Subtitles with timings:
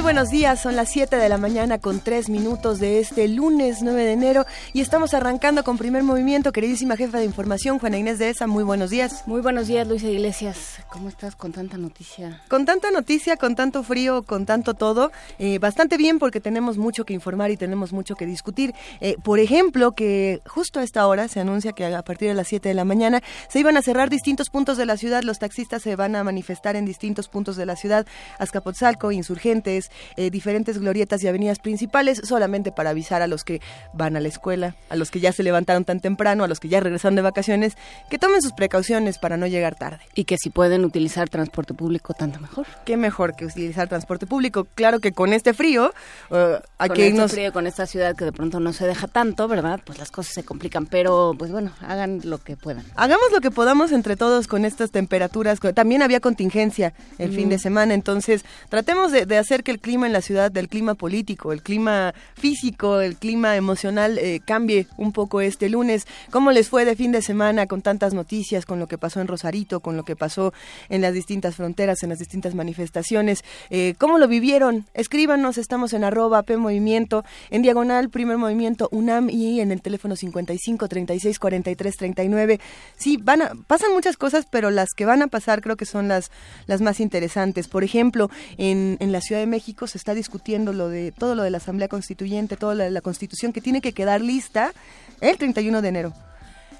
[0.00, 3.82] Muy buenos días, son las 7 de la mañana con 3 minutos de este lunes
[3.82, 6.52] 9 de enero y estamos arrancando con primer movimiento.
[6.52, 9.24] Queridísima jefa de información, Juana Inés de ESA, muy buenos días.
[9.26, 10.78] Muy buenos días, Luisa Iglesias.
[10.88, 12.40] ¿Cómo estás con tanta noticia?
[12.48, 17.04] Con tanta noticia, con tanto frío, con tanto todo, eh, bastante bien porque tenemos mucho
[17.04, 18.74] que informar y tenemos mucho que discutir.
[19.02, 22.48] Eh, por ejemplo, que justo a esta hora se anuncia que a partir de las
[22.48, 25.82] 7 de la mañana se iban a cerrar distintos puntos de la ciudad, los taxistas
[25.82, 28.06] se van a manifestar en distintos puntos de la ciudad,
[28.38, 33.60] Azcapotzalco, Insurgentes, eh, diferentes glorietas y avenidas principales, solamente para avisar a los que
[33.92, 36.68] van a la escuela, a los que ya se levantaron tan temprano, a los que
[36.68, 37.76] ya regresaron de vacaciones,
[38.08, 40.00] que tomen sus precauciones para no llegar tarde.
[40.14, 42.66] Y que si pueden utilizar transporte público, tanto mejor.
[42.84, 44.66] Qué mejor que utilizar transporte público.
[44.74, 45.92] Claro que con este frío,
[46.30, 46.36] uh,
[46.78, 49.80] con que este frío, con esta ciudad que de pronto no se deja tanto, ¿verdad?
[49.84, 52.84] Pues las cosas se complican, pero pues bueno, hagan lo que puedan.
[52.96, 55.60] Hagamos lo que podamos entre todos con estas temperaturas.
[55.74, 60.06] También había contingencia el fin de semana, entonces tratemos de, de hacer que el clima
[60.06, 65.12] en la ciudad, del clima político, el clima físico, el clima emocional eh, cambie un
[65.12, 66.06] poco este lunes.
[66.30, 69.28] ¿Cómo les fue de fin de semana con tantas noticias, con lo que pasó en
[69.28, 70.52] Rosarito, con lo que pasó
[70.88, 73.42] en las distintas fronteras, en las distintas manifestaciones?
[73.70, 74.86] Eh, ¿Cómo lo vivieron?
[74.94, 80.16] Escríbanos, estamos en arroba P Movimiento, en diagonal Primer Movimiento UNAM y en el teléfono
[80.16, 82.60] 55 36 43 39.
[82.96, 86.08] Sí, van a, pasan muchas cosas, pero las que van a pasar creo que son
[86.08, 86.30] las,
[86.66, 87.68] las más interesantes.
[87.68, 91.42] Por ejemplo, en, en la Ciudad de México se está discutiendo lo de todo lo
[91.42, 94.72] de la Asamblea Constituyente, toda la, la Constitución que tiene que quedar lista
[95.20, 96.12] el 31 de enero.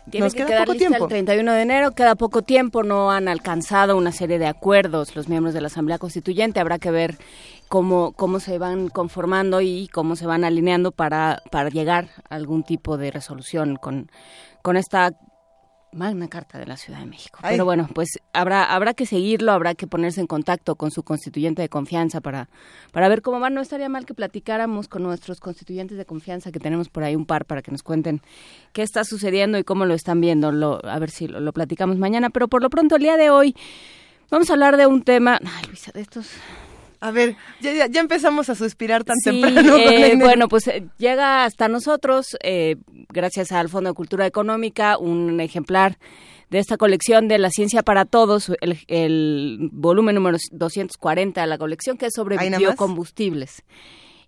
[0.09, 1.05] Tiene Nos que queda quedar poco lista tiempo.
[1.05, 5.29] el 31 de enero, queda poco tiempo, no han alcanzado una serie de acuerdos los
[5.29, 7.19] miembros de la Asamblea Constituyente, habrá que ver
[7.69, 12.65] cómo, cómo se van conformando y cómo se van alineando para, para llegar a algún
[12.65, 14.11] tipo de resolución con,
[14.63, 15.13] con esta
[15.93, 17.39] magna carta de la Ciudad de México.
[17.43, 17.55] Ay.
[17.55, 21.63] Pero bueno, pues habrá, habrá que seguirlo, habrá que ponerse en contacto con su constituyente
[21.63, 22.49] de confianza para,
[22.93, 23.51] para ver cómo va.
[23.51, 27.27] No estaría mal que platicáramos con nuestros constituyentes de confianza, que tenemos por ahí un
[27.27, 28.21] par, para que nos cuenten
[28.73, 30.53] qué está sucediendo y cómo lo están viendo.
[30.53, 32.31] Lo, a ver si lo, lo platicamos mañana.
[32.31, 33.57] Pero por lo pronto, el día de hoy,
[34.31, 35.39] vamos a hablar de un tema.
[35.45, 36.29] Ay, Luisa, de estos.
[37.01, 39.77] A ver, ya, ya- empezamos a suspirar tan Sí, temprano.
[39.79, 42.77] eh, bueno, pues eh, llega hasta nosotros, eh,
[43.09, 45.99] gracias al Fondo de Cultura Económica, un ejemplar
[46.51, 51.59] de esta colección de la ciencia para todos, el, el volumen número 240 de la
[51.59, 53.63] colección, que es sobre biocombustibles.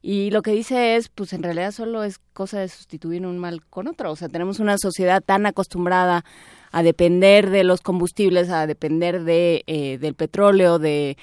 [0.04, 3.64] Y lo que dice es, pues en realidad solo es cosa de sustituir un mal
[3.66, 4.10] con otro.
[4.10, 6.24] O sea, tenemos una sociedad tan acostumbrada
[6.72, 11.16] a depender de los combustibles, a depender de, eh, del petróleo, de,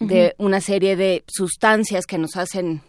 [0.00, 2.82] de una serie de sustancias que nos hacen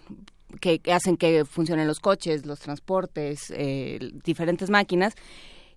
[0.59, 5.13] que, que hacen que funcionen los coches, los transportes, eh, diferentes máquinas,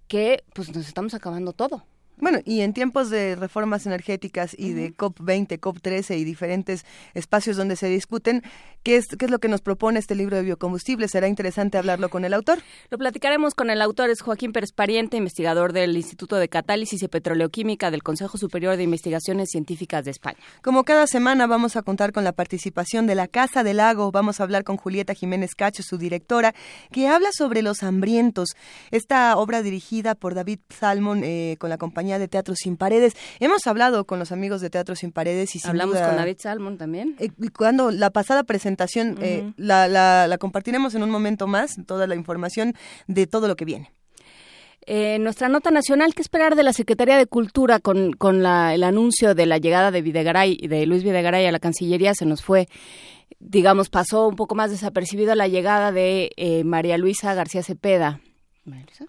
[0.07, 1.85] que pues nos estamos acabando todo.
[2.21, 6.85] Bueno, y en tiempos de reformas energéticas y de COP20, COP13 y diferentes
[7.15, 8.43] espacios donde se discuten,
[8.83, 11.13] ¿qué es, ¿qué es lo que nos propone este libro de biocombustibles?
[11.13, 12.59] Será interesante hablarlo con el autor.
[12.91, 17.09] Lo platicaremos con el autor, es Joaquín Pérez Pariente, investigador del Instituto de Catálisis y
[17.09, 20.39] Petroleoquímica del Consejo Superior de Investigaciones Científicas de España.
[20.61, 24.41] Como cada semana vamos a contar con la participación de la Casa del Lago, vamos
[24.41, 26.53] a hablar con Julieta Jiménez Cacho, su directora,
[26.91, 28.57] que habla sobre Los Hambrientos,
[28.91, 33.15] esta obra dirigida por David Salmon eh, con la compañía de Teatro Sin Paredes.
[33.41, 36.37] Hemos hablado con los amigos de Teatro Sin Paredes y sin Hablamos duda- con David
[36.39, 37.17] Salmon también.
[37.19, 42.07] Eh, y cuando la pasada presentación eh, la, la compartiremos en un momento más, toda
[42.07, 42.75] la información
[43.09, 43.93] de todo lo que viene.
[44.91, 48.85] Eh, nuestra nota nacional, ¿qué esperar de la Secretaría de Cultura con, con la- el
[48.85, 52.15] anuncio de la llegada de Videgaray, de Luis Videgaray a la Cancillería?
[52.15, 52.69] Se nos fue,
[53.39, 58.21] digamos, pasó un poco más desapercibido la llegada de eh, María Luisa García Cepeda.
[58.65, 59.05] ¿María Luisa?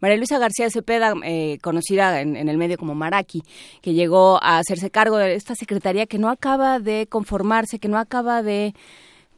[0.00, 3.42] María Luisa García Cepeda, eh, conocida en, en el medio como Maraki,
[3.82, 7.98] que llegó a hacerse cargo de esta secretaría que no acaba de conformarse, que no
[7.98, 8.74] acaba de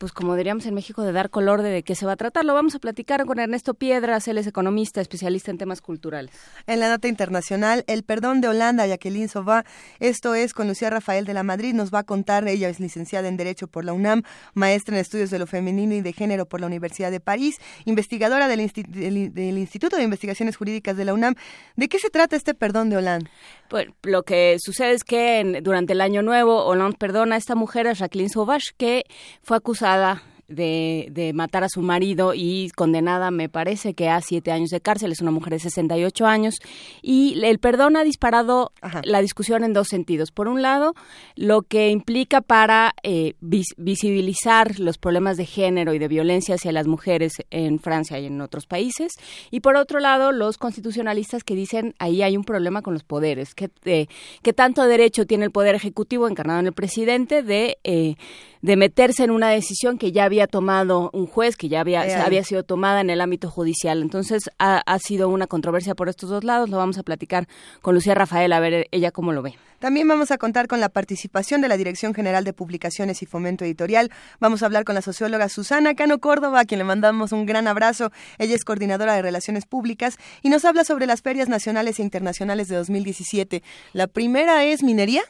[0.00, 2.46] pues como diríamos en México, de dar color de, de qué se va a tratar.
[2.46, 6.34] Lo vamos a platicar con Ernesto Piedras, él es economista, especialista en temas culturales.
[6.66, 9.66] En la nota internacional, el perdón de Holanda, Jacqueline Sova,
[9.98, 13.28] esto es con Lucía Rafael de la Madrid, nos va a contar, ella es licenciada
[13.28, 14.22] en Derecho por la UNAM,
[14.54, 18.48] maestra en Estudios de lo Femenino y de Género por la Universidad de París, investigadora
[18.48, 21.34] del, Insti- del- del Instituto de Investigaciones Jurídicas de la UNAM.
[21.76, 23.30] ¿De qué se trata este perdón de Holanda?
[23.70, 27.54] Pues, lo que sucede es que en- durante el Año Nuevo, Hollande perdona a esta
[27.54, 29.04] mujer, a Jacqueline Sauvage, que
[29.44, 34.52] fue acusada de, de, matar a su marido y condenada, me parece que a siete
[34.52, 35.12] años de cárcel.
[35.12, 36.56] Es una mujer de 68 años.
[37.02, 38.72] Y el perdón ha disparado
[39.04, 40.30] la discusión en dos sentidos.
[40.32, 40.94] Por un lado,
[41.36, 46.86] lo que implica para eh, visibilizar los problemas de género y de violencia hacia las
[46.86, 49.12] mujeres en Francia y en otros países.
[49.50, 53.54] Y por otro lado, los constitucionalistas que dicen ahí hay un problema con los poderes.
[53.54, 54.06] ¿Qué, eh,
[54.54, 57.78] tanto derecho tiene el Poder Ejecutivo encarnado en el presidente de...
[57.84, 58.16] Eh,
[58.62, 62.44] de meterse en una decisión que ya había tomado un juez, que ya había, había
[62.44, 64.02] sido tomada en el ámbito judicial.
[64.02, 66.68] Entonces ha, ha, sido una controversia por estos dos lados.
[66.70, 67.46] Lo vamos a platicar
[67.82, 69.54] con Lucía Rafael a ver ella cómo lo ve.
[69.80, 73.64] También vamos a contar con la participación de la Dirección General de Publicaciones y Fomento
[73.64, 74.10] Editorial.
[74.38, 77.66] Vamos a hablar con la socióloga Susana Cano Córdoba, a quien le mandamos un gran
[77.66, 78.12] abrazo.
[78.36, 82.68] Ella es coordinadora de Relaciones Públicas y nos habla sobre las ferias nacionales e internacionales
[82.68, 83.62] de 2017.
[83.94, 85.22] La primera es minería.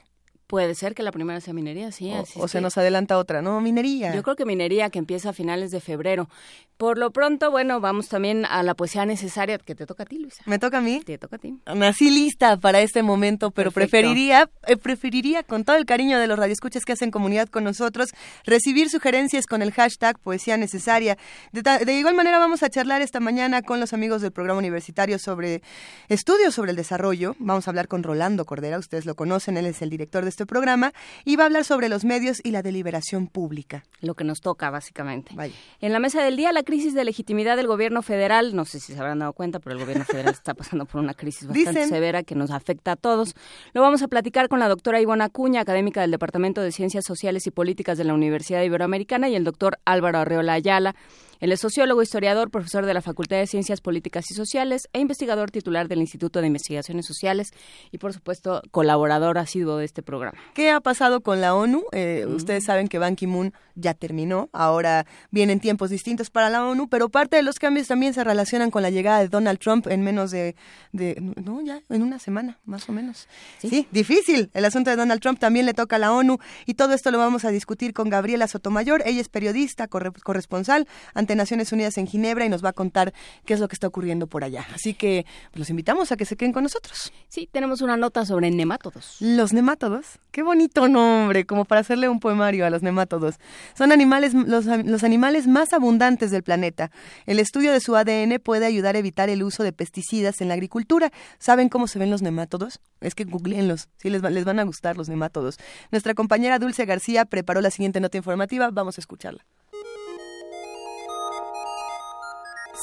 [0.50, 2.12] Puede ser que la primera sea minería, sí.
[2.34, 3.60] O, se nos adelanta otra, ¿no?
[3.60, 4.12] Minería.
[4.12, 6.28] Yo creo que minería que empieza a finales de febrero.
[6.76, 10.18] Por lo pronto, bueno, vamos también a la poesía necesaria que te toca a ti,
[10.18, 10.42] Luisa.
[10.46, 11.02] ¿Me toca a mí?
[11.06, 11.60] Te toca a ti.
[11.72, 16.36] Nací lista para este momento, pero preferiría, eh, preferiría, con todo el cariño de los
[16.36, 18.08] radioescuchas que hacen comunidad con nosotros,
[18.44, 21.16] recibir sugerencias con el hashtag poesía necesaria.
[21.52, 25.20] De, de igual manera, vamos a charlar esta mañana con los amigos del programa universitario
[25.20, 25.62] sobre
[26.08, 27.36] estudios sobre el desarrollo.
[27.38, 30.46] Vamos a hablar con Rolando Cordera, ustedes lo conocen, él es el director de este
[30.46, 30.94] programa,
[31.26, 33.84] y va a hablar sobre los medios y la deliberación pública.
[34.00, 35.34] Lo que nos toca, básicamente.
[35.82, 38.94] En la mesa del día, la crisis de legitimidad del gobierno federal, no sé si
[38.94, 42.22] se habrán dado cuenta, pero el gobierno federal está pasando por una crisis bastante severa
[42.22, 43.34] que nos afecta a todos.
[43.74, 47.46] Lo vamos a platicar con la doctora Ivona Acuña, académica del Departamento de Ciencias Sociales
[47.46, 50.94] y Políticas de la Universidad Iberoamericana, y el doctor Álvaro Arreola Ayala,
[51.40, 55.50] él es sociólogo, historiador, profesor de la Facultad de Ciencias Políticas y Sociales e investigador
[55.50, 57.52] titular del Instituto de Investigaciones Sociales
[57.90, 60.38] y, por supuesto, colaborador asiduo de este programa.
[60.54, 61.84] ¿Qué ha pasado con la ONU?
[61.92, 62.26] Eh.
[62.28, 67.08] Ustedes saben que Ban Ki-moon ya terminó, ahora vienen tiempos distintos para la ONU, pero
[67.08, 70.30] parte de los cambios también se relacionan con la llegada de Donald Trump en menos
[70.30, 70.54] de,
[70.92, 73.28] no, ya, en una semana, más o menos.
[73.58, 73.86] ¿Sí?
[73.90, 74.50] difícil.
[74.52, 77.18] El asunto de Donald Trump también le toca a la ONU y todo esto lo
[77.18, 79.02] vamos a discutir con Gabriela Sotomayor.
[79.06, 83.12] Ella es periodista, corresponsal ante Naciones Unidas en Ginebra y nos va a contar
[83.44, 84.66] qué es lo que está ocurriendo por allá.
[84.74, 87.12] Así que pues, los invitamos a que se queden con nosotros.
[87.28, 89.16] Sí, tenemos una nota sobre nemátodos.
[89.20, 93.36] Los nemátodos, qué bonito nombre, como para hacerle un poemario a los nemátodos.
[93.76, 96.90] Son animales, los, los animales más abundantes del planeta.
[97.26, 100.54] El estudio de su ADN puede ayudar a evitar el uso de pesticidas en la
[100.54, 101.10] agricultura.
[101.38, 102.80] ¿Saben cómo se ven los nemátodos?
[103.00, 105.58] Es que googleenlos, sí les, les van a gustar los nemátodos.
[105.90, 109.44] Nuestra compañera Dulce García preparó la siguiente nota informativa, vamos a escucharla.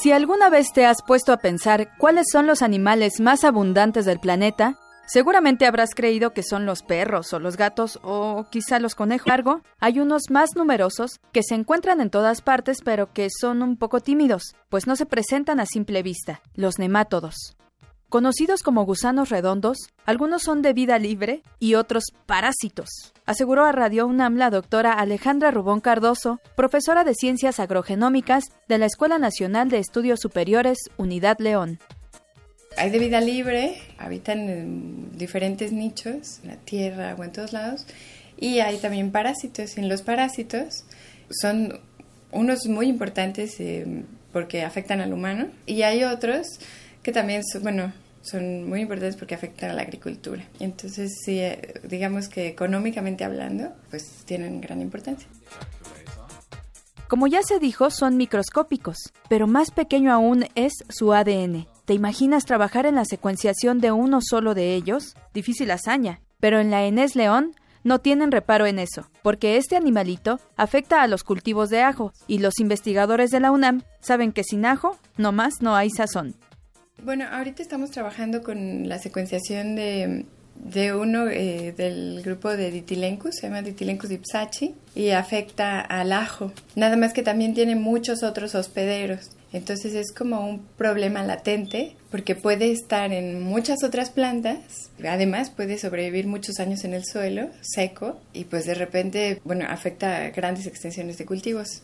[0.00, 4.20] Si alguna vez te has puesto a pensar cuáles son los animales más abundantes del
[4.20, 4.78] planeta,
[5.08, 9.26] seguramente habrás creído que son los perros o los gatos o quizá los conejos.
[9.26, 13.76] Largo, hay unos más numerosos que se encuentran en todas partes pero que son un
[13.76, 17.56] poco tímidos, pues no se presentan a simple vista, los nemátodos.
[18.08, 19.76] Conocidos como gusanos redondos,
[20.06, 25.50] algunos son de vida libre y otros parásitos, aseguró a Radio UNAM la doctora Alejandra
[25.50, 31.80] Rubón Cardoso, profesora de Ciencias Agrogenómicas de la Escuela Nacional de Estudios Superiores Unidad León.
[32.78, 37.84] Hay de vida libre, habitan en diferentes nichos, en la tierra o en todos lados,
[38.38, 39.76] y hay también parásitos.
[39.76, 40.84] Y los parásitos
[41.28, 41.78] son
[42.32, 46.58] unos muy importantes eh, porque afectan al humano, y hay otros
[47.08, 47.90] que también, son, bueno,
[48.20, 50.44] son muy importantes porque afectan a la agricultura.
[50.60, 55.26] Entonces, sí, eh, digamos que económicamente hablando, pues tienen gran importancia.
[57.08, 58.98] Como ya se dijo, son microscópicos,
[59.30, 61.66] pero más pequeño aún es su ADN.
[61.86, 65.14] ¿Te imaginas trabajar en la secuenciación de uno solo de ellos?
[65.32, 66.20] Difícil hazaña.
[66.40, 67.54] Pero en la Enes León
[67.84, 72.40] no tienen reparo en eso, porque este animalito afecta a los cultivos de ajo, y
[72.40, 76.34] los investigadores de la UNAM saben que sin ajo, no más no hay sazón.
[77.02, 80.24] Bueno, ahorita estamos trabajando con la secuenciación de,
[80.92, 86.52] uno eh, del grupo de Ditilencus, se llama Ditilencus ipsachi, y afecta al ajo.
[86.74, 89.30] Nada más que también tiene muchos otros hospederos.
[89.52, 95.78] Entonces es como un problema latente porque puede estar en muchas otras plantas, además puede
[95.78, 100.66] sobrevivir muchos años en el suelo seco y pues de repente, bueno, afecta a grandes
[100.66, 101.82] extensiones de cultivos.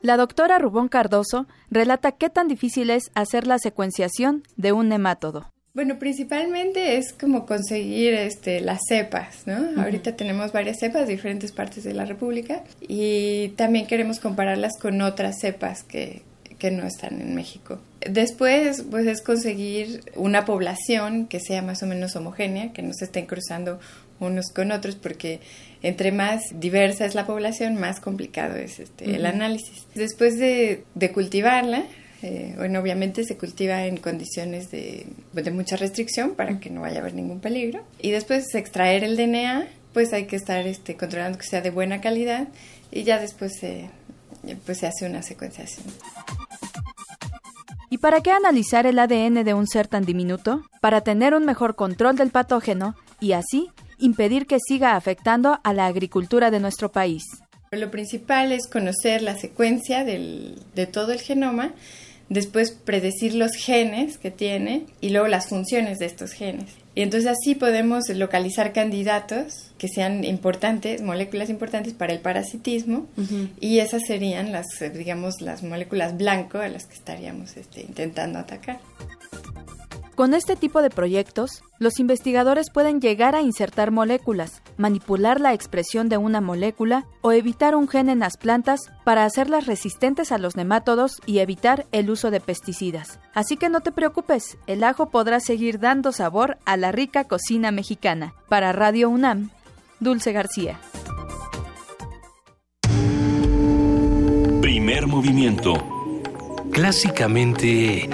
[0.00, 5.50] La doctora Rubón Cardoso relata qué tan difícil es hacer la secuenciación de un nemátodo.
[5.74, 9.80] Bueno, principalmente es como conseguir este, las cepas, ¿no?
[9.80, 15.00] Ahorita tenemos varias cepas de diferentes partes de la República y también queremos compararlas con
[15.02, 16.22] otras cepas que,
[16.58, 17.78] que no están en México.
[18.00, 23.04] Después, pues es conseguir una población que sea más o menos homogénea, que no se
[23.04, 23.78] estén cruzando
[24.20, 25.40] unos con otros, porque
[25.82, 29.86] entre más diversa es la población, más complicado es este, el análisis.
[29.94, 31.84] Después de, de cultivarla,
[32.22, 36.96] eh, bueno, obviamente se cultiva en condiciones de, de, mucha restricción para que no vaya
[36.96, 37.80] a haber ningún peligro.
[38.00, 41.70] Y después de extraer el DNA, pues hay que estar este, controlando que sea de
[41.70, 42.48] buena calidad
[42.90, 43.88] y ya después se,
[44.66, 45.86] pues se hace una secuenciación.
[47.90, 50.62] ¿Y para qué analizar el ADN de un ser tan diminuto?
[50.80, 55.86] Para tener un mejor control del patógeno y así impedir que siga afectando a la
[55.86, 57.24] agricultura de nuestro país.
[57.70, 61.74] Lo principal es conocer la secuencia del, de todo el genoma,
[62.28, 66.70] después predecir los genes que tiene y luego las funciones de estos genes.
[66.94, 73.06] Y entonces así podemos localizar candidatos que sean importantes, moléculas importantes para el parasitismo
[73.60, 78.80] y esas serían las, digamos, las moléculas blanco a las que estaríamos este, intentando atacar.
[80.18, 86.08] Con este tipo de proyectos, los investigadores pueden llegar a insertar moléculas, manipular la expresión
[86.08, 90.56] de una molécula o evitar un gen en las plantas para hacerlas resistentes a los
[90.56, 93.20] nemátodos y evitar el uso de pesticidas.
[93.32, 97.70] Así que no te preocupes, el ajo podrá seguir dando sabor a la rica cocina
[97.70, 98.34] mexicana.
[98.48, 99.50] Para Radio UNAM,
[100.00, 100.80] Dulce García.
[104.60, 105.74] Primer movimiento.
[106.72, 108.10] Clásicamente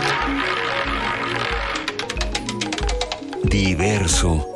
[3.55, 4.51] diverso.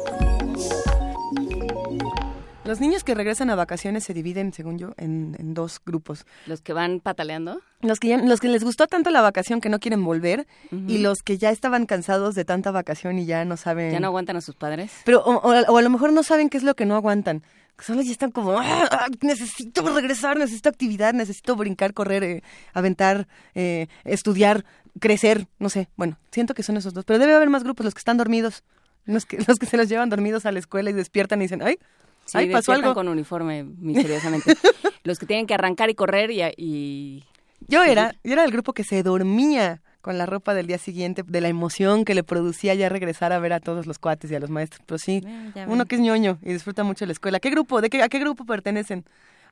[2.65, 6.27] Los niños que regresan a vacaciones se dividen, según yo, en, en dos grupos.
[6.47, 7.61] Los que van pataleando.
[7.81, 10.47] Los que, ya- los que les gustó tanto la vacación que no quieren volver
[10.89, 13.93] y los que ya estaban cansados de tanta vacación y ya no saben...
[13.93, 14.91] Ya no aguantan a sus padres.
[15.05, 17.43] Pero, o, o- o a lo mejor no saben qué es lo que no aguantan.
[17.79, 22.43] Solo ya están como, "Ah, ah, necesito regresar, necesito actividad, necesito brincar, correr, eh,
[22.75, 24.65] aventar, eh, estudiar,
[24.99, 25.89] crecer, no sé.
[25.97, 27.05] Bueno, siento que son esos dos.
[27.05, 28.65] Pero debe haber más grupos, los que están dormidos.
[29.09, 31.63] Los que, los que se los llevan dormidos a la escuela y despiertan y dicen,
[31.63, 31.79] ay,
[32.27, 32.93] Sí, ay, pasó algo.
[32.95, 34.55] con uniforme, misteriosamente.
[35.03, 36.43] los que tienen que arrancar y correr y...
[36.59, 37.25] y-
[37.69, 41.23] Yo era, yo era del grupo que se dormía con la ropa del día siguiente,
[41.27, 44.35] de la emoción que le producía ya regresar a ver a todos los cuates y
[44.35, 44.83] a los maestros.
[44.87, 45.23] Pero sí,
[45.55, 47.41] ya uno que es ñoño y disfruta mucho la escuela.
[47.41, 47.81] ¿Qué grupo?
[47.81, 49.05] ¿De qué, ¿A qué grupo pertenecen?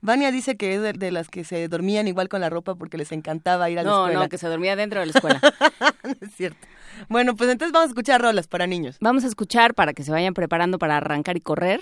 [0.07, 2.97] Vania dice que es de, de las que se dormían igual con la ropa porque
[2.97, 4.21] les encantaba ir a la No, escuela.
[4.25, 5.41] no, que se dormía dentro de la escuela.
[6.05, 6.67] No es cierto.
[7.09, 8.97] Bueno, pues entonces vamos a escuchar rolas para niños.
[9.01, 11.81] Vamos a escuchar para que se vayan preparando para arrancar y correr.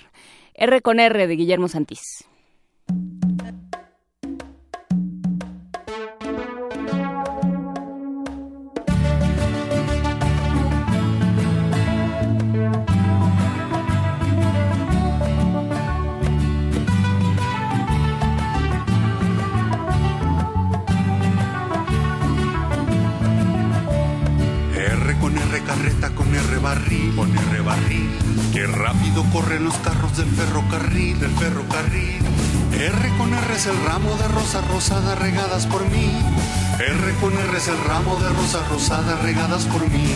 [0.54, 2.25] R con R de Guillermo Santís.
[26.75, 28.11] Con R barril, con R barril.
[28.52, 32.21] Qué rápido corren los carros del ferrocarril, del ferrocarril.
[32.73, 36.11] R con R es el ramo de rosas rosadas regadas por mí.
[36.78, 40.14] R con R es el ramo de rosas rosadas regadas por mí.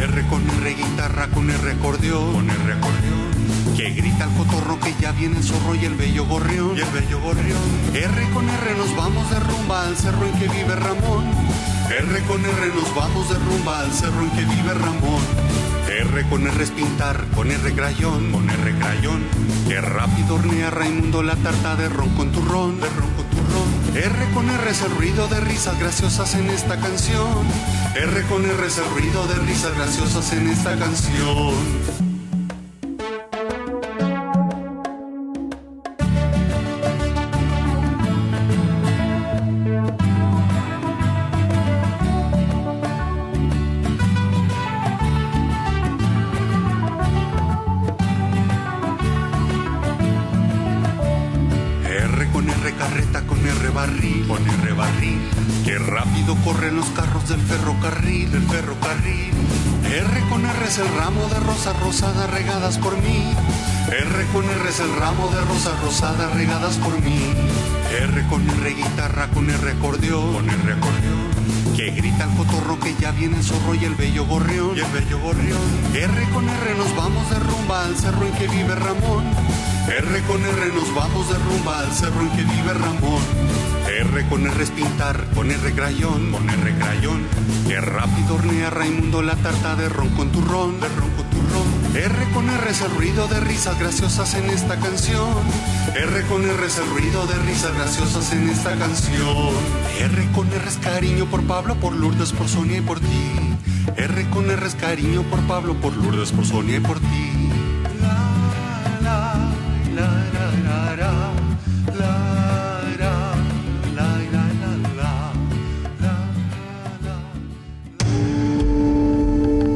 [0.00, 3.76] R con R guitarra, con R acordeón, con R acordeón.
[3.76, 6.90] Que grita el cotorro que ya viene el zorro y el bello gorrión, y el
[6.90, 7.62] bello gorrión.
[7.94, 11.24] R con R nos vamos de rumba al cerro en que vive Ramón.
[11.88, 15.75] R con R nos vamos de rumba al cerro en que vive Ramón.
[15.98, 19.24] R con R es pintar, con R crayón, con R crayón.
[19.66, 23.96] Que rápido hornea Raimundo la tarta de ron con turrón, de ron con turrón.
[23.96, 27.46] R con R es el ruido de risas graciosas en esta canción.
[27.94, 32.05] R con R es el ruido de risas graciosas en esta canción.
[61.66, 63.34] Rosas rosadas regadas por mí.
[63.88, 67.18] R con R es el ramo de rosas rosadas regadas por mí.
[67.90, 71.74] R con R guitarra, con R acordeón, con R acordeón.
[71.74, 74.92] Que grita el cotorro que ya viene el zorro y el bello gorrión, y el
[74.92, 75.60] bello gorrión.
[75.92, 79.24] R con R nos vamos de rumba al cerro en que vive Ramón.
[79.88, 83.22] R con R nos vamos de rumba al cerro en que vive Ramón.
[83.88, 87.26] R con R es pintar, con R crayón, con R crayón.
[87.66, 91.25] Que rápido hornea Raimundo la tarta de ron con turrón, de ron con turrón.
[91.96, 95.30] R con R es el ruido de risas graciosas en esta canción.
[95.94, 99.54] R con R el ruido de risas graciosas en esta canción.
[99.98, 103.32] R con R es cariño por Pablo, por Lourdes, por Sonia y por ti.
[103.96, 107.32] R con R es cariño por Pablo, por Lourdes, por Sonia y por ti.
[108.02, 109.50] La,
[109.94, 110.12] la,
[110.44, 111.32] la, la,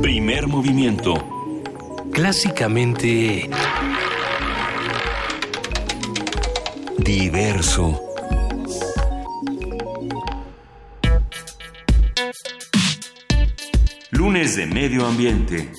[0.03, 1.40] Primer movimiento
[2.31, 3.51] clásicamente
[6.99, 8.01] diverso.
[14.13, 15.73] Lunes de Medio Ambiente.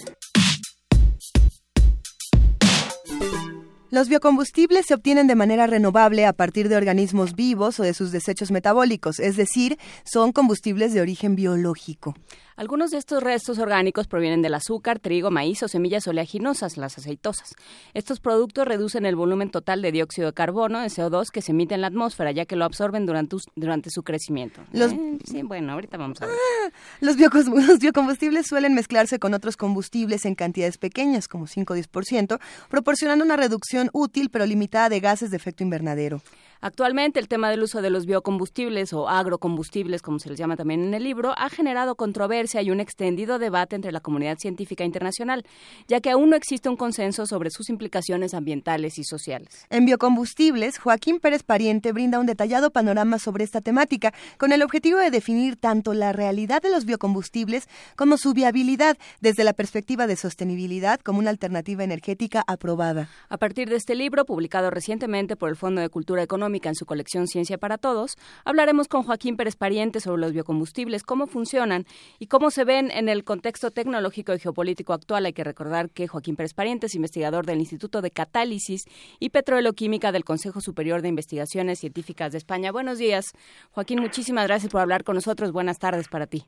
[3.92, 8.12] Los biocombustibles se obtienen de manera renovable a partir de organismos vivos o de sus
[8.12, 12.16] desechos metabólicos, es decir, son combustibles de origen biológico.
[12.56, 17.54] Algunos de estos restos orgánicos provienen del azúcar, trigo, maíz o semillas oleaginosas, las aceitosas.
[17.94, 21.76] Estos productos reducen el volumen total de dióxido de carbono, de CO2, que se emite
[21.76, 24.62] en la atmósfera, ya que lo absorben durante, durante su crecimiento.
[24.72, 24.92] Los...
[24.92, 26.36] Eh, sí, bueno, ahorita vamos a ver.
[26.36, 31.78] Ah, los, los, biocombustibles suelen mezclarse con otros combustibles en cantidades pequeñas, como 5 o
[31.78, 32.40] 10%,
[32.70, 36.22] proporcionando una reducción útil pero limitada de gases de efecto invernadero.
[36.64, 40.84] Actualmente el tema del uso de los biocombustibles o agrocombustibles, como se les llama también
[40.84, 45.44] en el libro, ha generado controversia y un extendido debate entre la comunidad científica internacional,
[45.88, 49.66] ya que aún no existe un consenso sobre sus implicaciones ambientales y sociales.
[49.72, 55.00] En biocombustibles, Joaquín Pérez Pariente brinda un detallado panorama sobre esta temática, con el objetivo
[55.00, 60.16] de definir tanto la realidad de los biocombustibles como su viabilidad desde la perspectiva de
[60.16, 63.10] sostenibilidad como una alternativa energética aprobada.
[63.30, 66.86] A partir de este libro, publicado recientemente por el Fondo de Cultura Económica, en su
[66.86, 71.86] colección Ciencia para Todos, hablaremos con Joaquín Pérez Pariente sobre los biocombustibles, cómo funcionan
[72.20, 75.26] y cómo se ven en el contexto tecnológico y geopolítico actual.
[75.26, 78.86] Hay que recordar que Joaquín Pérez Pariente es investigador del Instituto de Catálisis
[79.20, 82.72] y Petroleoquímica del Consejo Superior de Investigaciones Científicas de España.
[82.72, 83.32] Buenos días,
[83.72, 84.02] Joaquín.
[84.02, 85.52] Muchísimas gracias por hablar con nosotros.
[85.52, 86.46] Buenas tardes para ti.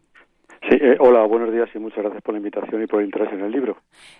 [0.69, 3.33] Sí, eh, hola, buenos días y muchas gracias por la invitación y por el interés
[3.33, 3.77] en el libro.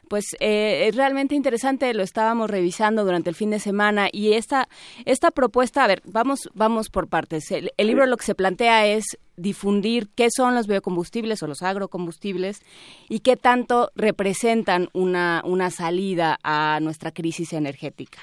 [0.10, 4.68] Pues eh, es realmente interesante, lo estábamos revisando durante el fin de semana y esta,
[5.06, 7.50] esta propuesta, a ver, vamos, vamos por partes.
[7.52, 9.06] El, libro lo que se plantea es
[9.38, 12.62] difundir qué son los biocombustibles o los agrocombustibles
[13.08, 18.20] y qué tanto representan una, una salida a nuestra crisis energética.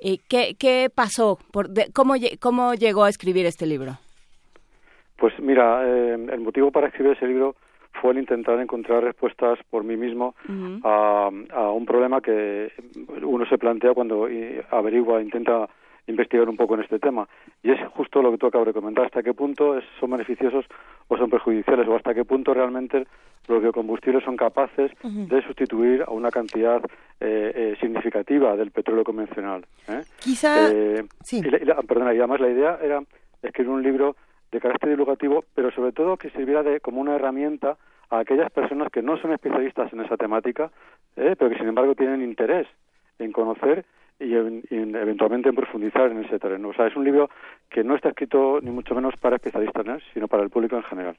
[0.00, 1.38] Eh, ¿qué, ¿Qué pasó?
[1.52, 3.98] Por, cómo, ¿Cómo llegó a escribir este libro?
[5.22, 7.54] Pues mira, eh, el motivo para escribir ese libro
[7.92, 10.34] fue el intentar encontrar respuestas por mí mismo
[10.82, 12.72] a, un problema que
[13.22, 14.26] uno se plantea cuando
[14.72, 15.68] averigua, intenta
[16.08, 17.28] investigar un poco en este tema.
[17.62, 20.64] Y es justo lo que tú acabas de comentar, hasta qué punto son beneficiosos
[21.06, 23.06] o son perjudiciales, o hasta qué punto realmente
[23.46, 26.82] los biocombustibles son capaces de sustituir a una cantidad
[27.20, 29.64] eh, eh, significativa del petróleo convencional.
[30.18, 30.68] Quizá...
[31.22, 31.40] sí.
[31.86, 33.00] perdona, y además la idea era
[33.40, 34.16] escribir un libro
[34.52, 37.76] de carácter divulgativo, pero sobre todo que sirviera de como una herramienta
[38.10, 40.70] a aquellas personas que no son especialistas en esa temática,
[41.16, 41.34] ¿eh?
[41.38, 42.68] pero que sin embargo tienen interés
[43.18, 43.84] en conocer
[44.20, 46.68] y, eventualmente en profundizar en ese terreno.
[46.68, 47.30] O sea, es un libro
[47.70, 51.16] que no está escrito ni mucho menos para especialistas, sino para el público en general.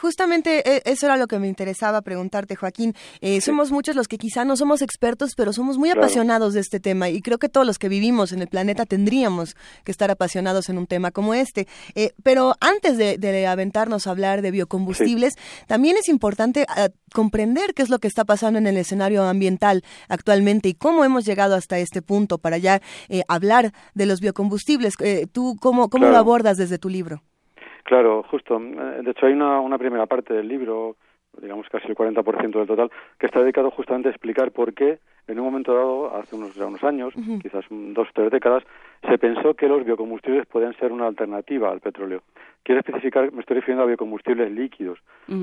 [0.00, 2.94] Justamente eh, eso era lo que me interesaba preguntarte, Joaquín.
[3.20, 6.80] Eh, somos muchos los que quizá no somos expertos, pero somos muy apasionados de este
[6.80, 10.70] tema y creo que todos los que vivimos en el planeta tendríamos que estar apasionados
[10.70, 11.68] en un tema como este.
[11.94, 15.34] Eh, pero antes de, aventarnos a hablar de biocombustibles,
[15.66, 19.84] también es importante ah, comprender qué es lo que está pasando en el escenario ambiental
[20.08, 22.80] actualmente y cómo hemos llegado hasta este punto para ya
[23.28, 24.94] hablar de los biocombustibles.
[25.32, 27.22] ¿Tú cómo, cómo lo abordas desde tu libro?
[27.84, 28.60] Claro, justo.
[28.60, 30.96] Eh, de hecho, hay una, una primera parte del libro,
[31.40, 34.98] digamos casi el 40% del total, que está dedicado justamente a explicar por qué
[35.30, 38.64] en un momento dado, hace unos, ya unos años, quizás dos o tres décadas,
[39.08, 42.22] se pensó que los biocombustibles podían ser una alternativa al petróleo.
[42.64, 44.98] Quiero especificar, me estoy refiriendo a biocombustibles líquidos,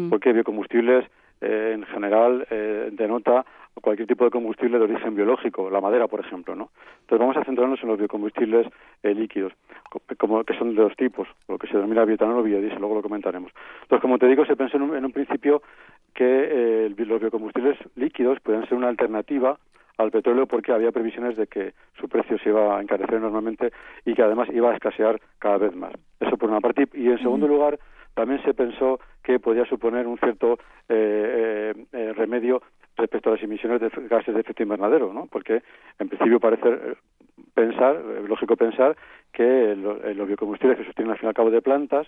[0.09, 1.05] porque biocombustibles
[1.41, 3.45] eh, en general eh, denota
[3.81, 6.71] cualquier tipo de combustible de origen biológico, la madera, por ejemplo, ¿no?
[7.01, 8.65] Entonces vamos a centrarnos en los biocombustibles
[9.03, 9.53] eh, líquidos,
[10.17, 13.03] como que son de dos tipos, lo que se denomina bioetanol o biodiesel, luego lo
[13.03, 13.51] comentaremos.
[13.83, 15.61] Entonces, como te digo, se pensó en un, principio
[16.15, 19.59] que los biocombustibles líquidos pueden ser una alternativa
[19.97, 23.71] al petróleo porque había previsiones de que su precio se iba a encarecer enormemente
[24.05, 25.93] y que además iba a escasear cada vez más.
[26.19, 26.87] Eso por una parte.
[26.93, 27.79] Y en segundo lugar,
[28.13, 30.53] también se pensó que podía suponer un cierto
[30.89, 32.61] eh, eh, eh, remedio
[32.95, 35.27] respecto a las emisiones de gases de efecto invernadero, ¿no?
[35.27, 35.61] Porque
[35.99, 36.95] en principio parece
[37.53, 37.95] pensar,
[38.27, 38.97] lógico pensar,
[39.31, 42.07] que los biocombustibles que se obtienen al fin y al cabo de plantas,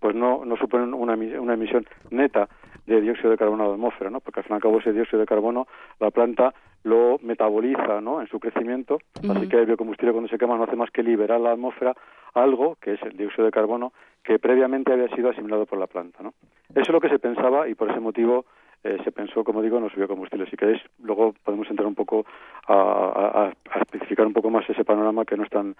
[0.00, 2.48] pues no, no suponen una, una emisión neta
[2.86, 4.18] de dióxido de carbono a la atmósfera, ¿no?
[4.18, 5.68] Porque al fin y al cabo ese dióxido de carbono
[6.00, 6.52] la planta
[6.84, 8.20] lo metaboliza, ¿no?
[8.20, 11.38] En su crecimiento, así que el biocombustible cuando se quema no hace más que liberar
[11.38, 11.94] a la atmósfera
[12.34, 16.22] algo que es el dióxido de carbono que previamente había sido asimilado por la planta,
[16.22, 16.34] ¿no?
[16.70, 18.44] Eso es lo que se pensaba y por ese motivo
[18.84, 20.48] eh, se pensó, como digo, en los biocombustibles.
[20.50, 22.24] Si queréis, luego podemos entrar un poco
[22.68, 25.74] a, especificar un poco más ese panorama que no es tan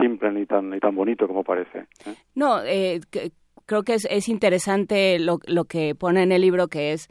[0.00, 1.80] simple ni tan ni tan bonito como parece.
[1.80, 2.14] ¿eh?
[2.34, 3.00] No, eh,
[3.66, 7.08] creo que es, es interesante lo, lo que pone en el libro, que es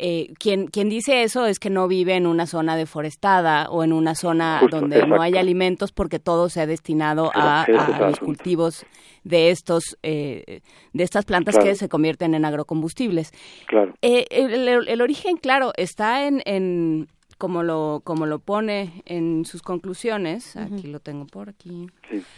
[0.00, 3.92] eh, quien, quien dice eso es que no vive en una zona deforestada o en
[3.92, 7.66] una zona donde no hay alimentos porque todo se ha destinado a,
[8.00, 8.86] los cultivos
[9.24, 10.60] de estos eh,
[10.92, 13.32] de estas plantas que se convierten en agrocombustibles.
[13.66, 13.94] Claro.
[14.00, 19.62] Eh, el, el, origen, claro, está en, en como lo, como lo pone en sus
[19.62, 21.86] conclusiones, aquí lo tengo por aquí.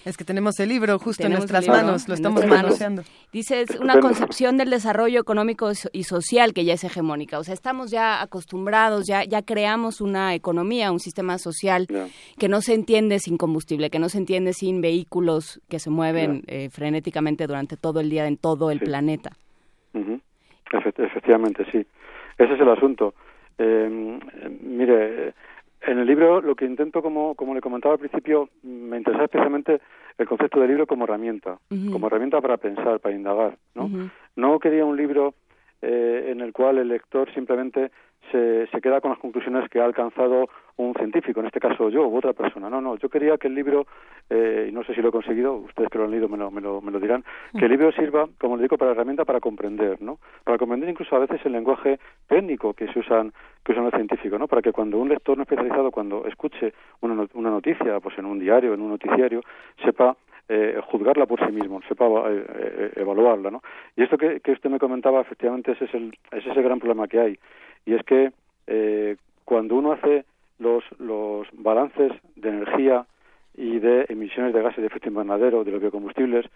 [0.05, 3.03] Es que tenemos el libro justo en nuestras manos, lo estamos manoseando.
[3.33, 7.39] Dice, es una concepción del desarrollo económico y social que ya es hegemónica.
[7.39, 11.87] O sea, estamos ya acostumbrados, ya, ya creamos una economía, un sistema social
[12.39, 16.43] que no se entiende sin combustible, que no se entiende sin vehículos que se mueven
[16.47, 19.31] eh, frenéticamente durante todo el día en todo el planeta.
[20.99, 21.87] efectivamente, sí.
[22.37, 23.15] Ese es el asunto.
[23.63, 24.19] Eh,
[24.63, 25.35] mire,
[25.83, 29.81] en el libro lo que intento, como, como le comentaba al principio, me interesa especialmente
[30.17, 33.59] el concepto del libro como herramienta, como herramienta para pensar, para indagar.
[33.75, 33.91] No,
[34.37, 35.35] no quería un libro
[35.83, 37.91] eh, en el cual el lector simplemente
[38.31, 42.07] se, se queda con las conclusiones que ha alcanzado un científico, en este caso yo
[42.09, 42.71] u otra persona.
[42.71, 43.87] No, no, yo quería que el libro,
[44.31, 46.51] eh, y no sé si lo he conseguido, ustedes que lo han leído me lo,
[46.51, 47.25] me lo, me lo dirán,
[47.59, 50.19] que el libro sirva, como le digo, para herramienta para comprender, ¿no?
[50.45, 53.33] Para comprender incluso a veces el lenguaje técnico que se usan,
[53.65, 54.49] que usan los científicos, ¿no?
[54.49, 58.39] Para que cuando un lector no especializado, cuando escuche una, una noticia, pues en un
[58.39, 59.43] diario, en un noticiario,
[59.85, 60.17] sepa
[60.53, 63.63] eh, juzgarla por sí mismo, sepa eh, eh, evaluarla, ¿no?
[63.95, 66.81] Y esto que, que, usted me comentaba, efectivamente, ese es el, ese es el gran
[66.81, 67.39] problema que hay.
[67.87, 68.33] Y es que
[68.67, 70.25] eh, cuando uno hace
[70.59, 73.07] los, los balances de energía
[73.55, 76.47] y de emisiones de gases de efecto invernadero de los biocombustibles,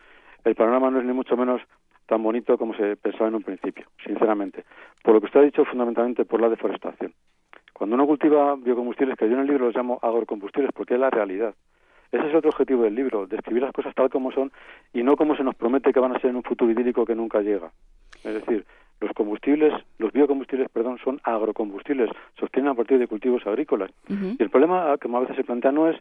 [0.44, 1.62] el panorama no es ni mucho menos
[2.06, 4.64] tan bonito como se pensaba en un principio, sinceramente.
[5.04, 7.12] Por lo que usted ha dicho, fundamentalmente por la deforestación.
[7.72, 11.10] Cuando uno cultiva biocombustibles, que yo en el libro los llamo agrocombustibles porque es la
[11.10, 11.54] realidad,
[12.14, 14.52] ese es otro objetivo del libro, describir las cosas tal como son
[14.92, 17.14] y no como se nos promete que van a ser en un futuro idílico que
[17.14, 17.72] nunca llega.
[18.22, 18.64] Es decir,
[19.00, 23.90] los combustibles, los biocombustibles, perdón, son agrocombustibles, se obtienen a partir de cultivos agrícolas.
[24.08, 25.96] Y el problema que a veces se plantea no es,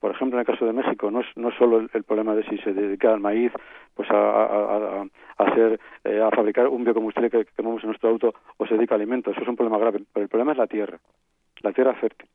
[0.00, 2.56] por ejemplo, en el caso de México, no es, no solo el, problema de si
[2.58, 3.52] se dedica al maíz,
[3.94, 5.02] pues a, a,
[5.38, 8.94] a, hacer, eh, a fabricar un biocombustible que quemamos en nuestro auto o se dedica
[8.94, 9.34] a alimentos.
[9.34, 10.02] Eso es un problema grave.
[10.12, 10.98] Pero el problema es la tierra,
[11.60, 12.28] la tierra fértil.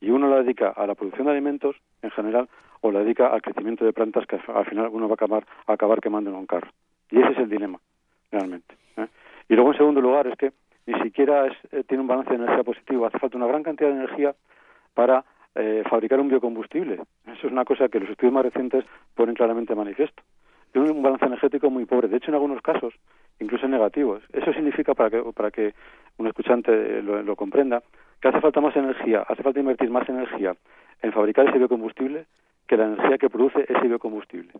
[0.00, 2.48] Y uno la dedica a la producción de alimentos en general
[2.80, 5.72] o la dedica al crecimiento de plantas que al final uno va a acabar, a
[5.72, 6.70] acabar quemando en un carro.
[7.10, 7.80] Y ese es el dilema,
[8.30, 8.74] realmente.
[8.96, 9.06] ¿eh?
[9.48, 10.52] Y luego, en segundo lugar, es que
[10.86, 13.06] ni siquiera eh, tiene un balance de energía positivo.
[13.06, 14.34] Hace falta una gran cantidad de energía
[14.94, 16.94] para eh, fabricar un biocombustible.
[17.26, 18.84] Eso es una cosa que los estudios más recientes
[19.14, 20.22] ponen claramente manifiesto.
[20.72, 22.08] Tiene un balance energético muy pobre.
[22.08, 22.94] De hecho, en algunos casos,
[23.40, 24.22] incluso negativos.
[24.32, 25.74] Eso significa, para que, para que
[26.18, 27.82] un escuchante lo, lo comprenda,
[28.20, 30.54] que hace falta más energía, hace falta invertir más energía
[31.02, 32.26] en fabricar ese biocombustible
[32.66, 34.52] que la energía que produce ese biocombustible.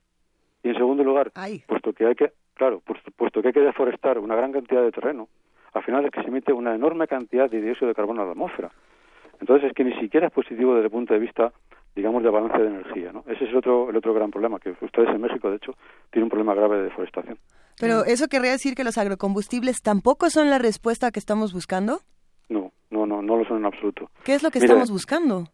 [0.63, 1.33] Y en segundo lugar,
[1.67, 2.83] puesto que hay que, claro,
[3.17, 5.29] puesto, que hay que deforestar una gran cantidad de terreno,
[5.73, 8.33] al final es que se emite una enorme cantidad de dióxido de carbono a la
[8.33, 8.71] atmósfera.
[9.41, 11.53] Entonces es que ni siquiera es positivo desde el punto de vista,
[11.95, 13.25] digamos, de balance de energía, ¿no?
[13.29, 15.75] Ese es el otro, el otro gran problema, que ustedes en México, de hecho,
[16.11, 17.39] tienen un problema grave de deforestación.
[17.79, 22.01] Pero eso querría decir que los agrocombustibles tampoco son la respuesta que estamos buscando?
[22.49, 24.11] No, no, no, no lo son en absoluto.
[24.25, 25.45] ¿Qué es lo que estamos buscando?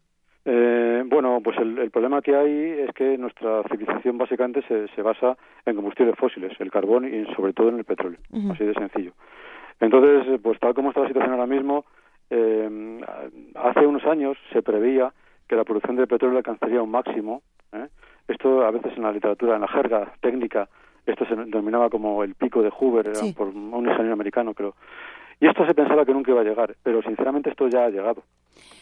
[0.45, 5.37] Eh, bueno, pues el, problema que hay es que nuestra civilización básicamente se, se basa
[5.65, 8.19] en combustibles fósiles, el carbón y sobre todo en el petróleo,
[8.51, 9.13] así de sencillo.
[9.81, 11.85] Entonces, pues tal como está la situación ahora mismo,
[12.31, 13.01] eh,
[13.55, 15.13] hace unos años se preveía
[15.49, 17.43] que la producción de petróleo alcanzaría un máximo.
[17.73, 17.89] ¿eh?
[18.29, 20.69] Esto a veces en la literatura, en la jerga técnica,
[21.07, 24.75] esto se denominaba como el pico de Hoover, por un ingeniero americano, creo.
[25.41, 28.23] Y esto se pensaba que nunca iba a llegar, pero sinceramente esto ya ha llegado.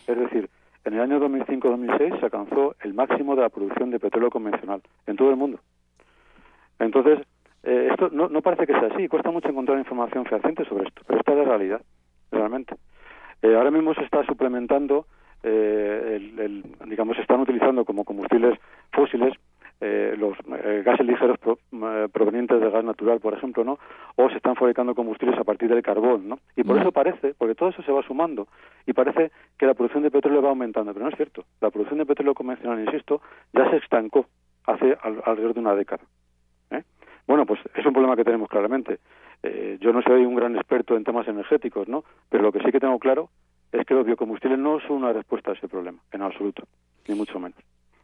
[0.07, 0.49] Es decir,
[0.85, 5.17] en el año 2005-2006 se alcanzó el máximo de la producción de petróleo convencional en
[5.17, 5.61] todo el mundo.
[6.79, 7.21] Entonces,
[7.63, 11.03] eh, esto no, no, parece que sea así, cuesta mucho encontrar información fehaciente sobre esto,
[11.07, 11.81] pero esta es la realidad,
[12.33, 12.75] realmente.
[13.43, 15.07] Eh, ahora mismo se está suplementando,
[15.45, 18.59] eh, el, el, digamos, se están utilizando como combustibles
[18.93, 19.35] fósiles
[19.85, 23.81] eh, los eh, gases ligeros eh, provenientes del gas natural, por ejemplo, ¿no?
[24.15, 26.39] O se están fabricando combustibles a partir del carbón, ¿no?
[26.55, 28.47] Y por eso parece, porque todo eso se va sumando,
[28.87, 31.45] y parece que la producción de petróleo va aumentando, pero no es cierto.
[31.61, 34.27] La producción de petróleo convencional, insisto, ya se estancó
[34.67, 36.05] hace alrededor de una década.
[37.27, 38.99] Bueno, pues es un problema que tenemos claramente.
[39.43, 42.05] eh, yo no soy un gran experto en temas energéticos, ¿no?
[42.29, 43.31] Pero lo que sí que tengo claro
[43.73, 46.65] es que los biocombustibles no son una respuesta a ese problema, en absoluto,
[47.09, 47.59] ni mucho menos.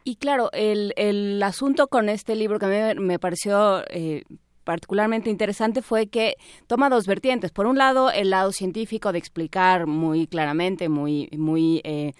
[0.09, 4.23] Y claro, el, el asunto con este libro que a mí me pareció eh,
[4.63, 6.33] particularmente interesante fue que
[6.65, 7.51] toma dos vertientes.
[7.51, 12.13] Por un lado, el lado científico de explicar muy claramente, muy, muy eh,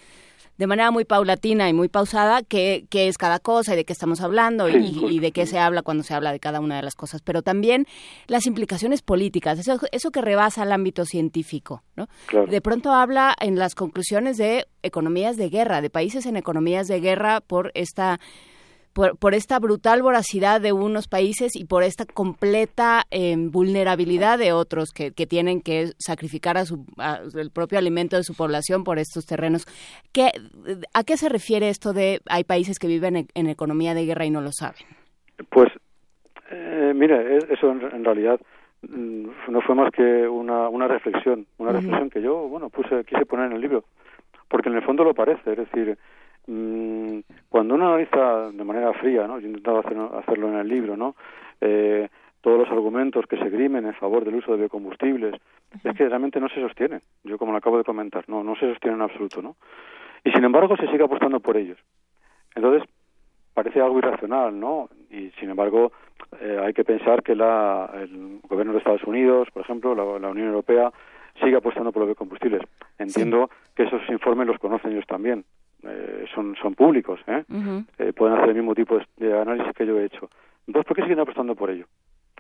[0.60, 3.94] de manera muy paulatina y muy pausada qué, qué es cada cosa y de qué
[3.94, 6.96] estamos hablando y, de qué se habla cuando se habla de cada una de las
[6.96, 7.88] cosas, pero también
[8.28, 11.82] las implicaciones políticas, eso, eso que rebasa el ámbito científico.
[11.96, 12.10] ¿no?
[12.48, 17.00] De pronto habla en las conclusiones de economías de guerra, de países en economías de
[17.00, 18.20] guerra por esta
[19.20, 24.92] por, esta brutal voracidad de unos países y por esta completa em, vulnerabilidad de otros
[24.92, 26.86] que, tienen que sacrificar a su,
[27.36, 29.66] el propio alimento de su población por estos terrenos.
[30.12, 30.32] ¿Qué,
[30.94, 34.32] ¿A qué se refiere esto de hay países que viven en, economía de guerra y
[34.32, 34.82] no lo saben?
[35.50, 35.70] Pues,
[36.52, 38.40] eh, mire, eso en, realidad
[38.82, 43.26] mm, no fue más que una, una reflexión, una reflexión que yo, bueno, puse, quise
[43.26, 43.84] poner en el libro,
[44.48, 45.98] porque en el fondo lo parece, es decir,
[46.48, 49.40] Mm, cuando uno analiza de manera fría, ¿no?
[49.40, 49.80] yo he intentado
[50.18, 51.16] hacerlo en el libro, ¿no?
[51.62, 52.10] Eh,
[52.42, 55.36] todos los argumentos que se grimen en favor del uso de biocombustibles,
[55.84, 57.02] es que realmente no se sostienen.
[57.24, 59.58] Yo, como lo acabo de comentar, no, no se sostienen en absoluto, ¿no?
[60.24, 61.78] Y sin embargo se sigue apostando por ellos.
[62.56, 62.88] Entonces,
[63.54, 64.90] parece algo irracional, ¿no?
[65.10, 65.92] Y sin embargo,
[66.40, 70.48] eh, hay que pensar que la, el gobierno de Estados Unidos, por ejemplo, la, Unión
[70.48, 70.92] Europea,
[71.42, 72.62] sigue apostando por los biocombustibles.
[72.98, 75.46] Entiendo que esos informes los conocen ellos también.
[75.84, 77.44] Eh, son, son públicos, ¿eh?
[77.98, 78.14] ¿eh?
[78.14, 80.30] pueden hacer el mismo tipo de, análisis que yo he hecho.
[80.68, 81.86] Entonces, ¿por qué siguen apostando por ello?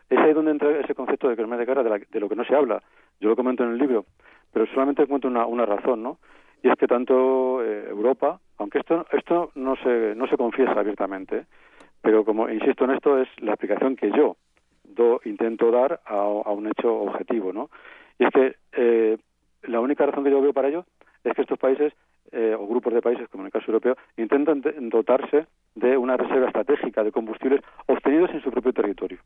[0.10, 2.44] Es ahí donde entra ese concepto de economía de guerra de, de, lo que no
[2.44, 2.82] se habla.
[3.22, 4.06] Yo lo comento en el libro,
[4.52, 6.18] pero solamente encuentro una, una razón, ¿no?
[6.62, 11.46] Y es que tanto eh, Europa, aunque esto, esto no, se, no se confiesa abiertamente,
[12.02, 14.36] pero como insisto en esto, es la explicación que yo
[14.84, 17.70] do, intento dar a, a, un hecho objetivo, ¿no?
[18.18, 19.18] Y es que
[19.64, 20.86] la única razón que yo veo para ello
[21.24, 21.94] es que estos países
[22.32, 26.48] eh, o grupos de países, como en el caso europeo, intentan dotarse de una reserva
[26.48, 29.20] estratégica de combustibles obtenidos en su propio territorio,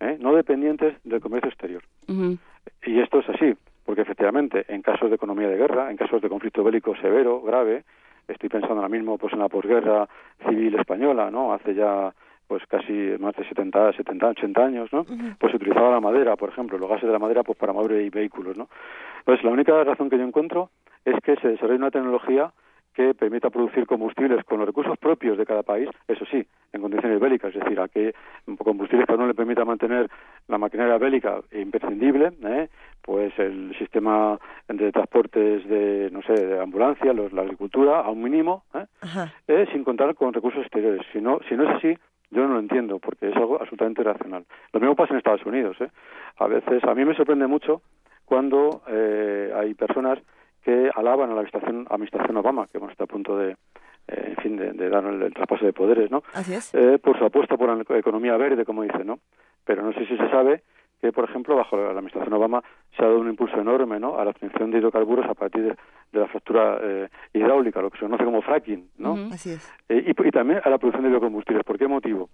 [0.00, 0.16] ¿eh?
[0.20, 1.82] no dependientes del comercio exterior.
[2.84, 6.28] Y esto es así, porque efectivamente, en casos de economía de guerra, en casos de
[6.28, 7.84] conflicto bélico severo, grave,
[8.28, 10.08] estoy pensando ahora mismo pues en la posguerra
[10.48, 11.52] civil española, ¿no?
[11.52, 12.12] Hace ya
[12.50, 15.04] pues casi más de 70, 70 80 años, ¿no?
[15.38, 18.10] Pues se utilizaba la madera, por ejemplo, los gases de la madera pues para mover
[18.10, 18.68] vehículos, ¿no?
[19.20, 20.70] Entonces, la única razón que yo encuentro
[21.04, 22.50] es que se desarrolle una tecnología
[22.92, 27.20] que permita producir combustibles con los recursos propios de cada país, eso sí, en condiciones
[27.20, 28.16] bélicas, es decir, a que
[28.58, 30.10] combustibles que no le permita mantener
[30.48, 32.68] la maquinaria bélica imprescindible, ¿eh?
[33.00, 38.64] pues el sistema de transportes de, no sé, de ambulancia, la agricultura a un mínimo,
[38.74, 38.86] ¿eh?
[39.46, 39.66] ¿eh?
[39.70, 41.06] sin contar con recursos exteriores.
[41.12, 41.96] Si no, si no es así,
[42.30, 44.44] yo no lo entiendo, porque es algo absolutamente irracional.
[44.72, 45.76] Lo mismo pasa en Estados Unidos.
[45.80, 45.90] ¿eh?
[46.38, 47.82] A veces, a mí me sorprende mucho
[48.24, 50.18] cuando eh, hay personas
[50.62, 53.56] que alaban a la administración, administración Obama, que está a punto de,
[54.08, 56.22] eh, en fin, de, dar el, traspaso de poderes, ¿no?
[56.34, 56.74] Así es.
[56.74, 59.18] Eh, por su apuesta por la economía verde, como dice, ¿no?
[59.64, 60.62] Pero no sé si se sabe
[61.00, 62.62] que, por ejemplo, bajo la administración Obama
[62.96, 64.18] se ha dado un impulso enorme ¿no?
[64.18, 65.76] a la obtención de hidrocarburos a partir
[66.12, 69.14] de, la fractura eh, hidráulica, lo que se conoce como fracking, ¿no?
[69.32, 69.72] Así es.
[69.88, 71.64] Eh, y, y, también a la producción de biocombustibles.
[71.64, 72.28] ¿Por qué motivo?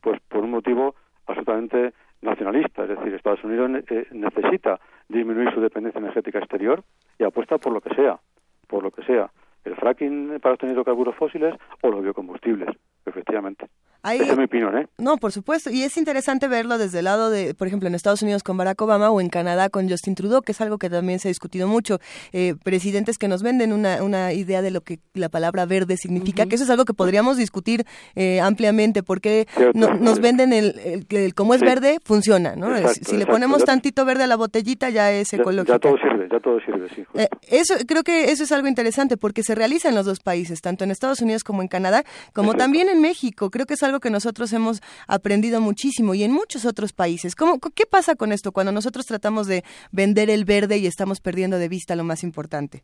[0.00, 0.94] Pues por un motivo
[1.26, 6.82] absolutamente nacionalista, es decir, Estados Unidos eh, necesita disminuir su dependencia energética exterior
[7.18, 8.18] y apuesta por lo que sea,
[8.66, 9.30] por lo que sea,
[9.64, 12.70] el fracking para obtener hidrocarburos fósiles o los biocombustibles,
[13.06, 13.68] efectivamente.
[14.04, 14.86] Esa es mi opinión, ¿eh?
[14.98, 15.70] No, por supuesto.
[15.70, 18.80] Y es interesante verlo desde el lado de, por ejemplo, en Estados Unidos con Barack
[18.80, 21.66] Obama o en Canadá con Justin Trudeau, que es algo que también se ha discutido
[21.68, 21.98] mucho.
[22.32, 26.46] Eh, presidentes que nos venden una, una idea de lo que la palabra verde significa,
[26.46, 27.84] que eso es algo que podríamos discutir
[28.14, 32.68] eh, ampliamente, porque nos venden el, el, como es verde, funciona, ¿no?
[32.88, 35.72] si le ponemos tantito verde a la botellita, ya es ecológico.
[35.72, 37.04] Ya, todo sirve, ya todo sirve, sí.
[37.14, 40.60] Eh, eso, creo que eso es algo interesante, porque se realiza en los dos países,
[40.60, 43.50] tanto en Estados Unidos como en Canadá, como también en México.
[43.50, 47.34] Creo que es algo que nosotros hemos aprendido muchísimo y en muchos otros países.
[47.34, 51.58] ¿Cómo, ¿Qué pasa con esto cuando nosotros tratamos de vender el verde y estamos perdiendo
[51.58, 52.82] de vista lo más importante?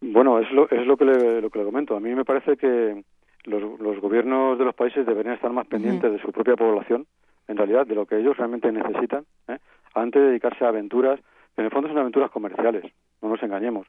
[0.00, 1.96] Bueno, es lo, es lo, que, le, lo que le comento.
[1.96, 3.02] A mí me parece que
[3.44, 7.06] los, los gobiernos de los países deberían estar más pendientes de su propia población,
[7.48, 9.58] en realidad, de lo que ellos realmente necesitan, ¿eh?
[9.94, 11.18] antes de dedicarse a aventuras,
[11.54, 12.84] que en el fondo son aventuras comerciales,
[13.22, 13.86] no nos engañemos.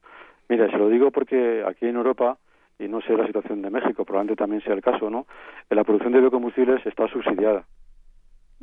[0.47, 2.37] Mira, se lo digo porque aquí en Europa
[2.79, 5.27] y no sé la situación de México, probablemente también sea el caso, ¿no?
[5.69, 7.65] La producción de biocombustibles está subsidiada.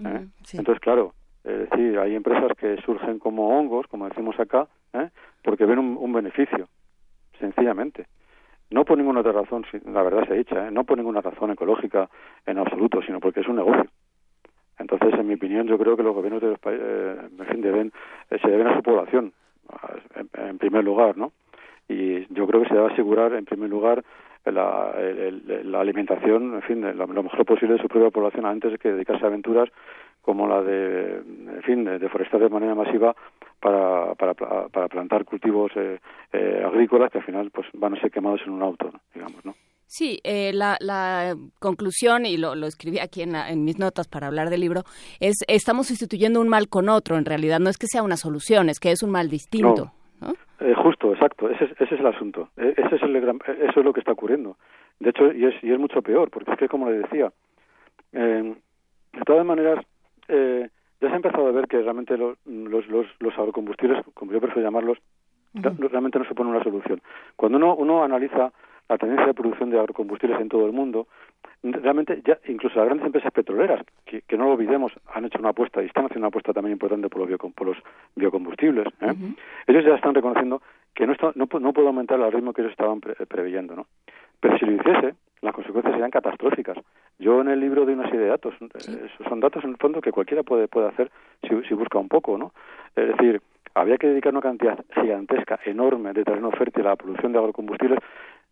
[0.05, 0.27] ¿eh?
[0.55, 1.13] Entonces, claro,
[1.47, 5.11] es decir, hay empresas que surgen como hongos, como decimos acá, ¿eh?
[5.45, 6.69] porque ven un, beneficio,
[7.39, 8.07] sencillamente.
[8.71, 10.71] No por ninguna otra razón, la verdad se ha dicha, ¿eh?
[10.73, 12.11] no por ninguna razón ecológica
[12.47, 13.89] en absoluto, sino porque es un negocio.
[14.79, 17.93] Entonces, en mi opinión, yo creo que los gobiernos de los países eh, deben,
[18.31, 19.33] eh, se deben a su población,
[20.35, 21.33] en, primer lugar, ¿no?
[21.89, 24.05] Y yo creo que se debe asegurar, en primer lugar,
[24.45, 24.95] la,
[25.65, 29.25] la alimentación, en fin, lo, mejor posible de su propia población antes de que dedicarse
[29.25, 29.69] a aventuras
[30.23, 33.15] como la de, en fin, de deforestar de manera masiva
[33.61, 36.01] para, para, para plantar cultivos eh,
[36.33, 39.55] eh, agrícolas que al final pues van a ser quemados en un auto, digamos, ¿no?
[39.89, 44.27] Sí, eh, la, la, conclusión, y lo, lo escribí aquí en, en, mis notas para
[44.27, 44.83] hablar del libro,
[45.21, 47.61] es estamos sustituyendo un mal con otro, en realidad.
[47.61, 49.93] No es que sea una solución, es que es un mal distinto.
[50.61, 52.49] Eh, justo, exacto, ese, ese es el asunto.
[52.57, 54.57] E, ese es el, eso es lo que está ocurriendo.
[54.99, 57.33] De hecho, y es, y es mucho peor, porque es que, como le decía,
[58.13, 58.55] eh,
[59.13, 59.85] de todas maneras,
[60.29, 60.69] eh,
[61.01, 64.41] ya se ha empezado a ver que realmente los, los, los, los agrocombustibles, como yo
[64.41, 64.99] prefiero llamarlos,
[65.55, 67.01] realmente no suponen una solución.
[67.37, 68.53] Cuando uno, uno analiza
[68.89, 71.09] la tendencia de producción de agrocombustibles en todo el mundo,
[71.63, 75.83] realmente ya incluso las grandes empresas petroleras, que, no lo olvidemos, han hecho una apuesta
[75.83, 77.77] y están haciendo una apuesta también importante por los, por los
[78.15, 78.87] biocombustibles.
[79.01, 79.15] ¿eh?
[79.67, 80.63] Ellos ya están reconociendo
[80.95, 83.75] que no, está, no, no puede aumentar al ritmo que ellos estaban preveyendo.
[83.75, 83.87] ¿no?
[84.41, 86.79] Pero si lo hiciese, las consecuencias serían catastróficas.
[87.19, 88.55] Yo en el libro doy una serie de datos.
[88.61, 91.11] Eh, son datos en el fondo que cualquiera puede, puede hacer
[91.43, 92.39] si, si busca un poco.
[92.39, 92.53] ¿no?
[92.95, 93.41] Es decir,
[93.75, 97.99] había que dedicar una cantidad gigantesca, enorme de terreno fértil a la producción de agrocombustibles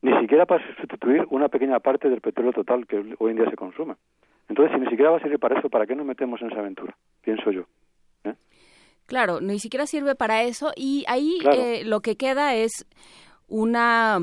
[0.05, 3.57] ni siquiera para sustituir una pequeña parte del petróleo total que hoy en día se
[3.57, 3.95] consume.
[4.51, 6.61] Entonces, si ni siquiera va a servir para eso, ¿para qué nos metemos en esa
[6.61, 6.95] aventura?
[7.23, 7.63] Pienso yo.
[8.25, 8.35] ¿eh?
[9.07, 12.87] Claro, ni siquiera sirve para eso y ahí eh, lo que queda es
[13.49, 14.21] una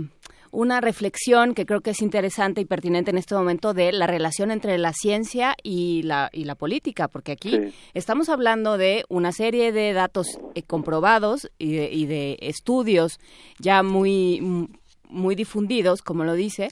[0.51, 4.51] una reflexión que creo que es interesante y pertinente en este momento de la relación
[4.51, 7.57] entre la ciencia y la, y la política, porque aquí
[7.93, 13.17] estamos hablando de una serie de datos eh, comprobados y de, y de, estudios
[13.59, 14.67] ya muy,
[15.11, 16.69] muy difundidos, como lo dice,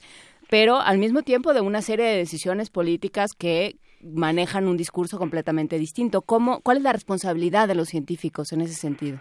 [0.48, 5.78] pero al mismo tiempo de una serie de decisiones políticas que manejan un discurso completamente
[5.78, 6.22] distinto.
[6.22, 9.18] ¿Cómo, ¿Cuál es la responsabilidad de los científicos en ese sentido?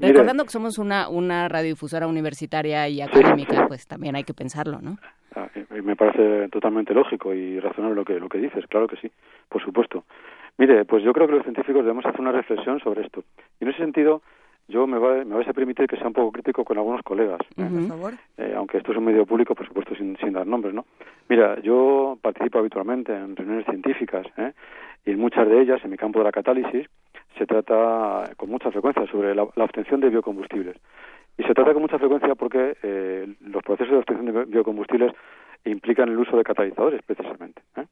[0.00, 4.98] Recordando que somos una, una radiodifusora universitaria y académica, pues también hay que pensarlo, ¿no?
[5.34, 5.48] Ah,
[5.82, 9.10] me parece totalmente lógico y razonable lo que, lo que dices, claro que sí,
[9.48, 10.04] por supuesto.
[10.58, 13.24] Mire, pues yo creo que los científicos debemos hacer una reflexión sobre esto.
[13.58, 14.22] Y en ese sentido,
[14.70, 17.40] yo me, va, me vais a permitir que sea un poco crítico con algunos colegas,
[18.38, 20.86] eh, aunque esto es un medio público, por supuesto, sin, sin dar nombres, ¿no?
[21.28, 24.52] Mira, yo participo habitualmente en reuniones científicas ¿eh?
[25.04, 26.88] y en muchas de ellas, en mi campo de la catálisis,
[27.36, 30.76] se trata con mucha frecuencia sobre la, obtención de biocombustibles.
[31.38, 35.12] Y se trata con mucha frecuencia porque eh, los procesos de obtención de biocombustibles
[35.64, 37.62] implican el uso de catalizadores, precisamente.
[37.76, 37.84] ¿eh?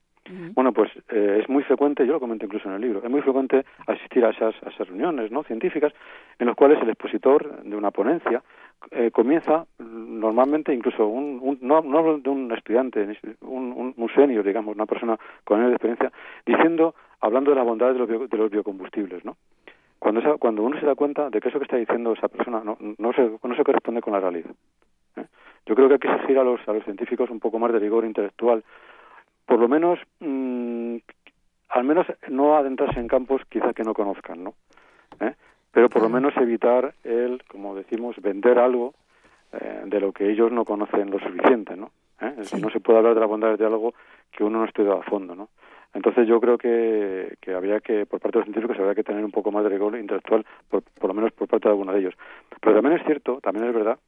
[0.54, 3.22] Bueno, pues eh, es muy frecuente, yo lo comento incluso en el libro, es muy
[3.22, 5.42] frecuente asistir a esas, a esas reuniones ¿no?
[5.44, 5.92] científicas
[6.38, 8.42] en las cuales el expositor de una ponencia
[8.90, 14.86] eh, comienza normalmente incluso un, no, hablo de un estudiante, un, un, senior, digamos, una
[14.86, 16.12] persona con años de experiencia,
[16.46, 19.36] diciendo, hablando de la bondad de los, de los biocombustibles, ¿no?
[19.98, 22.78] Cuando, cuando uno se da cuenta de que eso que está diciendo esa persona no,
[22.98, 24.50] no, se, no se corresponde con la realidad.
[25.16, 25.24] ¿eh?
[25.66, 27.80] Yo creo que hay que exigir a los, a los científicos un poco más de
[27.80, 28.62] rigor intelectual
[29.48, 30.96] por lo menos, mm,
[31.70, 34.52] al menos no adentrarse en campos quizá que no conozcan, ¿no?
[35.20, 35.32] ¿Eh?
[35.72, 38.92] Pero por lo menos evitar el, como decimos, vender algo
[39.52, 41.90] eh, de lo que ellos no conocen lo suficiente, ¿no?
[42.20, 42.34] ¿Eh?
[42.60, 43.94] no se puede hablar de la bondad de algo
[44.30, 45.48] que uno no estudia a fondo, ¿no?
[45.94, 49.24] Entonces yo creo que, que habría que, por parte de los científicos, habría que tener
[49.24, 52.00] un poco más de rigor intelectual, por, por lo menos por parte de alguno de
[52.00, 52.14] ellos.
[52.60, 53.98] Pero también es cierto, también es verdad,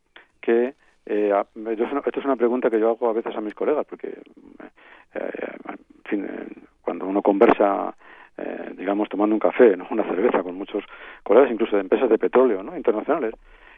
[0.43, 0.75] que
[1.07, 1.33] eh,
[1.71, 4.09] esto es una pregunta que yo hago a veces a mis colegas, porque
[5.15, 6.47] eh, en fin, eh,
[6.83, 7.95] cuando uno conversa,
[8.37, 9.87] eh, digamos, tomando un café, ¿no?
[9.91, 10.85] una cerveza con muchos
[11.23, 12.77] colegas, incluso de empresas de petróleo ¿no?
[12.77, 13.35] internacionales,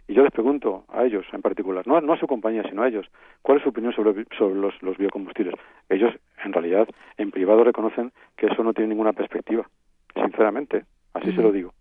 [0.09, 2.89] y yo les pregunto a ellos en particular, no, no a su compañía, sino a
[2.89, 3.07] ellos,
[3.41, 5.55] ¿cuál es su opinión sobre, sobre los, los biocombustibles?
[5.89, 6.13] Ellos,
[6.45, 9.69] en realidad, en privado reconocen que eso no tiene ninguna perspectiva,
[10.15, 11.73] sinceramente, así se lo digo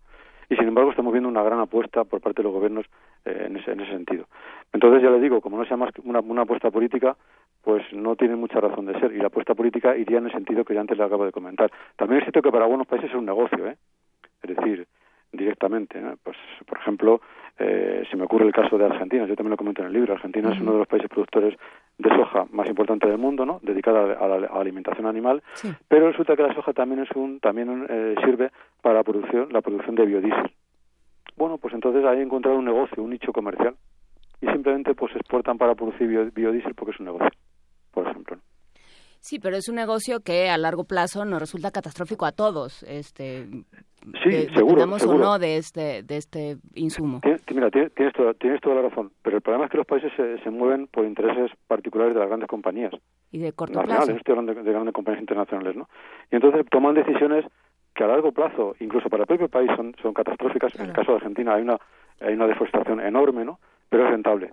[0.52, 2.84] y sin embargo estamos viendo una gran apuesta por parte de los gobiernos
[3.24, 4.26] eh, en, ese, en, ese, sentido.
[4.70, 7.16] Entonces ya le digo, como no sea más que una, una, apuesta política,
[7.62, 10.62] pues no tiene mucha razón de ser y la apuesta política iría en el sentido
[10.62, 11.72] que ya antes le acabo de comentar.
[11.96, 13.78] También es cierto que para algunos países es un negocio, ¿eh?
[14.42, 14.86] es decir,
[15.32, 16.00] directamente.
[16.22, 17.20] Pues, por ejemplo,
[17.58, 20.14] eh, se me ocurre el caso de Argentina, yo también lo comento en el libro.
[20.14, 21.58] Argentina es uno de los países productores
[21.98, 23.60] de soja más importante del mundo, ¿no?
[23.62, 25.42] Dedicada a la, alimentación animal,
[25.88, 29.60] pero resulta que la soja también es un también eh, sirve para la producción la
[29.60, 30.52] producción de biodiesel.
[31.36, 33.74] Bueno, pues entonces ahí he encontrado un negocio, un nicho comercial
[34.40, 37.30] y simplemente pues exportan para producir biodiesel porque es un negocio,
[37.92, 38.38] por ejemplo.
[39.22, 42.82] Sí, pero es un negocio que a largo plazo nos resulta catastrófico a todos.
[42.82, 43.46] Este,
[44.24, 45.18] Sí, de- seguro, seguro.
[45.18, 47.20] o no de este, de este insumo.
[47.20, 49.86] Tien- Mira, tien- tienes toda, tienes toda la razón, pero el problema es que los
[49.86, 52.92] países se, se mueven por intereses particulares de las grandes compañías
[53.30, 54.10] Y de corto plazo.
[54.10, 55.88] estoy hablando de, de grandes compañías internacionales, ¿no?
[56.32, 57.44] Y entonces toman decisiones
[57.94, 60.74] que a largo plazo, incluso para el propio país, son, son catastróficas.
[60.80, 61.78] En el caso de Argentina hay una,
[62.20, 63.60] hay una deforestación enorme, ¿no?
[63.88, 64.52] Pero es rentable.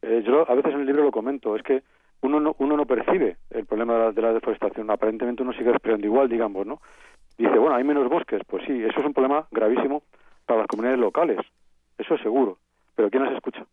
[0.00, 1.82] Eh, yo a veces en el libro lo comento, es que
[2.22, 4.90] uno no, uno no percibe el problema de la, de la deforestación.
[4.90, 6.80] Aparentemente uno sigue respirando igual, digamos, ¿no?
[7.38, 8.42] Dice, bueno, hay menos bosques.
[8.46, 10.02] Pues sí, eso es un problema gravísimo
[10.46, 11.38] para las comunidades locales.
[11.98, 12.58] Eso es seguro.
[12.94, 13.64] Pero ¿quién las escucha?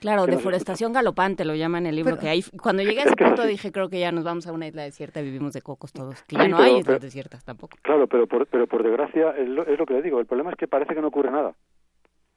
[0.00, 2.12] Claro, deforestación galopante lo llama en el libro.
[2.16, 4.48] Pero- que ahí, cuando llegué a Es ese punto dije, creo que ya nos vamos
[4.48, 6.20] a una isla desierta y vivimos de cocos todos.
[6.24, 7.76] Que Sí, ya no pero- hay islas pero- desiertas tampoco.
[7.82, 10.18] Claro, pero por, pero por desgracia es lo, es lo que le digo.
[10.18, 11.54] El problema es que parece que no ocurre nada.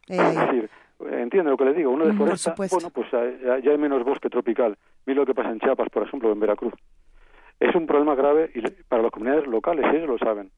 [0.08, 0.70] Eh, Es decir,
[1.12, 1.92] entiende lo que le digo.
[1.92, 4.78] Uno deforesta, bueno, pues eh, ya hay menos bosque tropical.
[5.06, 6.74] Mira lo que pasa en Chiapas, por ejemplo, en Veracruz.
[7.60, 10.52] Es un problema grave y para las comunidades locales, ellos lo saben.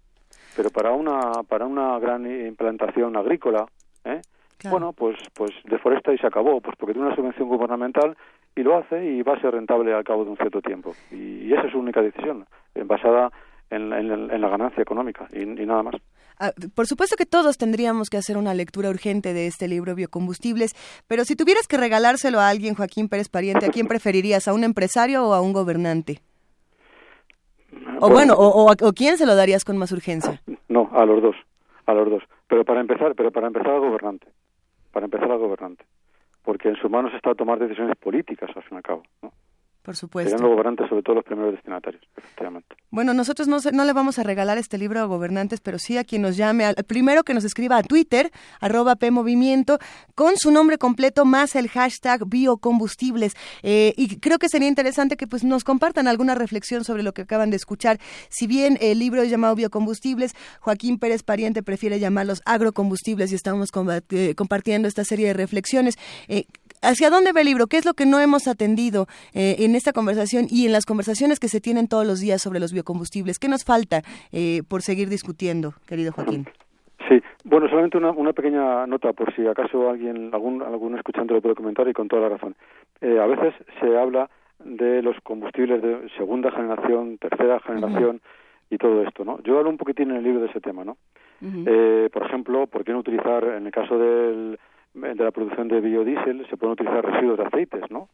[0.55, 3.65] Pero para una para una gran implantación agrícola,
[4.05, 4.21] ¿eh?
[4.57, 4.73] Claro.
[4.79, 8.17] bueno, pues pues deforesta y se acabó, pues porque tiene una subvención gubernamental
[8.55, 10.93] y lo hace y va a ser rentable al cabo de un cierto tiempo.
[11.11, 12.45] Y, esa es su única decisión,
[12.85, 13.31] basada
[13.69, 15.95] en, la- en en la ganancia económica y, y nada más.
[16.39, 20.75] Ah, por supuesto que todos tendríamos que hacer una lectura urgente de este libro Biocombustibles,
[21.07, 24.47] pero si tuvieras que regalárselo a alguien, Joaquín Pérez Pariente, ¿a quién preferirías?
[24.47, 26.21] ¿A un empresario o a un gobernante?
[27.99, 30.41] O bueno, o, o a- o quién se lo darías con más urgencia?
[30.69, 31.35] No, a los dos,
[31.85, 32.23] a los dos.
[32.47, 34.27] Pero para empezar, pero para empezar al gobernante,
[34.91, 35.85] para empezar al gobernante,
[36.43, 39.03] porque en sus manos está tomar decisiones políticas al fin y al cabo.
[39.21, 39.33] ¿no?
[39.87, 40.37] Por Serían supuesto.
[40.43, 42.75] los gobernantes sobre todo los primeros destinatarios, efectivamente.
[42.91, 46.03] Bueno, nosotros no, no le vamos a regalar este libro a gobernantes, pero sí a
[46.03, 48.29] quien nos llame, al primero que nos escriba a Twitter,
[48.59, 49.79] arroba PMovimiento,
[50.13, 53.35] con su nombre completo más el hashtag biocombustibles.
[53.63, 57.21] Eh, y creo que sería interesante que pues nos compartan alguna reflexión sobre lo que
[57.21, 57.97] acaban de escuchar.
[58.27, 63.69] Si bien el libro es llamado biocombustibles, Joaquín Pérez Pariente prefiere llamarlos agrocombustibles y estamos
[64.09, 65.97] eh, compartiendo esta serie de reflexiones.
[66.27, 66.43] Eh,
[66.81, 67.67] ¿Hacia dónde va el libro?
[67.67, 71.39] ¿Qué es lo que no hemos atendido eh, en esta conversación y en las conversaciones
[71.39, 73.39] que se tienen todos los días sobre los biocombustibles?
[73.39, 74.01] ¿Qué nos falta
[74.31, 76.45] eh, por seguir discutiendo, querido Joaquín?
[77.09, 81.41] Sí, bueno, solamente una, una pequeña nota por si acaso alguien, algún, algún escuchante lo
[81.41, 82.55] puede comentar y con toda la razón.
[83.01, 84.29] Eh, a veces se habla
[84.63, 88.21] de los combustibles de segunda generación, tercera generación
[88.69, 89.41] y todo esto, ¿no?
[89.43, 90.97] Yo hablo un poquitín en el libro de ese tema, ¿no?
[91.41, 94.59] Eh, por ejemplo, ¿por qué no utilizar, en el caso del,
[95.01, 98.09] de la producción de biodiesel, se pueden utilizar residuos de aceites, ¿no?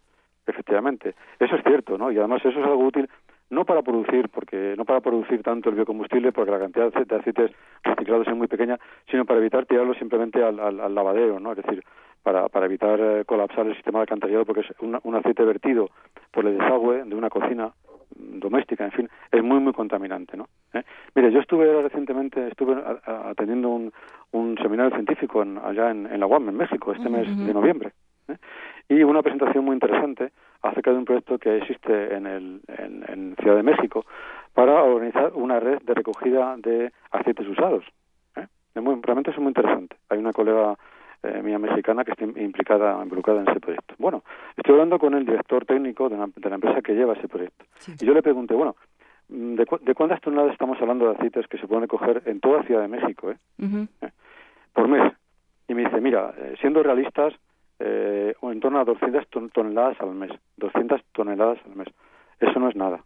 [0.46, 2.12] Efectivamente, eso es cierto, ¿no?
[2.12, 3.10] Y además eso es algo útil
[3.50, 7.06] no para producir, porque no para producir tanto el biocombustible, porque la cantidad de ace-
[7.06, 7.52] de aceites
[7.84, 8.80] reciclados es muy pequeña,
[9.10, 11.52] sino para evitar tirarlo simplemente al, al, al lavadero, ¿no?
[11.52, 11.84] Es decir,
[12.24, 15.89] para, para evitar eh, colapsar el sistema de alcantarillado, porque es un, un aceite vertido
[16.32, 17.68] por el desagüe de una cocina
[18.16, 20.48] mm, doméstica, en fin, es muy, muy contaminante, ¿no?
[20.74, 20.84] ¿Eh?
[21.16, 22.76] Mire, yo estuve recientemente, estuve
[23.06, 23.91] atendiendo un,
[24.32, 27.91] un seminario científico en- allá en, en la UAM, en México, este mes de noviembre,
[28.30, 28.38] ¿eh?
[28.89, 30.32] y una presentación muy interesante
[30.64, 34.05] acerca de un proyecto que existe en, el, en, en Ciudad de México
[34.53, 37.84] para organizar una red de recogida de aceites usados.
[38.36, 38.47] ¿eh?
[38.74, 39.95] Es muy- realmente es muy interesante.
[40.09, 40.76] Hay una colega
[41.24, 43.95] eh, mía mexicana que está im- implicada, involucrada en ese proyecto.
[43.97, 44.24] Bueno,
[44.57, 47.66] estoy hablando con el director técnico de, una- de la empresa que lleva ese proyecto.
[47.99, 48.76] Y yo le pregunté, bueno,
[49.30, 52.39] mm, ¿de, cu- de cuántas toneladas estamos hablando de aceites que se pueden recoger en
[52.41, 53.88] toda Ciudad de México eh, Ujú.
[54.74, 55.14] por mes?
[55.68, 57.34] Y me dice, mira, eh, siendo realistas,
[57.80, 60.32] eh, en torno a 200 ton- toneladas al mes.
[60.58, 61.88] 200 toneladas al mes.
[62.40, 63.04] Eso no es nada.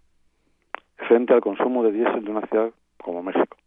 [1.08, 3.58] Frente al consumo de diésel de una ciudad como México.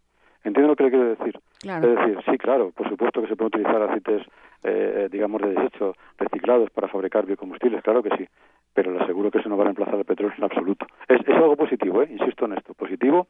[0.42, 1.38] ¿Entiende lo que le quiero decir?
[1.60, 1.86] Claro.
[1.88, 4.26] Es decir, sí, claro, por supuesto que se pueden utilizar aceites,
[4.64, 8.26] eh, digamos, de desecho, reciclados para fabricar biocombustibles, claro que sí,
[8.72, 10.86] pero le aseguro que eso no va a reemplazar el petróleo en absoluto.
[11.08, 12.08] Es, es algo positivo, ¿eh?
[12.10, 13.28] insisto en esto, positivo,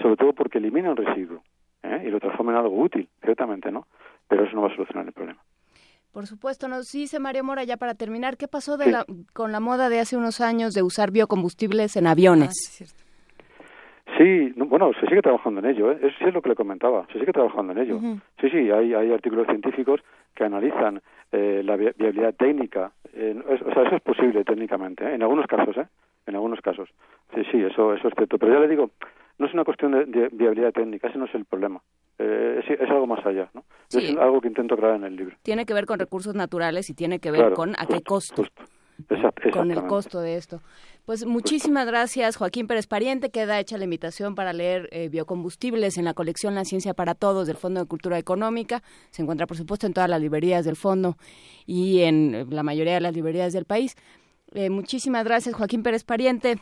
[0.00, 1.42] sobre todo porque elimina un residuo
[1.82, 2.04] ¿eh?
[2.06, 3.86] y lo transforma en algo útil, ciertamente, ¿no?
[4.28, 5.40] Pero eso no va a solucionar el problema.
[6.12, 8.90] Por supuesto, nos dice Mario Mora, ya para terminar, ¿qué pasó de Sí.
[8.90, 12.48] la, con la moda de hace unos años de usar biocombustibles en aviones?
[12.50, 13.02] Ah, sí, es cierto.
[14.18, 15.98] Sí, no, bueno, se sigue trabajando en ello, ¿eh?
[16.02, 17.98] Eso sí es lo que le comentaba, se sigue trabajando en ello.
[18.40, 20.00] Sí, sí, hay, hay artículos científicos
[20.34, 21.00] que analizan
[21.32, 25.14] eh, la vi- viabilidad técnica, eh, es- o sea, eso es posible técnicamente, ¿eh?
[25.14, 25.86] en algunos casos, ¿eh?
[26.26, 26.90] En algunos casos.
[27.34, 28.90] Sí, sí, eso, eso es cierto, pero ya le digo,
[29.38, 31.80] no es una cuestión de, de viabilidad técnica, ese no es el problema,
[32.18, 33.64] eh, es, es algo más allá, ¿no?
[33.88, 33.98] Sí.
[33.98, 35.36] Es algo que intento aclarar en el libro.
[35.42, 38.42] Tiene que ver con recursos naturales y tiene que ver Claro, con a qué costo.
[38.42, 38.62] justo.
[39.08, 40.60] Exact- con el costo de esto.
[41.06, 43.30] Pues muchísimas gracias, Joaquín Pérez Pariente.
[43.30, 47.48] Queda hecha la invitación para leer eh, biocombustibles en la colección La Ciencia para Todos
[47.48, 48.82] del Fondo de Cultura Económica.
[49.10, 51.16] Se encuentra, por supuesto, en todas las librerías del fondo
[51.66, 53.96] y en eh, la mayoría de las librerías del país.
[54.52, 56.58] Eh, muchísimas gracias, Joaquín Pérez Pariente.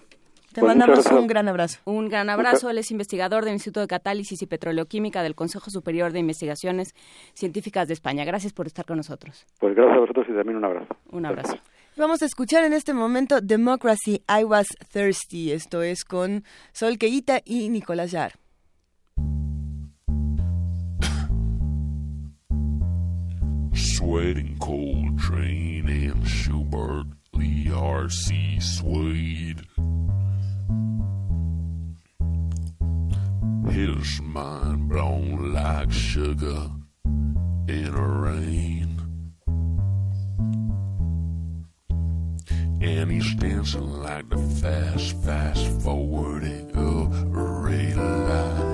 [0.53, 1.78] Te pues mandamos un gran abrazo.
[1.84, 2.70] Un gran abrazo.
[2.70, 6.92] Él es investigador del Instituto de Catálisis y Petroleoquímica del Consejo Superior de Investigaciones
[7.34, 8.24] Científicas de España.
[8.24, 9.46] Gracias por estar con nosotros.
[9.61, 10.96] Pues gracias a vosotros y también un abrazo.
[11.12, 11.57] Un abrazo.
[11.96, 15.53] Vamos a escuchar en este momento Democracy I Was Thirsty.
[15.53, 16.42] Esto es con
[16.72, 18.32] Sol Keita y Nicolás Yar.
[23.72, 28.59] Sweating Coltrane and Schubert, Lee R.C.
[28.59, 29.62] Swade.
[33.71, 36.71] His mind blown like sugar
[37.05, 39.01] in a rain.
[42.83, 48.70] And he's dancing like the fast, fast forwarding of a red light.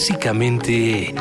[0.00, 1.12] Clásicamente...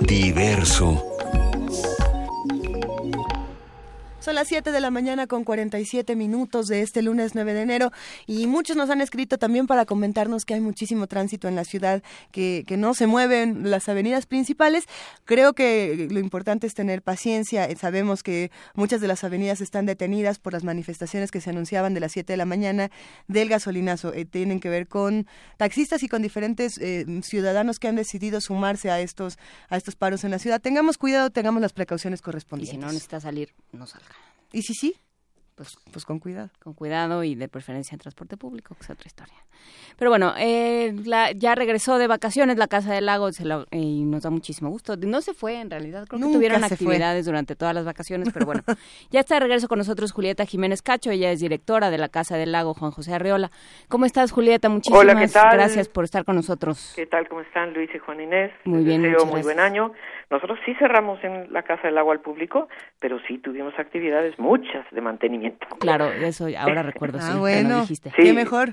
[0.00, 1.07] Diverso.
[4.38, 7.90] Las 7 de la mañana con 47 minutos de este lunes 9 de enero
[8.28, 12.04] y muchos nos han escrito también para comentarnos que hay muchísimo tránsito en la ciudad,
[12.30, 14.84] que, que no se mueven las avenidas principales.
[15.24, 17.68] Creo que lo importante es tener paciencia.
[17.76, 21.98] Sabemos que muchas de las avenidas están detenidas por las manifestaciones que se anunciaban de
[21.98, 22.92] las 7 de la mañana
[23.26, 24.14] del gasolinazo.
[24.14, 25.26] Eh, tienen que ver con
[25.56, 29.36] taxistas y con diferentes eh, ciudadanos que han decidido sumarse a estos,
[29.68, 30.60] a estos paros en la ciudad.
[30.60, 32.76] Tengamos cuidado, tengamos las precauciones Y correspondientes.
[32.76, 34.27] si no necesita salir, no salga.
[34.52, 34.96] ¿Y si sí?
[35.58, 36.50] Pues Pues con cuidado.
[36.62, 39.34] con cuidado y de preferencia en transporte público, que es otra historia.
[39.98, 44.04] Pero bueno, eh, la- ya regresó de vacaciones la Casa del Lago se la- y
[44.04, 44.96] nos da muchísimo gusto.
[44.96, 46.68] No se fue, en realidad, creo Nunca que tuvieron fue.
[46.68, 48.62] actividades durante todas las vacaciones, pero bueno,
[49.10, 52.36] ya está de regreso con nosotros Julieta Jiménez Cacho, ella es directora de la Casa
[52.36, 53.50] del Lago Juan José Arreola.
[53.88, 54.68] ¿Cómo estás, Julieta?
[54.68, 55.50] Muchísimas Hola, ¿qué tal?
[55.54, 56.92] gracias por estar con nosotros.
[56.94, 57.26] ¿Qué tal?
[57.28, 58.52] ¿Cómo están Luis y Juan Inés?
[58.64, 59.44] Muy Les bien, deseo muy gracias.
[59.46, 59.92] buen año.
[60.30, 62.68] Nosotros sí cerramos en la Casa del Agua al público,
[63.00, 65.47] pero sí tuvimos actividades muchas de mantenimiento.
[65.80, 67.80] Claro, eso ahora recuerdo, sí, Ah, que lo bueno.
[67.82, 68.10] dijiste.
[68.10, 68.22] Sí.
[68.22, 68.70] Qué mejor.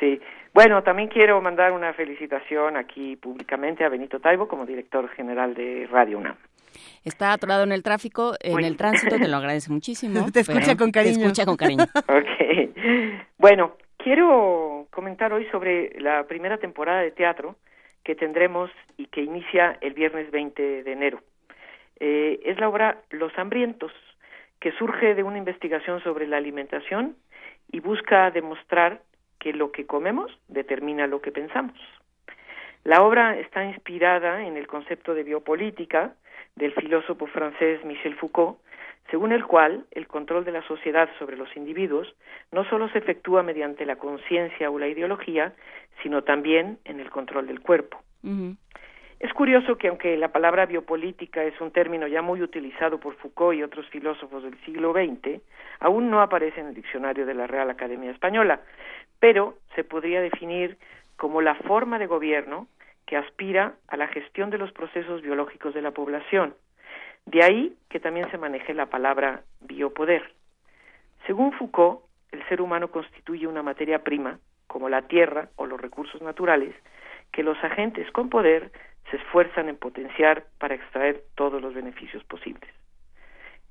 [0.00, 0.20] Sí.
[0.54, 5.86] Bueno, también quiero mandar una felicitación aquí públicamente a Benito Taibo como director general de
[5.90, 6.36] Radio UNAM.
[7.04, 8.64] Está atorado en el tráfico, en Uy.
[8.64, 10.30] el tránsito, te lo agradece muchísimo.
[10.32, 11.16] Te escucha con cariño.
[11.16, 11.84] Te escucha con cariño.
[11.94, 12.74] Ok.
[13.38, 17.56] Bueno, quiero comentar hoy sobre la primera temporada de teatro
[18.04, 21.20] que tendremos y que inicia el viernes 20 de enero.
[22.00, 23.92] Eh, es la obra Los Hambrientos,
[24.60, 27.16] que surge de una investigación sobre la alimentación
[27.70, 29.02] y busca demostrar
[29.38, 31.78] que lo que comemos determina lo que pensamos.
[32.84, 36.14] La obra está inspirada en el concepto de biopolítica
[36.56, 38.58] del filósofo francés Michel Foucault,
[39.10, 42.14] según el cual el control de la sociedad sobre los individuos
[42.52, 45.54] no solo se efectúa mediante la conciencia o la ideología,
[46.02, 48.00] sino también en el control del cuerpo.
[49.20, 53.58] Es curioso que aunque la palabra biopolítica es un término ya muy utilizado por Foucault
[53.58, 55.40] y otros filósofos del siglo XX,
[55.80, 58.60] aún no aparece en el diccionario de la Real Academia Española,
[59.18, 60.78] pero se podría definir
[61.16, 62.68] como la forma de gobierno
[63.06, 66.54] que aspira a la gestión de los procesos biológicos de la población.
[67.26, 70.30] De ahí que también se maneje la palabra biopoder.
[71.26, 74.38] Según Foucault, el ser humano constituye una materia prima,
[74.68, 76.74] como la tierra o los recursos naturales,
[77.32, 78.70] que los agentes con poder
[79.10, 82.70] se esfuerzan en potenciar para extraer todos los beneficios posibles.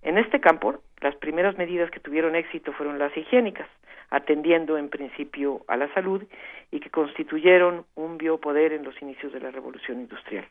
[0.02, 3.68] En este campo, las primeras medidas que tuvieron éxito fueron las higiénicas,
[4.10, 6.24] atendiendo en principio a la salud
[6.72, 10.48] y que constituyeron un biopoder en los inicios de la revolución industrial.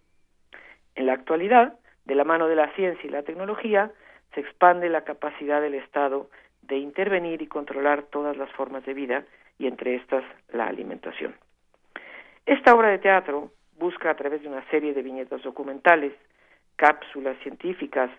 [0.95, 3.91] En la actualidad, de la mano de la ciencia y la tecnología,
[4.35, 6.29] se expande la capacidad del Estado
[6.63, 9.25] de intervenir y controlar todas las formas de vida
[9.59, 11.35] y entre estas la alimentación.
[12.45, 16.13] Esta obra de teatro busca a través de una serie de viñetas documentales,
[16.77, 18.11] cápsulas científicas,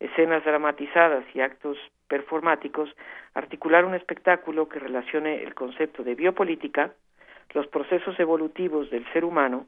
[0.00, 2.94] escenas dramatizadas y actos performáticos,
[3.34, 6.92] articular un espectáculo que relacione el concepto de biopolítica,
[7.54, 9.66] los procesos evolutivos del ser humano,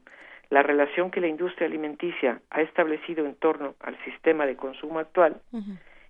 [0.49, 5.41] la relación que la industria alimenticia ha establecido en torno al sistema de consumo actual,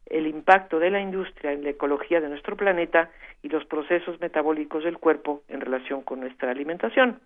[0.06, 3.12] el impacto de la industria en la ecología de nuestro planeta
[3.44, 7.20] y los procesos metabólicos del cuerpo en relación con nuestra alimentación,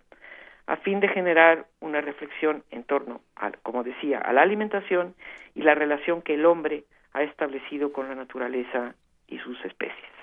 [0.66, 5.14] a fin de generar una reflexión en torno, al, como decía, a la alimentación
[5.54, 8.94] y la relación que el hombre ha establecido con la naturaleza
[9.28, 10.14] y sus especies.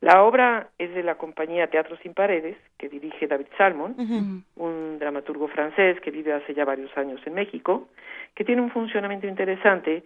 [0.00, 5.48] La obra es de la compañía Teatro Sin Paredes, que dirige David Salmon, un dramaturgo
[5.48, 7.88] francés que vive hace ya varios años en México,
[8.34, 10.02] que tiene un funcionamiento interesante,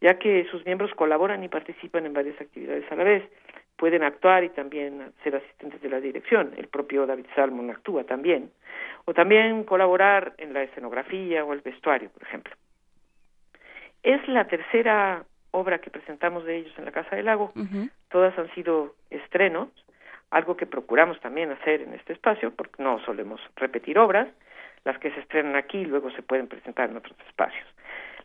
[0.00, 3.24] ya que sus miembros colaboran y participan en varias actividades a la vez.
[3.80, 6.52] Pueden actuar y también ser asistentes de la dirección.
[6.58, 8.50] El propio David Salmon actúa también.
[9.06, 12.54] O también colaborar en la escenografía o el vestuario, por ejemplo.
[14.02, 17.54] Es la tercera obra que presentamos de ellos en la Casa del Lago.
[18.10, 19.70] Todas han sido estrenos,
[20.30, 24.28] algo que procuramos también hacer en este espacio, porque no solemos repetir obras.
[24.84, 27.66] Las que se estrenan aquí luego se pueden presentar en otros espacios.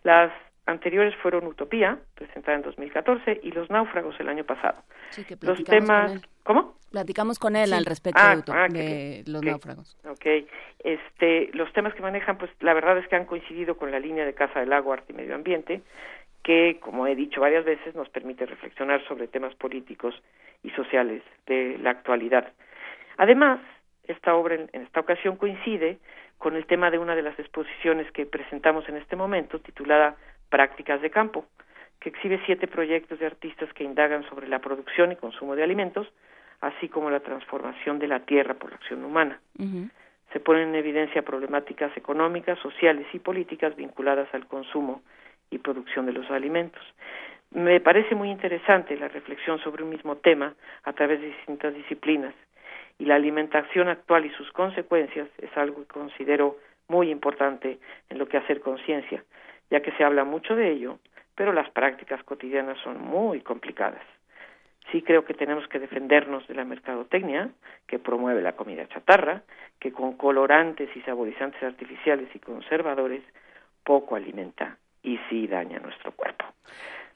[0.04, 0.34] Las
[0.66, 4.82] anteriores fueron Utopía, presentada en 2014, y Los Náufragos el año pasado.
[5.10, 6.12] Sí, que Los temas...
[6.12, 6.28] con él.
[6.44, 6.76] ¿Cómo?
[6.92, 7.74] Platicamos con él Sí.
[7.74, 9.98] al respecto Ah, de, ah, de los náufragos.
[10.10, 10.26] Ok,
[10.84, 14.26] este, los temas que manejan, pues la verdad es que han coincidido con la línea
[14.26, 15.82] de Casa del Lago, Arte y Medio Ambiente,
[16.44, 20.14] que, como he dicho varias veces, nos permite reflexionar sobre temas políticos
[20.64, 22.54] y sociales de la actualidad.
[23.18, 23.60] Además,
[24.08, 25.98] esta obra en, en esta ocasión coincide
[26.38, 30.16] con el tema de una de las exposiciones que presentamos en este momento, titulada
[30.56, 31.44] Prácticas de Campo,
[32.00, 36.08] que exhibe siete proyectos de artistas que indagan sobre la producción y consumo de alimentos
[36.62, 39.38] así como la transformación de la tierra por la acción humana.
[40.32, 45.02] Se ponen en evidencia problemáticas económicas, sociales y políticas vinculadas al consumo
[45.50, 46.82] y producción de los alimentos.
[47.52, 50.54] Me parece muy interesante la reflexión sobre un mismo tema
[50.86, 52.34] a través de distintas disciplinas
[52.98, 56.56] y la alimentación actual y sus consecuencias es algo que considero
[56.88, 57.78] muy importante
[58.10, 59.22] en lo que hacer conciencia,
[59.70, 61.00] ya que se habla mucho de ello,
[61.36, 64.04] pero las prácticas cotidianas son muy complicadas.
[64.92, 67.50] Sí creo que tenemos que defendernos de la mercadotecnia,
[67.88, 69.42] que promueve la comida chatarra,
[69.80, 73.24] que con colorantes y saborizantes artificiales y conservadores
[73.84, 76.46] poco alimenta y sí daña nuestro cuerpo.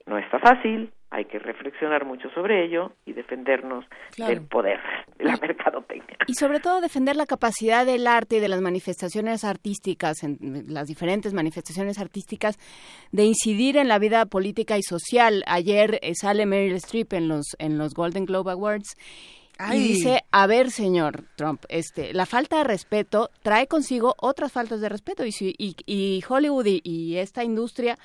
[0.10, 3.86] No está fácil, hay que reflexionar mucho sobre ello y defendernos
[4.16, 4.34] Claro.
[4.34, 4.80] del poder
[5.18, 6.18] de la mercadotecnia.
[6.28, 10.88] Y sobre todo defender la capacidad del arte y de las manifestaciones artísticas, en las
[10.88, 12.58] diferentes manifestaciones artísticas,
[13.12, 15.44] de incidir en la vida política y social.
[15.48, 18.96] Ayer eh, sale Meryl Streep en los, en los Golden Globe Awards
[19.60, 19.78] Ay.
[19.78, 24.80] y dice, a ver, señor Trump, este, la falta de respeto trae consigo otras faltas
[24.82, 27.98] de respeto y, si- y, y Hollywood y, y esta industria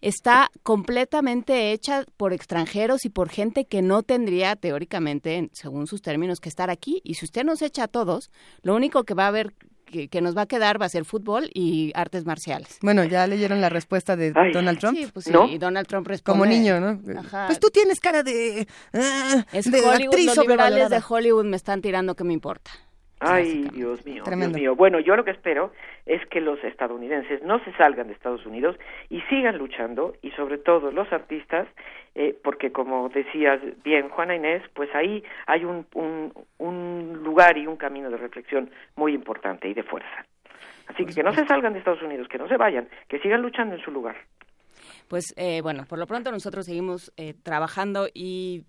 [0.00, 6.02] está completamente hecha por extranjeros y por gente que no tendría teóricamente, en- según sus
[6.02, 7.00] términos, que estar aquí.
[7.04, 8.30] Y si usted nos echa a todos,
[8.62, 9.52] lo único que va a haber
[9.86, 12.78] que, que nos va a quedar va a ser fútbol y artes marciales.
[12.82, 14.52] Bueno, ya leyeron la respuesta de Ay.
[14.52, 14.98] Donald Trump.
[14.98, 15.48] Sí, pues sí, ¿No?
[15.48, 16.38] y Donald Trump responde.
[16.38, 17.00] Como niño, ¿no?
[17.18, 17.46] Ajá.
[17.46, 21.56] Pues tú tienes cara de, ah, Es de Hollywood, actriz los liberales de Hollywood me
[21.56, 22.70] están tirando que me importa.
[23.20, 24.58] Ay, Dios mío, Tremendo.
[24.58, 24.76] Dios mío.
[24.76, 25.72] Bueno, yo lo que espero
[26.08, 28.76] es que los estadounidenses no se salgan de Estados Unidos
[29.10, 31.68] y sigan luchando, y sobre todo los artistas,
[32.14, 37.66] eh, porque como decías bien, Juana Inés, pues ahí hay un, un, un lugar y
[37.66, 40.26] un camino de reflexión muy importante y de fuerza.
[40.88, 43.42] Así que que no se salgan de Estados Unidos, que no se vayan, que sigan
[43.42, 44.16] luchando en su lugar.
[45.08, 48.64] Pues eh, bueno, por lo pronto nosotros seguimos eh, trabajando y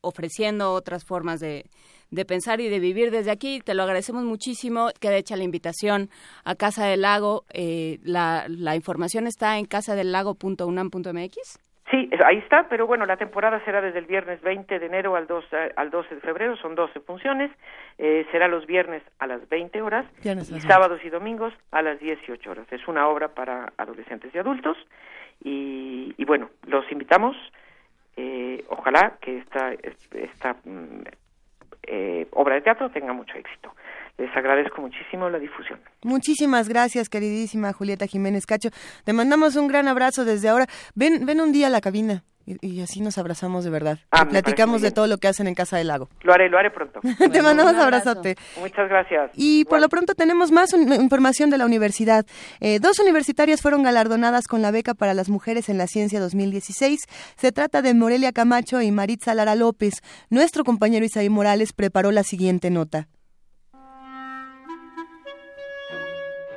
[0.00, 1.64] ofreciendo otras formas de,
[2.10, 3.60] de pensar y de vivir desde aquí.
[3.60, 4.88] Te lo agradecemos muchísimo.
[5.00, 6.08] Queda hecha la invitación
[6.44, 7.44] a Casa del Lago.
[7.52, 11.58] Eh, la, la información está en casadelago.unam.mx.
[11.90, 15.26] Sí, ahí está, pero bueno, la temporada será desde el viernes 20 de enero al
[15.26, 17.50] 2, eh, al 12 de febrero, son 12 funciones,
[17.96, 21.80] eh, será los viernes a las 20 horas Viernes y las sábados y domingos a
[21.80, 22.66] las 18 horas.
[22.70, 24.76] Es una obra para adolescentes y adultos
[25.42, 27.36] y, y bueno, los invitamos,
[28.16, 31.04] eh, ojalá que esta, esta mm,
[31.82, 33.74] eh, obra de teatro tenga mucho éxito.
[34.16, 35.78] Les agradezco muchísimo la difusión.
[36.02, 38.70] Muchísimas gracias, queridísima Julieta Jiménez Cacho.
[39.04, 40.66] Te mandamos un gran abrazo desde ahora.
[40.94, 42.24] Ven, ven un día a la cabina
[42.60, 43.98] y, y así nos abrazamos de verdad.
[44.10, 46.08] Ah, Y platicamos de todo lo que hacen en Casa del Lago.
[46.22, 47.00] Lo haré, lo haré pronto.
[47.18, 48.10] Te mandamos un abrazo.
[48.10, 48.36] abrazote.
[48.60, 49.30] Muchas gracias.
[49.34, 52.26] Y por lo pronto tenemos más un- información de la universidad.
[52.60, 57.00] Eh, dos universitarias fueron galardonadas con la beca para las mujeres en la ciencia 2016.
[57.36, 59.94] Se trata de Morelia Camacho y Maritza Lara López.
[60.30, 63.08] Nuestro compañero Isaí Morales preparó la siguiente nota.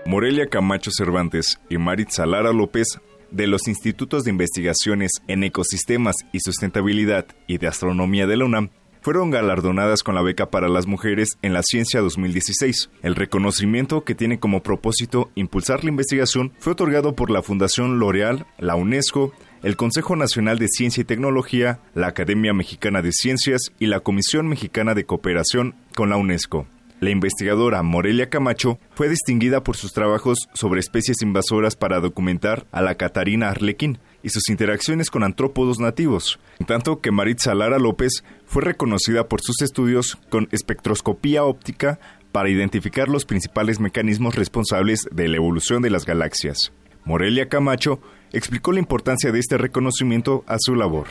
[0.06, 2.88] Morelia Camacho Cervantes y Maritza Lara López
[3.32, 8.70] de los Institutos de Investigaciones en Ecosistemas y Sustentabilidad y de Astronomía de la UNAM
[9.02, 12.90] fueron galardonadas con la beca para las mujeres en la ciencia 2016.
[13.02, 18.46] El reconocimiento que tiene como propósito impulsar la investigación fue otorgado por la Fundación L'Oreal,
[18.60, 23.88] la UNESCO, el Consejo Nacional de Ciencia y Tecnología, la Academia Mexicana de Ciencias y
[23.88, 26.68] la Comisión Mexicana de Cooperación con la UNESCO.
[27.02, 32.84] La investigadora Morelia Camacho fue distinguida por sus trabajos sobre especies invasoras para documentar a
[32.84, 38.24] la Catarina arlequín y sus interacciones con antrópodos nativos, en tanto que Maritza Lara López
[38.46, 42.00] fue reconocida por sus estudios con espectroscopía óptica
[42.32, 46.72] para identificar los principales mecanismos responsables de la evolución de las galaxias.
[47.04, 48.00] Morelia Camacho
[48.32, 51.08] explicó la importancia de este reconocimiento a su labor.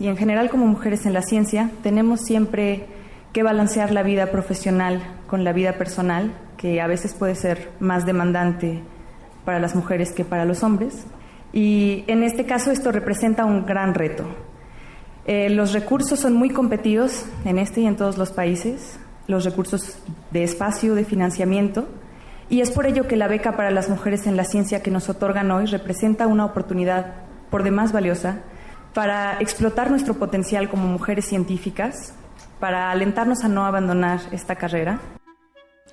[0.00, 2.86] Y en general como mujeres en la ciencia tenemos siempre
[3.38, 8.04] que balancear la vida profesional con la vida personal, que a veces puede ser más
[8.04, 8.82] demandante
[9.44, 11.06] para las mujeres que para los hombres.
[11.52, 14.24] Y en este caso esto representa un gran reto.
[15.24, 20.00] Eh, los recursos son muy competidos en este y en todos los países, los recursos
[20.32, 21.86] de espacio, de financiamiento,
[22.48, 25.08] y es por ello que la beca para las mujeres en la ciencia que nos
[25.08, 27.14] otorgan hoy representa una oportunidad
[27.50, 28.40] por demás valiosa
[28.94, 32.14] para explotar nuestro potencial como mujeres científicas,
[32.58, 35.00] para alentarnos a no abandonar esta carrera.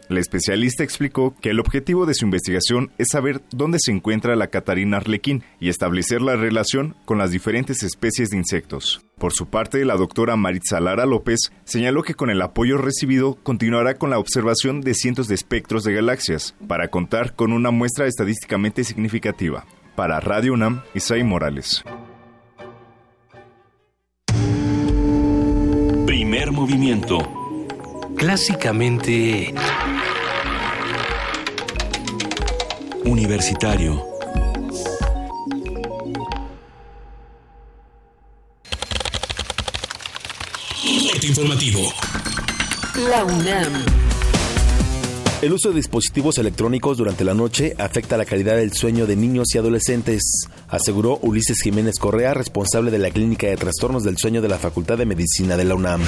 [0.07, 4.47] La especialista explicó que el objetivo de su investigación es saber dónde se encuentra la
[4.47, 9.03] Catarina arlequín y establecer la relación con las diferentes especies de insectos.
[9.17, 13.95] Por su parte, la doctora Maritza Lara López señaló que con el apoyo recibido continuará
[13.95, 18.83] con la observación de cientos de espectros de galaxias para contar con una muestra estadísticamente
[18.83, 19.65] significativa.
[19.95, 21.83] Para Radio UNAM, Isai Morales.
[26.27, 27.19] Primer movimiento.
[28.17, 29.53] Clásicamente...
[33.05, 34.03] Universitario.
[41.11, 41.93] Corte informativo.
[43.07, 43.85] La UNAM.
[45.43, 49.53] El uso de dispositivos electrónicos durante la noche afecta la calidad del sueño de niños
[49.53, 54.49] y adolescentes, aseguró Ulises Jiménez Correa, responsable de la Clínica de Trastornos del Sueño de
[54.49, 56.01] la Facultad de Medicina de la UNAM.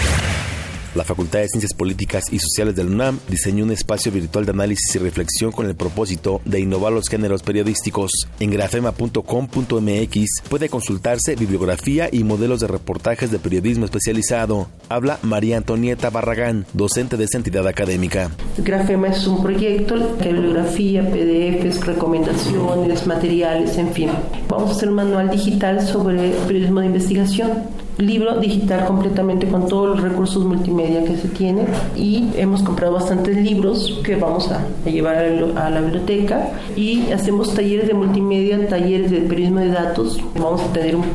[0.98, 4.96] La Facultad de Ciencias Políticas y Sociales del UNAM diseñó un espacio virtual de análisis
[4.96, 8.12] y reflexión con el propósito de innovar los géneros periodísticos.
[8.40, 14.70] En grafema.com.mx puede consultarse bibliografía y modelos de reportajes de periodismo especializado.
[14.90, 18.32] Habla María Antonieta Barragán, docente de esa entidad académica.
[18.58, 24.10] Grafema es un proyecto que bibliografía, PDFs, recomendaciones, materiales, en fin.
[24.50, 29.90] Vamos a hacer un manual digital sobre periodismo de investigación libro digital completamente con todos
[29.90, 34.90] los recursos multimedia que se tiene y hemos comprado bastantes libros que vamos a, a
[34.90, 40.62] llevar a la biblioteca y hacemos talleres de multimedia, talleres de periodismo de datos, vamos
[40.62, 41.06] a tener un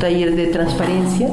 [0.00, 1.28] taller de transparencia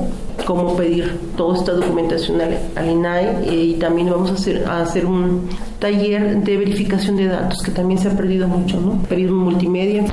[0.45, 4.81] cómo pedir toda esta documentación al, al INAI eh, y también vamos a hacer, a
[4.81, 5.47] hacer un
[5.79, 9.01] taller de verificación de datos que también se ha perdido mucho, ¿no?
[9.03, 10.05] Periodismo multimedia.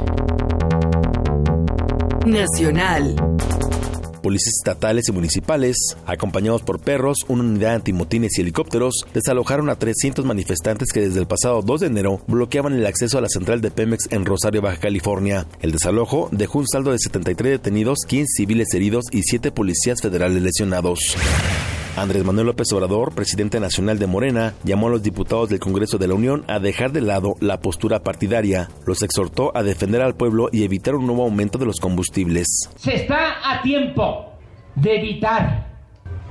[2.26, 3.14] Nacional.
[4.26, 10.24] Policías estatales y municipales, acompañados por perros, una unidad antimotines y helicópteros, desalojaron a 300
[10.24, 13.70] manifestantes que desde el pasado 2 de enero bloqueaban el acceso a la central de
[13.70, 15.46] Pemex en Rosario, Baja California.
[15.60, 20.42] El desalojo dejó un saldo de 73 detenidos, 15 civiles heridos y 7 policías federales
[20.42, 21.16] lesionados.
[21.96, 26.06] Andrés Manuel López Obrador, presidente nacional de Morena, llamó a los diputados del Congreso de
[26.06, 28.68] la Unión a dejar de lado la postura partidaria.
[28.86, 32.68] Los exhortó a defender al pueblo y evitar un nuevo aumento de los combustibles.
[32.76, 34.34] Se está a tiempo
[34.74, 35.78] de evitar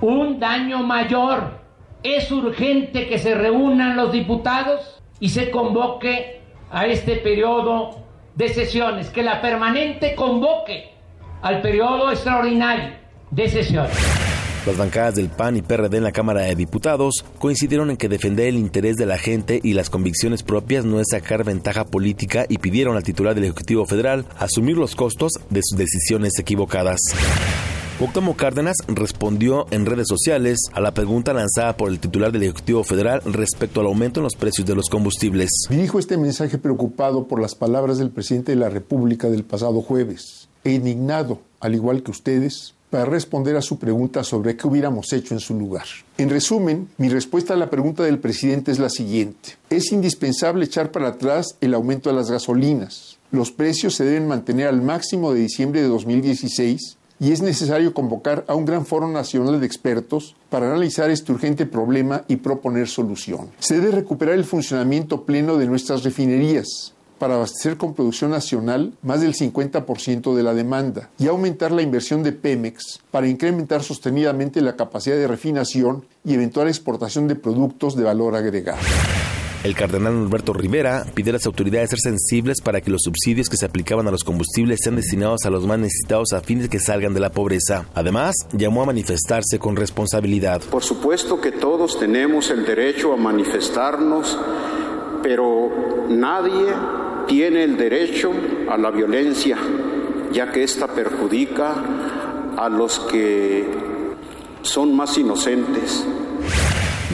[0.01, 1.59] un daño mayor.
[2.03, 8.05] Es urgente que se reúnan los diputados y se convoque a este periodo
[8.35, 10.91] de sesiones, que la permanente convoque
[11.41, 12.93] al periodo extraordinario
[13.31, 14.34] de sesiones.
[14.65, 18.47] Las bancadas del PAN y PRD en la Cámara de Diputados coincidieron en que defender
[18.47, 22.57] el interés de la gente y las convicciones propias no es sacar ventaja política y
[22.57, 26.99] pidieron al titular del Ejecutivo Federal asumir los costos de sus decisiones equivocadas.
[27.99, 32.83] Cuauhtémoc Cárdenas respondió en redes sociales a la pregunta lanzada por el titular del Ejecutivo
[32.83, 35.49] Federal respecto al aumento en los precios de los combustibles.
[35.69, 40.49] Dirijo este mensaje preocupado por las palabras del presidente de la República del pasado jueves
[40.63, 45.33] e indignado, al igual que ustedes, para responder a su pregunta sobre qué hubiéramos hecho
[45.33, 45.85] en su lugar.
[46.17, 49.57] En resumen, mi respuesta a la pregunta del presidente es la siguiente.
[49.69, 53.17] Es indispensable echar para atrás el aumento de las gasolinas.
[53.31, 58.43] Los precios se deben mantener al máximo de diciembre de 2016 y es necesario convocar
[58.47, 63.49] a un gran foro nacional de expertos para analizar este urgente problema y proponer solución.
[63.59, 69.21] Se debe recuperar el funcionamiento pleno de nuestras refinerías para abastecer con producción nacional más
[69.21, 74.75] del 50% de la demanda y aumentar la inversión de Pemex para incrementar sostenidamente la
[74.75, 78.79] capacidad de refinación y eventual exportación de productos de valor agregado.
[79.65, 83.57] El cardenal Norberto Rivera pide a las autoridades ser sensibles para que los subsidios que
[83.57, 86.79] se aplicaban a los combustibles sean destinados a los más necesitados a fin de que
[86.79, 87.87] salgan de la pobreza.
[87.95, 90.61] Además, llamó a manifestarse con responsabilidad.
[90.69, 94.37] Por supuesto que todos tenemos el derecho a manifestarnos,
[95.23, 96.71] pero nadie
[97.27, 98.31] tiene el derecho
[98.69, 99.57] a la violencia,
[100.31, 101.75] ya que ésta perjudica
[102.57, 103.65] a los que
[104.61, 106.05] son más inocentes.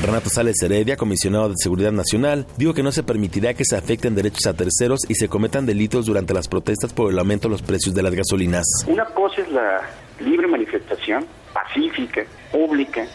[0.01, 4.15] Renato Sales Heredia, comisionado de Seguridad Nacional, dijo que no se permitirá que se afecten
[4.15, 7.61] derechos a terceros y se cometan delitos durante las protestas por el aumento de los
[7.61, 8.65] precios de las gasolinas.
[8.87, 9.81] Una cosa es la
[10.19, 13.05] libre manifestación pacífica, pública,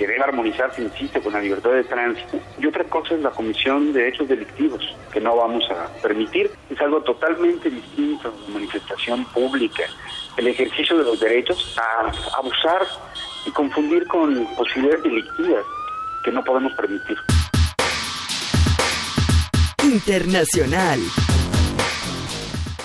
[0.00, 2.40] que debe armonizarse, insisto, con la libertad de tránsito.
[2.58, 4.80] Y otra cosa es la comisión de hechos delictivos,
[5.12, 6.50] que no vamos a permitir.
[6.70, 9.82] Es algo totalmente distinto a la manifestación pública,
[10.38, 12.86] el ejercicio de los derechos a abusar
[13.44, 15.64] y confundir con posibilidades delictivas
[16.24, 17.18] que no podemos permitir.
[19.82, 20.98] Internacional.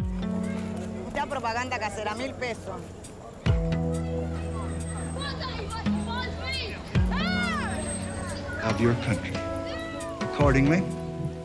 [1.31, 2.75] Propaganda casera, mil pesos.
[8.63, 9.33] of your country.
[10.33, 10.83] Accordingly,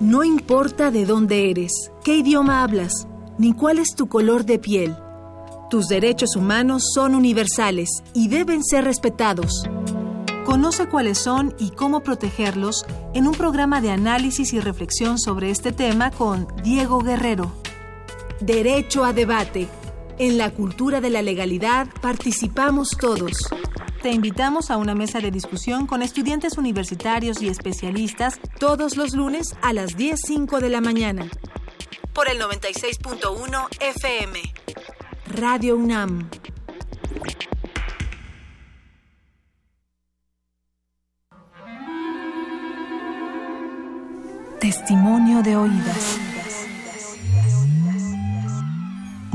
[0.01, 3.07] No importa de dónde eres, qué idioma hablas,
[3.39, 4.95] ni cuál es tu color de piel.
[5.71, 9.65] Tus derechos humanos son universales y deben ser respetados.
[10.45, 12.85] Conoce cuáles son y cómo protegerlos
[13.15, 17.53] en un programa de análisis y reflexión sobre este tema con Diego Guerrero.
[18.41, 19.69] Derecho a debate.
[20.19, 23.51] En la cultura de la legalidad participamos todos.
[24.03, 29.55] Te invitamos a una mesa de discusión con estudiantes universitarios y especialistas todos los lunes
[29.61, 31.29] a las 10.05 de la mañana.
[32.15, 34.41] Por el 96.1 FM.
[35.35, 36.31] Radio UNAM.
[44.61, 46.26] Testimonio de oídas.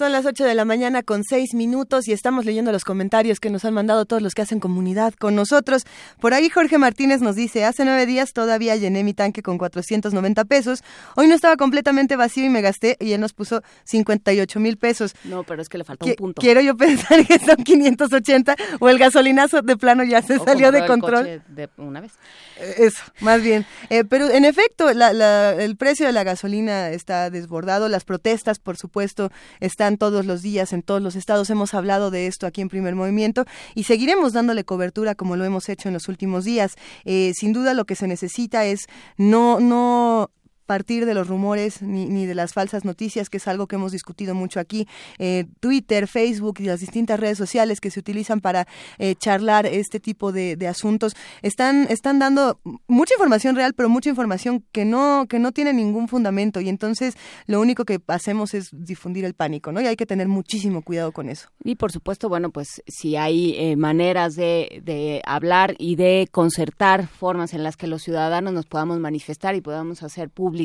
[0.00, 3.50] Son las 8 de la mañana con 6 minutos y estamos leyendo los comentarios que
[3.50, 5.84] nos han mandado todos los que hacen comunidad con nosotros.
[6.22, 10.46] Por ahí Jorge Martínez nos dice, hace nueve días todavía llené mi tanque con 490
[10.46, 10.82] pesos.
[11.16, 15.12] Hoy no estaba completamente vacío y me gasté y él nos puso 58 mil pesos.
[15.24, 16.40] No, pero es que le falta un punto.
[16.40, 20.72] Quiero yo pensar que son 580 o el gasolinazo de plano ya se O salió
[20.72, 21.42] de compró el control.
[21.42, 22.12] coche de una vez.
[22.58, 23.66] Eh, Eso, más bien.
[23.90, 27.90] Eh, pero en efecto, la- la- el precio de la gasolina está desbordado.
[27.90, 29.30] Las protestas, por supuesto,
[29.60, 31.50] están todos los días en todos los estados.
[31.50, 35.68] Hemos hablado de esto aquí en Primer Movimiento y seguiremos dándole cobertura como lo hemos
[35.68, 36.76] hecho en los últimos días.
[37.04, 38.86] Eh, sin duda, lo que se necesita es
[39.16, 40.30] no, no
[40.70, 43.90] partir de los rumores ni, ni, de las falsas noticias, que es algo que hemos
[43.90, 44.86] discutido mucho aquí.
[45.18, 48.68] Eh, Twitter, Facebook y las distintas redes sociales que se utilizan para
[49.00, 54.10] eh, charlar este tipo de, de, asuntos están, están dando mucha información real, pero mucha
[54.10, 56.60] información que no, que no tiene ningún fundamento.
[56.60, 57.14] Y entonces
[57.46, 59.80] lo único que hacemos es difundir el pánico, ¿no?
[59.80, 61.48] Y hay que tener muchísimo cuidado con eso.
[61.64, 67.08] Y por supuesto, bueno, pues si hay eh, maneras de, de hablar y de concertar
[67.08, 70.59] formas en las que los ciudadanos nos podamos manifestar y podamos hacer público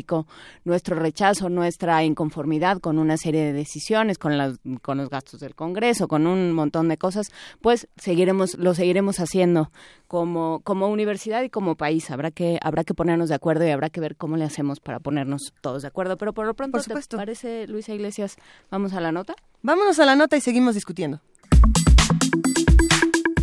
[0.63, 5.55] nuestro rechazo, nuestra inconformidad con una serie de decisiones, con, las, con los gastos del
[5.55, 7.31] Congreso, con un montón de cosas,
[7.61, 9.71] pues seguiremos, lo seguiremos haciendo
[10.07, 12.11] como, como universidad y como país.
[12.11, 14.99] Habrá que, habrá que ponernos de acuerdo y habrá que ver cómo le hacemos para
[14.99, 16.17] ponernos todos de acuerdo.
[16.17, 18.37] Pero por lo pronto, por ¿te parece, Luisa Iglesias?
[18.71, 19.35] ¿Vamos a la nota?
[19.61, 21.21] Vámonos a la nota y seguimos discutiendo.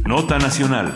[0.04, 0.94] Nota Nacional.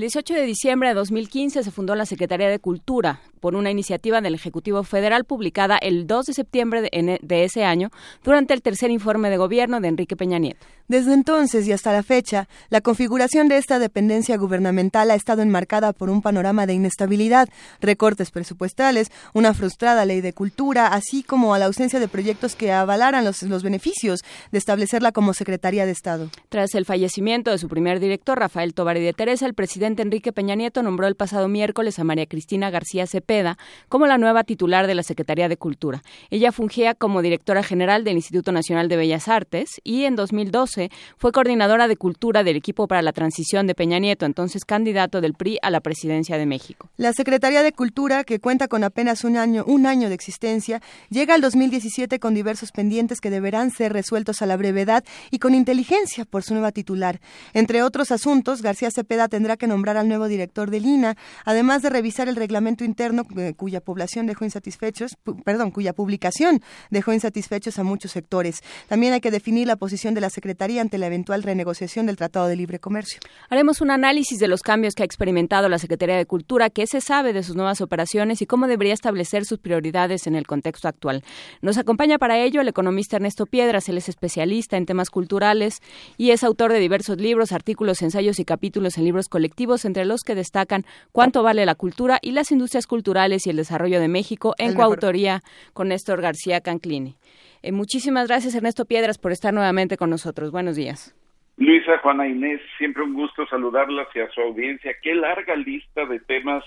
[0.00, 4.22] El 18 de diciembre de 2015 se fundó la Secretaría de Cultura por una iniciativa
[4.22, 7.90] del Ejecutivo Federal publicada el 2 de septiembre de, de, ese año
[8.24, 10.66] durante el tercer informe de gobierno de Enrique Peña Nieto.
[10.88, 15.92] Desde entonces y hasta la fecha, la configuración de esta dependencia gubernamental ha estado enmarcada
[15.92, 17.48] por un panorama de inestabilidad,
[17.80, 22.72] recortes presupuestales, una frustrada ley de cultura, así como a la ausencia de proyectos que
[22.72, 24.20] avalaran los, los beneficios
[24.50, 26.28] de establecerla como Secretaría de Estado.
[26.48, 30.32] Tras el fallecimiento de su primer director, Rafael Tobar y de Teresa, el presidente Enrique
[30.32, 34.86] Peña Nieto nombró el pasado miércoles a María Cristina García Cepeda como la nueva titular
[34.86, 36.02] de la Secretaría de Cultura.
[36.30, 41.32] Ella fungía como directora general del Instituto Nacional de Bellas Artes y en 2012 fue
[41.32, 45.58] coordinadora de cultura del equipo para la transición de Peña Nieto, entonces candidato del PRI
[45.62, 46.88] a la presidencia de México.
[46.96, 51.34] La Secretaría de Cultura, que cuenta con apenas un año, un año de existencia, llega
[51.34, 56.24] al 2017 con diversos pendientes que deberán ser resueltos a la brevedad y con inteligencia
[56.24, 57.20] por su nueva titular.
[57.54, 61.90] Entre otros asuntos, García Cepeda tendrá que nombrar al nuevo director del INA, además de
[61.90, 66.60] revisar el reglamento interno eh, cuya población dejó insatisfechos, perdón, cuya publicación
[66.90, 68.60] dejó insatisfechos a muchos sectores.
[68.88, 72.46] También hay que definir la posición de la Secretaría ante la eventual renegociación del Tratado
[72.46, 73.20] de Libre Comercio.
[73.48, 77.00] Haremos un análisis de los cambios que ha experimentado la Secretaría de Cultura, qué se
[77.00, 81.22] sabe de sus nuevas operaciones y cómo debería establecer sus prioridades en el contexto actual.
[81.62, 85.80] Nos acompaña para ello el economista Ernesto Piedras, él es especialista en temas culturales
[86.16, 90.20] y es autor de diversos libros, artículos, ensayos y capítulos en libros colectivos, entre los
[90.22, 94.54] que destacan Cuánto vale la cultura y las industrias culturales y el desarrollo de México,
[94.58, 95.40] en coautoría
[95.72, 97.16] con Néstor García Canclini.
[97.62, 100.50] Eh, muchísimas gracias, Ernesto Piedras, por estar nuevamente con nosotros.
[100.50, 101.14] Buenos días.
[101.56, 104.92] Luisa, Juana Inés, siempre un gusto saludarlas y a su audiencia.
[105.02, 106.64] Qué larga lista de temas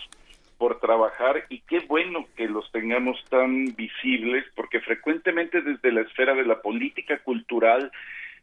[0.58, 6.36] por trabajar y qué bueno que los tengamos tan visibles, porque frecuentemente desde la esfera
[6.36, 7.92] de la política cultural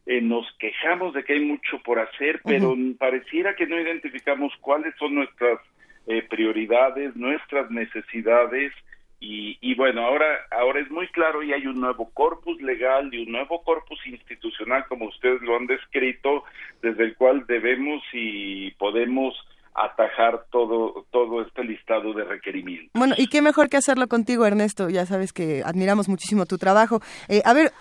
[0.05, 2.97] eh, nos quejamos de que hay mucho por hacer, pero uh -huh.
[2.97, 5.59] pareciera que no identificamos cuáles son nuestras
[6.07, 8.73] eh, prioridades, nuestras necesidades
[9.19, 13.21] y, y, bueno, ahora, ahora es muy claro y hay un nuevo corpus legal y
[13.21, 16.43] un nuevo corpus institucional, como ustedes lo han descrito,
[16.81, 19.35] desde el cual debemos y podemos
[19.73, 22.91] atajar todo todo este listado de requerimientos.
[22.93, 24.89] Bueno, y qué mejor que hacerlo contigo, Ernesto.
[24.89, 27.01] Ya sabes que admiramos muchísimo tu trabajo.
[27.27, 27.71] Eh, a ver,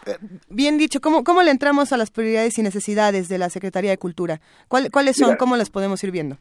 [0.48, 3.98] bien dicho, ¿cómo, ¿cómo le entramos a las prioridades y necesidades de la Secretaría de
[3.98, 4.40] Cultura?
[4.68, 5.28] ¿Cuál, ¿Cuáles son?
[5.28, 6.38] Mira, ¿Cómo las podemos ir viendo?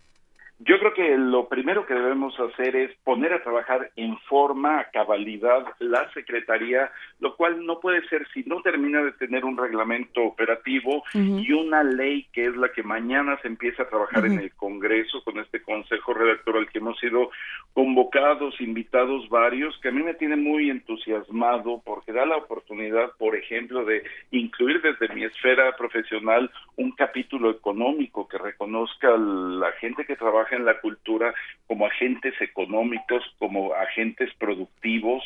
[0.61, 4.91] Yo creo que lo primero que debemos hacer es poner a trabajar en forma, a
[4.91, 6.91] cabalidad, la Secretaría,
[7.21, 11.47] lo cual no puede ser si no termina de tener un reglamento operativo uh -huh.
[11.47, 14.33] y una ley que es la que mañana se empieza a trabajar uh -huh.
[14.33, 17.31] en el Congreso con este Consejo Redactor al que hemos sido
[17.73, 23.37] convocados, invitados varios, que a mí me tiene muy entusiasmado porque da la oportunidad, por
[23.37, 30.03] ejemplo, de incluir desde mi esfera profesional un capítulo económico que reconozca a la gente
[30.03, 31.33] que trabaja en la cultura
[31.67, 35.23] como agentes económicos, como agentes productivos,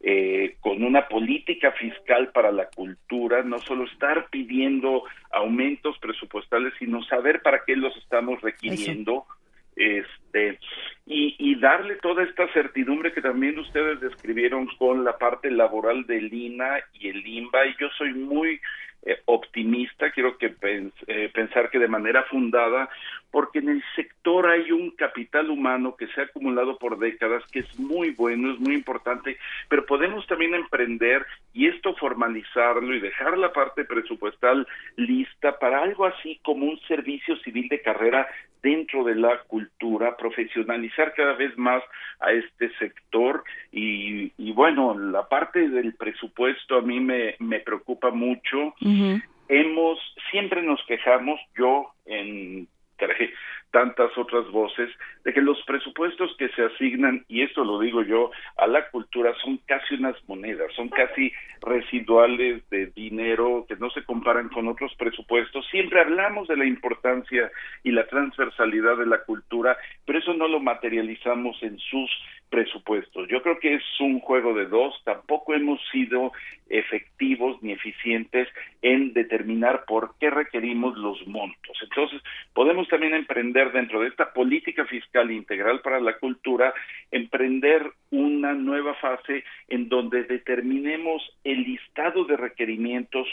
[0.00, 7.02] eh, con una política fiscal para la cultura, no solo estar pidiendo aumentos presupuestales, sino
[7.04, 9.26] saber para qué los estamos requiriendo.
[9.74, 10.58] Este,
[11.06, 16.32] y, y darle toda esta certidumbre que también ustedes describieron con la parte laboral del
[16.32, 18.60] INA y el INBA, y yo soy muy
[19.02, 22.90] eh, optimista, quiero que pens eh, pensar que de manera fundada,
[23.30, 27.60] porque en el sector hay un capital humano que se ha acumulado por décadas, que
[27.60, 29.36] es muy bueno, es muy importante,
[29.68, 36.06] pero podemos también emprender y esto formalizarlo y dejar la parte presupuestal lista para algo
[36.06, 38.26] así como un servicio civil de carrera
[38.62, 41.82] dentro de la cultura, profesionalizar cada vez más
[42.20, 48.10] a este sector y, y bueno, la parte del presupuesto a mí me, me preocupa
[48.10, 48.74] mucho.
[48.80, 49.22] Uh -huh.
[49.48, 49.98] Hemos,
[50.30, 52.68] siempre nos quejamos, yo en
[52.98, 53.34] Quiero decir,
[53.70, 54.90] tantas otras voces,
[55.24, 59.34] de que los presupuestos que se asignan, y esto lo digo yo, a la cultura
[59.42, 64.94] son casi unas monedas, son casi residuales de dinero que no se comparan con otros
[64.96, 65.66] presupuestos.
[65.70, 67.50] Siempre hablamos de la importancia
[67.82, 72.10] y la transversalidad de la cultura, pero eso no lo materializamos en sus
[72.48, 73.28] presupuestos.
[73.28, 76.32] Yo creo que es un juego de dos, tampoco hemos sido
[76.70, 78.48] efectivos ni eficientes
[78.82, 81.78] en determinar por qué requerimos los montos.
[81.82, 82.22] Entonces,
[82.54, 86.72] podemos también emprender dentro de esta política fiscal integral para la cultura,
[87.10, 93.26] emprender una nueva fase en donde determinemos el listado de requerimientos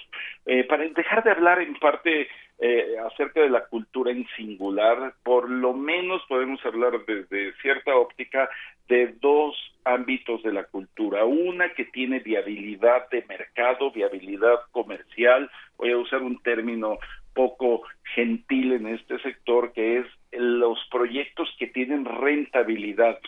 [0.45, 2.27] eh, para dejar de hablar en parte
[2.57, 8.49] eh, acerca de la cultura en singular, por lo menos podemos hablar desde cierta óptica
[8.88, 11.26] de dos ámbitos de la cultura.
[11.26, 16.97] Una que tiene viabilidad de mercado, viabilidad comercial, voy a usar un término
[17.36, 17.84] poco
[18.16, 23.20] gentil en este sector, que es los proyectos que tienen rentabilidad.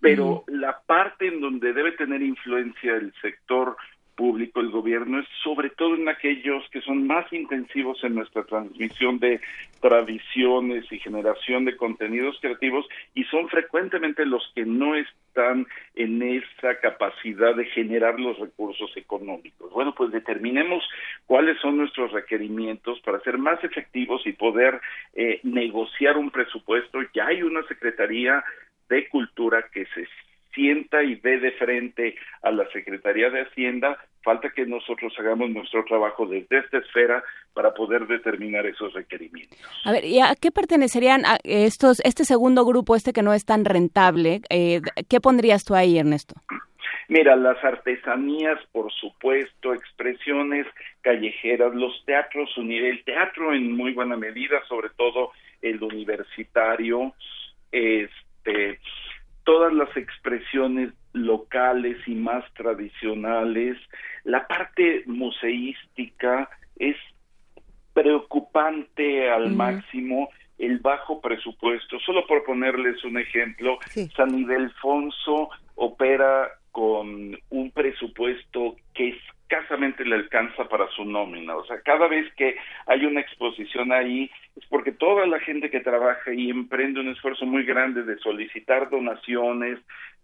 [0.00, 3.76] Pero la parte en donde debe tener influencia el sector
[4.14, 9.18] público, el gobierno, es sobre todo en aquellos que son más intensivos en nuestra transmisión
[9.18, 9.40] de
[9.80, 16.80] tradiciones y generación de contenidos creativos y son frecuentemente los que no están en esa
[16.80, 19.70] capacidad de generar los recursos económicos.
[19.72, 20.82] Bueno, pues determinemos
[21.26, 24.80] cuáles son nuestros requerimientos para ser más efectivos y poder
[25.14, 27.00] eh, negociar un presupuesto.
[27.14, 28.42] Ya hay una Secretaría
[28.88, 30.06] de Cultura que se
[30.54, 35.84] sienta y ve de frente a la Secretaría de Hacienda, falta que nosotros hagamos nuestro
[35.84, 37.22] trabajo desde esta esfera
[37.52, 39.58] para poder determinar esos requerimientos.
[39.84, 43.64] A ver, ¿y a qué pertenecerían estos, este segundo grupo, este que no es tan
[43.64, 44.40] rentable?
[44.48, 46.34] Eh, ¿Qué pondrías tú ahí, Ernesto?
[47.08, 50.66] Mira, las artesanías, por supuesto, expresiones
[51.02, 57.12] callejeras, los teatros, el teatro en muy buena medida, sobre todo el universitario,
[57.70, 58.80] este,
[59.44, 63.78] todas las expresiones locales y más tradicionales.
[64.24, 66.96] La parte museística es
[67.92, 71.98] preocupante al máximo el bajo presupuesto.
[72.00, 73.78] Solo por ponerles un ejemplo,
[74.16, 79.16] San Ildefonso opera con un presupuesto que
[79.48, 81.56] escasamente le alcanza para su nómina.
[81.56, 82.56] O sea, cada vez que
[82.86, 87.46] hay una exposición ahí, es porque toda la gente que trabaja ahí emprende un esfuerzo
[87.46, 89.78] muy grande de solicitar donaciones,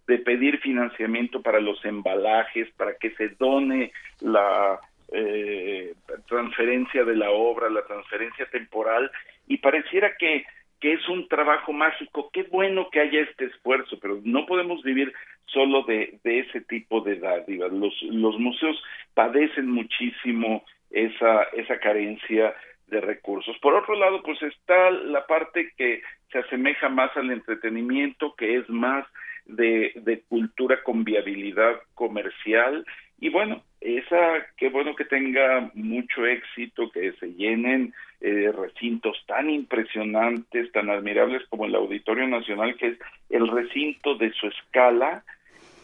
[0.06, 4.80] de pedir financiamiento para los embalajes, para que se done la
[5.12, 5.94] eh,
[6.26, 9.10] transferencia de la obra, la transferencia temporal,
[9.46, 10.44] y pareciera que
[10.80, 12.30] que es un trabajo mágico.
[12.32, 15.12] Qué bueno que haya este esfuerzo, pero no podemos vivir
[15.46, 17.72] solo de, de ese tipo de dádivas.
[17.72, 18.82] Los, los museos
[19.14, 22.54] padecen muchísimo esa, esa carencia
[22.86, 23.56] de recursos.
[23.58, 26.02] Por otro lado, pues está la parte que
[26.32, 29.06] se asemeja más al entretenimiento, que es más
[29.44, 32.84] de, de cultura con viabilidad comercial.
[33.20, 39.48] Y bueno, esa, qué bueno que tenga mucho éxito, que se llenen eh, recintos tan
[39.48, 42.98] impresionantes, tan admirables como el Auditorio Nacional, que es
[43.30, 45.24] el recinto de su escala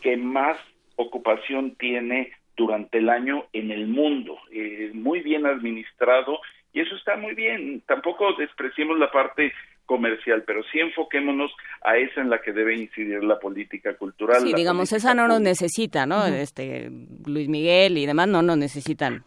[0.02, 0.59] que más
[0.97, 6.40] ocupación tiene durante el año en el mundo, eh, muy bien administrado
[6.73, 7.82] y eso está muy bien.
[7.86, 9.52] Tampoco despreciemos la parte
[9.86, 11.50] comercial, pero sí enfoquémonos
[11.82, 14.42] a esa en la que debe incidir la política cultural.
[14.42, 16.26] Sí, digamos, esa no nos necesita, ¿no?
[16.26, 16.90] Este
[17.24, 19.24] Luis Miguel y demás no nos necesitan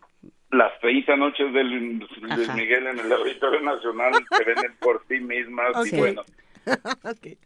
[0.51, 5.91] las 30 noches de Luis Miguel en el Auditorio Nacional se venden por sí mismas
[5.91, 6.23] y bueno.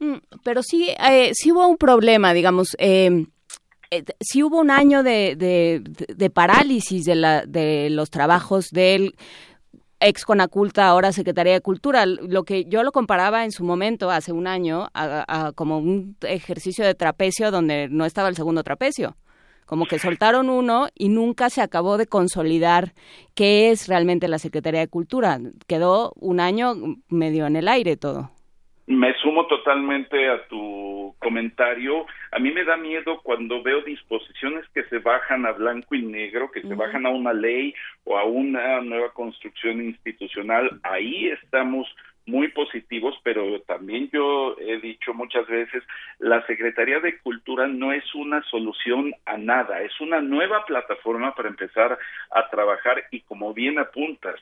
[0.00, 3.26] Mm, pero sí, eh, sí hubo un problema, digamos, eh,
[3.92, 9.14] eh, sí hubo un año de, de, parálisis de, la, de los trabajos del
[10.06, 12.06] ex Conaculta, ahora Secretaría de Cultura.
[12.06, 16.84] Lo que yo lo comparaba en su momento, hace un año, a, como un ejercicio
[16.84, 19.16] de trapecio donde no estaba el segundo trapecio
[19.66, 22.92] como que soltaron uno y nunca se acabó de consolidar
[23.34, 25.40] qué es realmente la Secretaría de Cultura.
[25.66, 26.74] Quedó un año
[27.08, 28.30] medio en el aire todo.
[28.86, 32.06] Me sumo totalmente a tu comentario.
[32.32, 36.50] A mí me da miedo cuando veo disposiciones que se bajan a blanco y negro,
[36.50, 37.74] que se bajan a una ley
[38.04, 40.80] o a una nueva construcción institucional.
[40.82, 41.88] Ahí estamos
[42.26, 45.82] muy positivos, pero también yo he dicho muchas veces,
[46.18, 51.48] la Secretaría de Cultura no es una solución a nada, es una nueva plataforma para
[51.48, 51.98] empezar
[52.30, 54.40] a trabajar y como bien apuntas,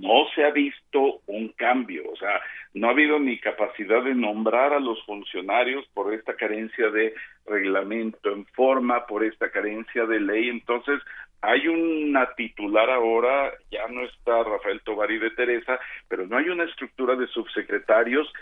[0.00, 2.40] no se ha visto un cambio, o sea,
[2.74, 7.14] no ha habido ni capacidad de nombrar a los funcionarios por esta carencia de
[7.46, 11.00] reglamento en forma, por esta carencia de ley, entonces
[11.40, 15.78] hay una titular ahora, ya no está Rafael Tovari de Teresa,
[16.08, 18.32] pero no hay una estructura de subsecretarios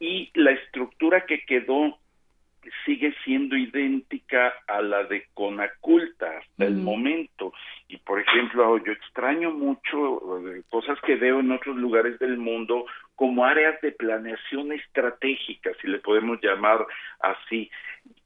[0.00, 1.96] y la estructura que quedó
[2.84, 7.52] sigue siendo idéntica a la de Conaculta hasta el momento.
[7.88, 12.86] Y por ejemplo, yo extraño mucho eh, cosas que veo en otros lugares del mundo
[13.14, 16.86] como áreas de planeación estratégica, si le podemos llamar
[17.20, 17.70] así.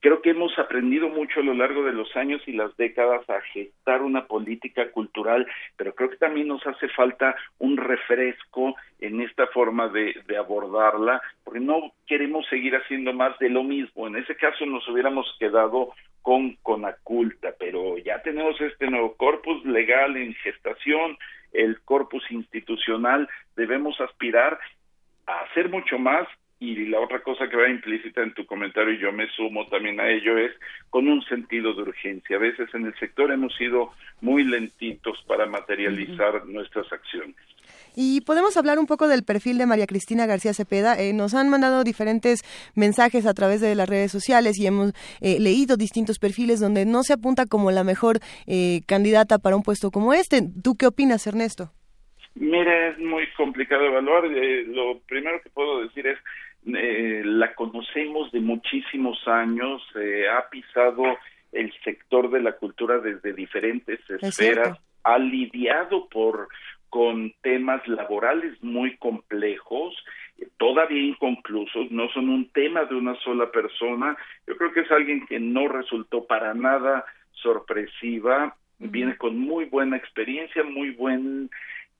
[0.02, 3.40] Creo que hemos aprendido mucho a lo largo de los años y las décadas a
[3.52, 5.46] gestar una política cultural,
[5.76, 11.60] pero creo que también nos hace falta un refresco en esta forma de, abordarla, porque
[11.60, 14.08] no queremos seguir haciendo más de lo mismo.
[14.08, 20.16] En ese caso nos hubiéramos quedado con Conaculta, pero ya tenemos este nuevo corpus legal
[20.16, 21.16] en gestación,
[21.52, 24.58] el corpus institucional, debemos aspirar
[25.28, 26.26] a hacer mucho más
[26.62, 29.98] y la otra cosa que va implícita en tu comentario y yo me sumo también
[29.98, 30.52] a ello es
[30.90, 32.36] con un sentido de urgencia.
[32.36, 33.90] A veces en el sector hemos sido
[34.20, 37.34] muy lentitos para materializar nuestras acciones.
[37.96, 40.94] Y podemos hablar un poco del perfil de María Cristina García Cepeda.
[41.00, 42.42] Eh, nos han mandado diferentes
[42.76, 47.02] mensajes a través de las redes sociales y hemos eh, leído distintos perfiles donde no
[47.02, 50.42] se apunta como la mejor eh, candidata para un puesto como este.
[50.62, 51.72] ¿Tú qué opinas, Ernesto?
[52.34, 54.24] Mira, es muy complicado evaluar.
[54.24, 56.18] lo primero que puedo decir es
[56.66, 61.02] eh, la conocemos de muchísimos años, eh, ha pisado
[61.50, 66.48] el sector de la cultura desde diferentes esferas, ha lidiado por
[66.88, 69.94] con temas laborales muy complejos,
[70.58, 74.16] todavía inconclusos, no son un tema de una sola persona.
[74.46, 79.96] Yo creo que es alguien que no resultó para nada sorpresiva, viene con muy buena
[79.96, 81.50] experiencia, muy buen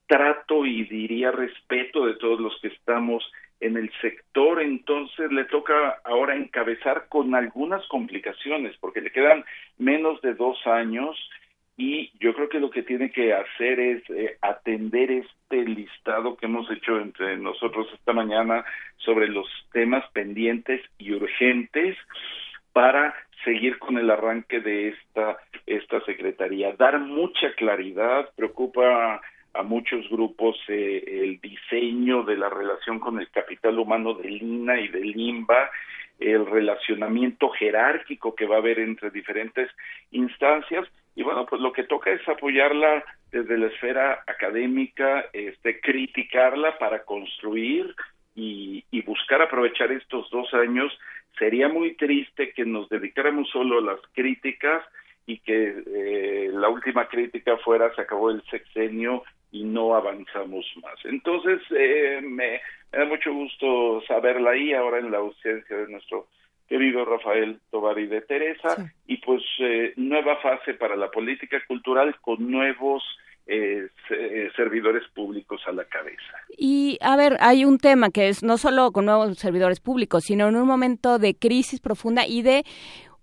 [0.07, 3.23] trato y diría respeto de todos los que estamos
[3.63, 9.45] en el sector, entonces le toca ahora encabezar con algunas complicaciones, porque le quedan
[9.77, 11.17] menos de dos años
[11.75, 16.45] y yo creo que lo que tiene que hacer es eh, atender este listado que
[16.45, 18.63] hemos hecho entre nosotros esta mañana
[18.97, 21.97] sobre los temas pendientes y urgentes
[22.73, 26.73] para seguir con el arranque de esta esta secretaría.
[26.73, 29.21] Dar mucha claridad preocupa
[29.53, 34.79] a muchos grupos eh, el diseño de la relación con el capital humano del INA
[34.79, 35.69] y del INBA,
[36.19, 39.69] el relacionamiento jerárquico que va a haber entre diferentes
[40.11, 46.77] instancias y bueno, pues lo que toca es apoyarla desde la esfera académica, este, criticarla
[46.79, 47.93] para construir
[48.35, 50.91] y, y buscar aprovechar estos dos años.
[51.37, 54.83] Sería muy triste que nos dedicáramos solo a las críticas
[55.25, 59.23] y que eh, la última crítica fuera se acabó el sexenio
[59.53, 60.95] y no avanzamos más.
[61.05, 62.59] Entonces, eh, me,
[62.91, 66.27] da mucho gusto saberla ahí, ahora en la ausencia de nuestro
[66.67, 72.49] querido Rafael Tovari de Teresa, y pues eh, nueva fase para la política cultural con
[72.49, 73.03] nuevos
[73.45, 73.89] eh,
[74.55, 76.33] servidores públicos a la cabeza.
[76.57, 80.47] Y a ver, hay un tema que es no solo con nuevos servidores públicos, sino
[80.47, 82.63] en un momento de crisis profunda y de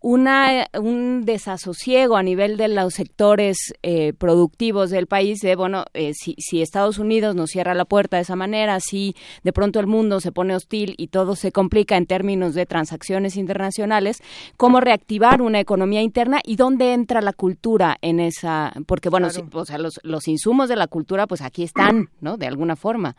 [0.00, 6.12] una, un desasosiego a nivel de los sectores eh, productivos del país de, bueno, eh,
[6.14, 9.86] si, si, Estados Unidos nos cierra la puerta de esa manera, si de pronto el
[9.86, 14.22] mundo se pone hostil y todo se complica en términos de transacciones internacionales,
[14.56, 18.72] ¿cómo reactivar una economía interna y dónde entra la cultura en esa?
[18.86, 22.38] Porque, bueno, o sea, los, los insumos de la cultura, pues aquí están, ¿no?
[22.38, 23.16] De alguna forma.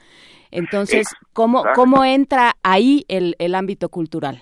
[0.49, 4.41] Entonces, ¿cómo, cómo entra ahí el, el ámbito cultural?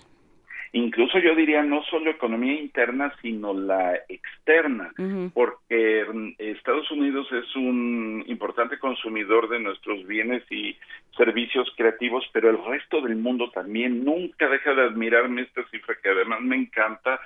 [0.73, 4.91] Incluso yo diría no solo economía interna, sino la externa,
[5.33, 6.05] porque
[6.37, 10.77] Estados Unidos es un importante consumidor de nuestros bienes y
[11.17, 14.03] servicios creativos, pero el resto del mundo también.
[14.03, 17.19] Nunca deja de admirarme esta cifra que además me encanta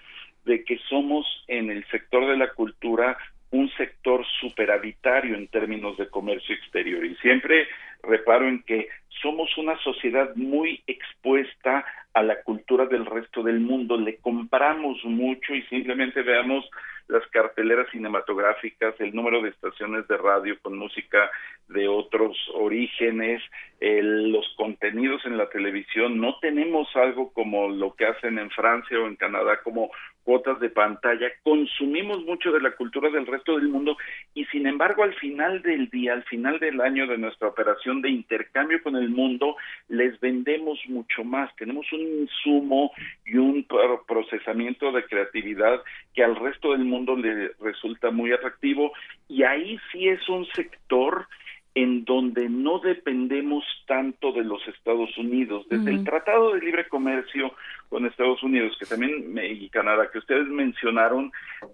[0.45, 3.18] de que somos en el sector de la cultura
[3.54, 7.68] un sector superavitario en términos de comercio exterior y siempre
[8.02, 8.90] reparo en que
[9.22, 15.54] somos una sociedad muy expuesta a la cultura del resto del mundo, le compramos mucho
[15.54, 16.68] y simplemente veamos
[17.08, 21.30] las carteleras cinematográficas, el número de estaciones de radio con música
[21.68, 23.42] de otros orígenes,
[23.80, 26.20] los contenidos en la televisión.
[26.20, 29.92] No tenemos algo como lo que hacen en Francia o en Canadá como
[30.24, 31.28] cuotas de pantalla.
[31.44, 33.98] Consumimos mucho de la cultura del resto del mundo
[34.34, 38.10] y sin embargo al final del día, al final del año de nuestra operación de
[38.10, 39.56] intercambio con el mundo,
[39.90, 41.54] les vendemos mucho más.
[41.56, 42.91] Tenemos un insumo
[43.26, 43.66] y un
[44.08, 45.82] procesamiento de creatividad
[46.14, 48.94] que al resto del mundo le resulta muy atractivo
[49.28, 51.28] y ahí sí es un sector
[51.76, 55.66] en donde no dependemos tanto de los Estados Unidos.
[55.70, 57.54] Desde el Tratado de Libre Comercio
[57.90, 61.32] con Estados Unidos, que también y Canadá, que ustedes mencionaron,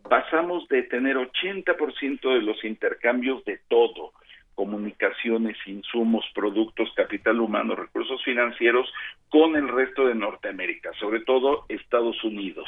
[0.09, 4.13] pasamos de tener 80% de los intercambios de todo,
[4.59, 8.91] comunicaciones, insumos, productos, capital humano, recursos financieros
[9.29, 12.67] con el resto de Norteamérica, sobre todo Estados Unidos,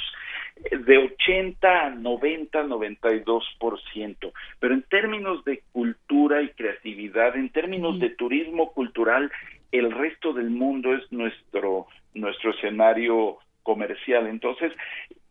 [0.72, 4.31] de 80 a 90, 92%.
[4.61, 9.30] Pero en términos de cultura y creatividad, en términos de turismo cultural,
[9.73, 14.27] el resto del mundo es nuestro nuestro escenario comercial.
[14.27, 14.72] Entonces,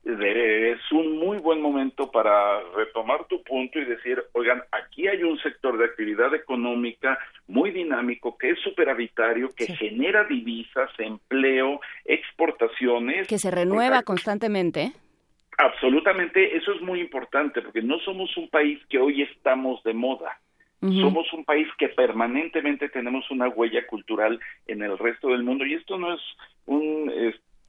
[0.05, 5.39] es un muy buen momento para retomar tu punto y decir, oigan, aquí hay un
[5.39, 7.19] sector de actividad económica
[7.49, 13.29] muy dinámico, que es superavitario, que genera divisas, empleo, exportaciones.
[13.29, 14.93] Que se renueva constantemente.
[15.59, 20.39] Absolutamente, eso es muy importante, porque no somos un país que hoy estamos de moda.
[20.81, 25.75] Somos un país que permanentemente tenemos una huella cultural en el resto del mundo y
[25.75, 26.21] esto no es
[26.65, 27.13] un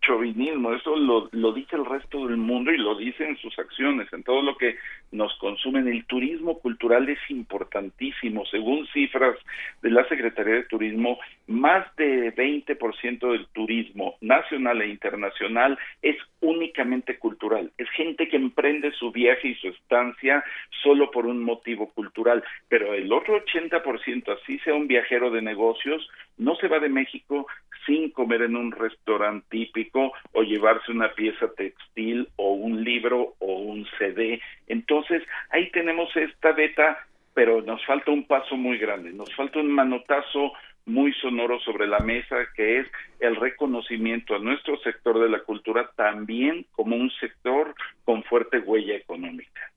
[0.02, 4.12] chauvinismo, eso lo, lo dice el resto del mundo y lo dice en sus acciones,
[4.12, 4.76] en todo lo que
[5.12, 5.88] nos consumen.
[5.88, 8.46] El turismo cultural es importantísimo.
[8.46, 9.38] Según cifras
[9.82, 17.20] de la Secretaría de Turismo, más de 20% del turismo nacional e internacional es únicamente
[17.20, 17.72] cultural.
[17.78, 20.44] Es gente que emprende su viaje y su estancia
[20.82, 22.44] solo por un motivo cultural.
[22.68, 26.08] Pero el otro 80%, así sea un viajero de negocios,
[26.42, 27.46] no se va de México
[27.86, 33.60] sin comer en un restaurante típico o llevarse una pieza textil o un libro o
[33.60, 34.42] un CD.
[34.68, 36.98] Entonces, ahí tenemos esta beta,
[37.34, 40.54] pero nos falta un paso muy grande, nos falta un manotazo
[40.86, 42.88] muy sonoro sobre la mesa, que es
[43.20, 48.96] el reconocimiento a nuestro sector de la cultura también como un sector con fuerte huella
[48.96, 49.71] económica.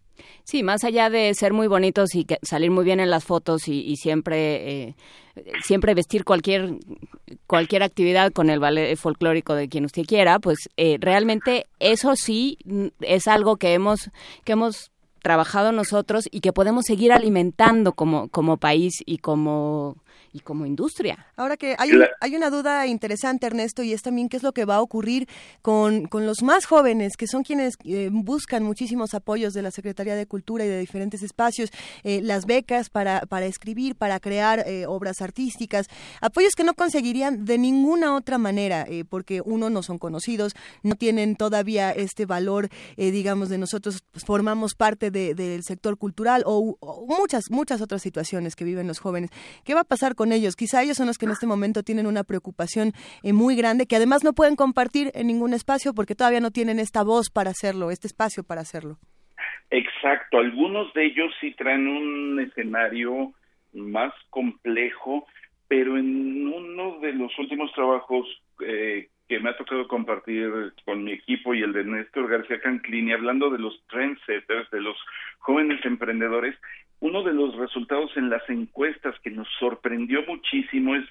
[0.45, 3.97] Sí, más allá de ser muy bonitos y salir muy bien en las fotos y,
[3.97, 4.95] siempre eh,
[5.65, 6.75] siempre vestir cualquier
[7.47, 12.59] cualquier actividad con el ballet folclórico de quien usted quiera, pues eh, realmente eso sí
[12.65, 14.11] mm, es algo que hemos
[14.45, 14.91] que hemos
[15.23, 19.97] trabajado nosotros y que podemos seguir alimentando como como país y como
[20.35, 21.27] y como industria.
[21.37, 24.65] Ahora que hay, hay una duda interesante, Ernesto, y es también qué es lo que
[24.65, 25.29] va a ocurrir
[25.63, 30.17] con, con los más jóvenes, que son quienes eh, buscan muchísimos apoyos de la Secretaría
[30.17, 31.71] de Cultura y de diferentes espacios,
[32.03, 35.87] eh, las becas para, para escribir, para crear eh, obras artísticas,
[36.21, 41.37] apoyos que no conseguirían de ninguna otra manera, porque uno no son conocidos, no tienen
[41.37, 47.81] todavía este valor, digamos, de nosotros formamos parte del sector cultural o, o, muchas, muchas
[47.81, 49.31] otras situaciones que viven los jóvenes.
[49.63, 50.57] ¿Qué va a pasar con ellos.
[50.57, 52.93] Quizá ellos son los que en este momento tienen una preocupación
[53.23, 56.79] eh, muy grande que además no pueden compartir en ningún espacio porque todavía no tienen
[56.79, 58.99] esta voz para hacerlo, este espacio para hacerlo.
[59.71, 63.33] Exacto, algunos de ellos sí traen un escenario
[63.73, 65.27] más complejo,
[65.69, 68.27] pero en uno de los últimos trabajos
[68.65, 70.51] eh, que me ha tocado compartir
[70.85, 74.97] con mi equipo y el de Néstor García Canclini, hablando de los trendsetters, de los
[75.39, 76.57] jóvenes emprendedores,
[77.01, 81.05] uno de los resultados en las encuestas que nos sorprendió muchísimo es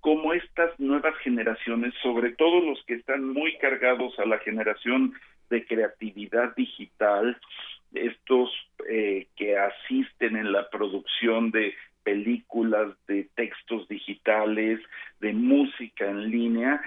[0.00, 5.14] cómo estas nuevas generaciones, sobre todo los que están muy cargados a la generación
[5.50, 7.36] de creatividad digital,
[7.92, 8.50] estos
[8.88, 14.80] eh, que asisten en la producción de películas, de textos digitales,
[15.20, 16.80] de música en línea,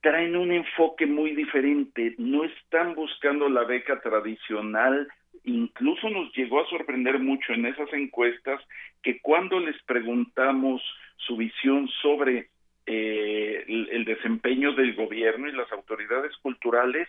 [0.00, 5.08] traen un enfoque muy diferente, no están buscando la beca tradicional
[5.44, 8.60] incluso nos llegó a sorprender mucho en esas encuestas
[9.02, 10.82] que cuando les preguntamos
[11.16, 12.48] su visión sobre
[12.86, 17.08] eh, el, desempeño del gobierno y las autoridades culturales,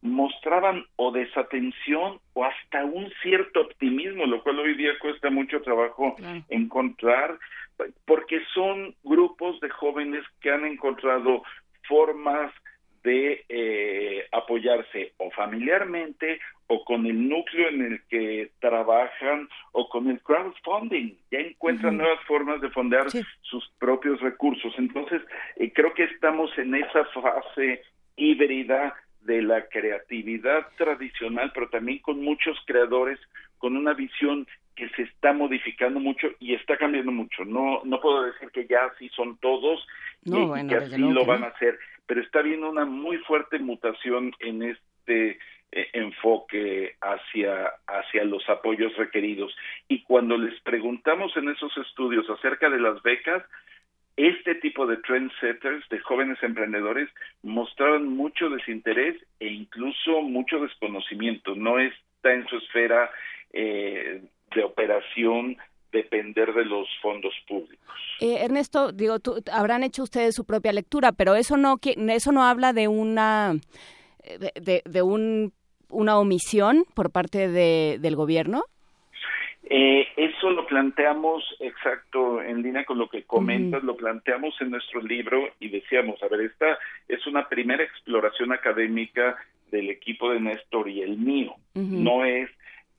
[0.00, 6.16] mostraban o desatención o hasta un cierto optimismo, lo cual hoy día cuesta mucho trabajo
[6.48, 7.38] encontrar,
[8.04, 11.44] porque son grupos de jóvenes que han encontrado
[11.86, 12.52] formas
[13.02, 20.08] de eh, apoyarse o familiarmente o con el núcleo en el que trabajan o con
[20.08, 21.14] el crowdfunding.
[21.30, 23.06] Ya encuentran nuevas formas de fondear
[23.42, 24.72] sus propios recursos.
[24.78, 25.22] Entonces,
[25.56, 27.82] eh, creo que estamos en esa fase
[28.16, 33.18] híbrida de la creatividad tradicional, pero también con muchos creadores
[33.58, 37.44] con una visión que se está modificando mucho y está cambiando mucho.
[37.44, 39.86] No no puedo decir que ya así son todos
[40.24, 41.78] y, que así lo van a hacer,
[42.12, 45.38] pero está habiendo una muy fuerte mutación en este
[45.72, 49.56] eh, enfoque hacia hacia los apoyos requeridos
[49.88, 53.42] y cuando les preguntamos en esos estudios acerca de las becas
[54.18, 57.08] este tipo de trendsetters, de jóvenes emprendedores,
[57.42, 61.54] mostraron mucho desinterés e incluso mucho desconocimiento.
[61.54, 63.10] No está en su esfera
[63.54, 64.20] eh,
[64.54, 65.56] de operación
[65.92, 67.78] depender de los fondos públicos.
[68.20, 72.44] Eh, Ernesto, digo, tú, habrán hecho ustedes su propia lectura, pero eso no eso no
[72.44, 73.54] habla de una
[74.38, 75.52] de, de un,
[75.92, 78.64] una omisión por parte de, del gobierno.
[79.64, 85.00] Eh, eso lo planteamos exacto en línea con lo que comentas, lo planteamos en nuestro
[85.00, 86.78] libro y decíamos, a ver, esta
[87.08, 89.36] es una primera exploración académica
[89.70, 92.50] del equipo de Néstor y el mío, no es,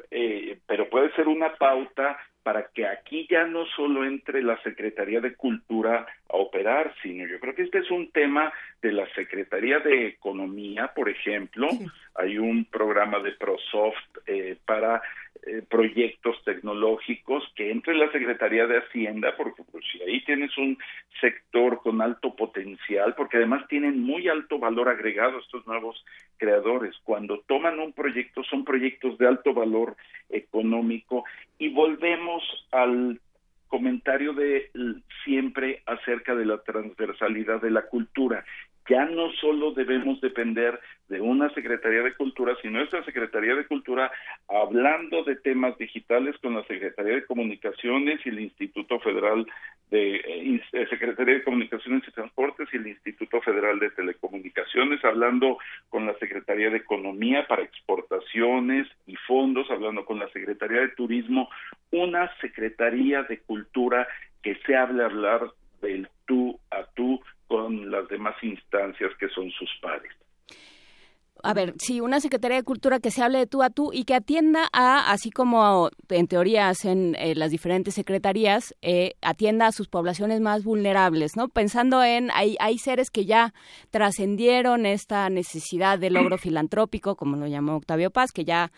[0.10, 5.22] eh, pero puede ser una pauta para que aquí ya no solo entre la Secretaría
[5.22, 8.52] de Cultura a operar, sino yo creo que este es un tema
[8.82, 11.70] de la Secretaría de Economía, por ejemplo,
[12.16, 15.02] hay un programa de ProSoft eh, para
[15.46, 20.78] eh, proyectos tecnológicos que entre la Secretaría de Hacienda, porque pues, si ahí tienes un
[21.20, 26.04] sector con alto potencial, porque además tienen muy alto valor agregado estos nuevos
[26.38, 26.96] creadores.
[27.04, 29.98] Cuando toman un proyecto, son proyectos de alto valor
[30.30, 31.26] económico
[31.58, 33.20] y volvemos al
[33.68, 34.70] comentario de
[35.26, 38.46] siempre acerca de la transversalidad de la cultura
[38.90, 44.12] ya no solo debemos depender de una Secretaría de Cultura, sino esta Secretaría de Cultura
[44.48, 49.46] hablando de temas digitales con la Secretaría de Comunicaciones y el Instituto Federal
[49.92, 55.58] de eh, eh, Secretaría de Comunicaciones y Transportes y el Instituto Federal de Telecomunicaciones, hablando
[55.90, 61.50] con la Secretaría de Economía para exportaciones y fondos, hablando con la Secretaría de Turismo,
[61.92, 64.08] una Secretaría de Cultura
[64.42, 65.52] que se hable hablar
[65.82, 67.22] del tú a tú
[67.54, 70.12] con las demás instancias que son sus pares.
[71.44, 74.06] A ver, sí, una Secretaría de Cultura que se hable de tú a tú y
[74.06, 79.72] que atienda a, así como en teoría hacen eh, las diferentes secretarías, eh, atienda a
[79.72, 81.48] sus poblaciones más vulnerables, ¿no?
[81.48, 83.54] Pensando en, hay, hay seres que ya
[83.92, 88.72] trascendieron esta necesidad de logro filantrópico, como lo llamó Octavio Paz, que ya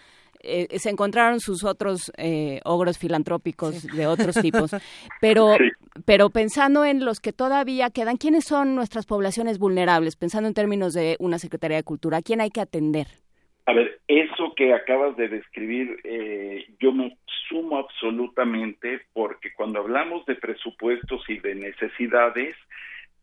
[0.45, 4.71] eh, se encontraron sus otros eh, ogros filantrópicos de otros tipos,
[5.21, 5.55] pero,
[6.05, 10.15] pero pensando en los que todavía quedan, ¿quiénes son nuestras poblaciones vulnerables?
[10.15, 13.07] Pensando en términos de una Secretaría de Cultura, ¿a quién hay que atender?
[13.67, 17.17] A ver, eso que acabas de describir, eh, yo me
[17.49, 22.55] sumo absolutamente porque cuando hablamos de presupuestos y de necesidades,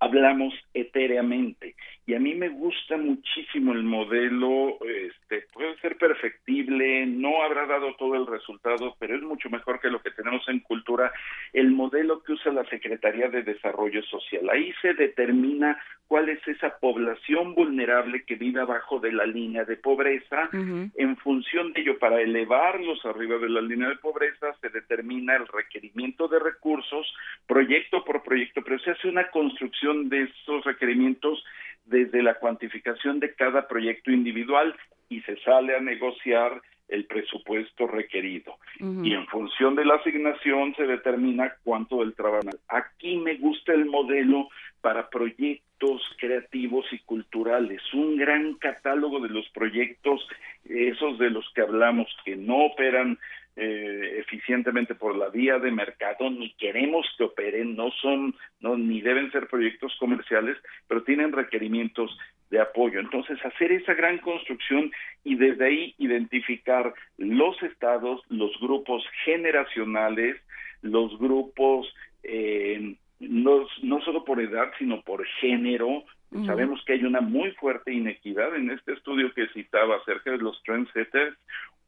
[0.02, 7.42] hablamos etéreamente y a mí me gusta muchísimo el modelo, este, puede ser perfectible, no
[7.42, 11.12] habrá dado todo el resultado, pero es mucho mejor que lo que tenemos en cultura,
[11.52, 14.50] el modelo que usa la Secretaría de Desarrollo Social.
[14.50, 19.76] Ahí se determina cuál es esa población vulnerable que vive abajo de la línea de
[19.76, 20.50] pobreza.
[20.52, 25.46] En función de ello, para elevarlos arriba de la línea de pobreza, se determina el
[25.46, 27.06] requerimiento de recursos,
[27.46, 31.44] proyecto por proyecto, pero se hace una construcción de esos requerimientos
[31.84, 34.74] desde la cuantificación de cada proyecto individual
[35.08, 38.56] y se sale a negociar el presupuesto requerido.
[38.78, 42.50] Y en función de la asignación se determina cuánto del trabajo.
[42.68, 44.48] Aquí me gusta el modelo
[44.82, 50.26] para proyectos creativos y culturales, un gran catálogo de los proyectos,
[50.64, 53.18] esos de los que hablamos, que no operan
[53.56, 59.00] eh, eficientemente por la vía de mercado, ni queremos que operen, no son, no, ni
[59.00, 60.56] deben ser proyectos comerciales,
[60.88, 62.16] pero tienen requerimientos
[62.50, 63.00] de apoyo.
[63.00, 64.90] Entonces, hacer esa gran construcción
[65.24, 70.36] y desde ahí identificar los estados, los grupos generacionales,
[70.82, 71.92] los grupos
[72.22, 76.04] eh, no, no solo por edad, sino por género.
[76.46, 80.62] Sabemos que hay una muy fuerte inequidad en este estudio que citaba acerca de los
[80.62, 81.36] trendsetters.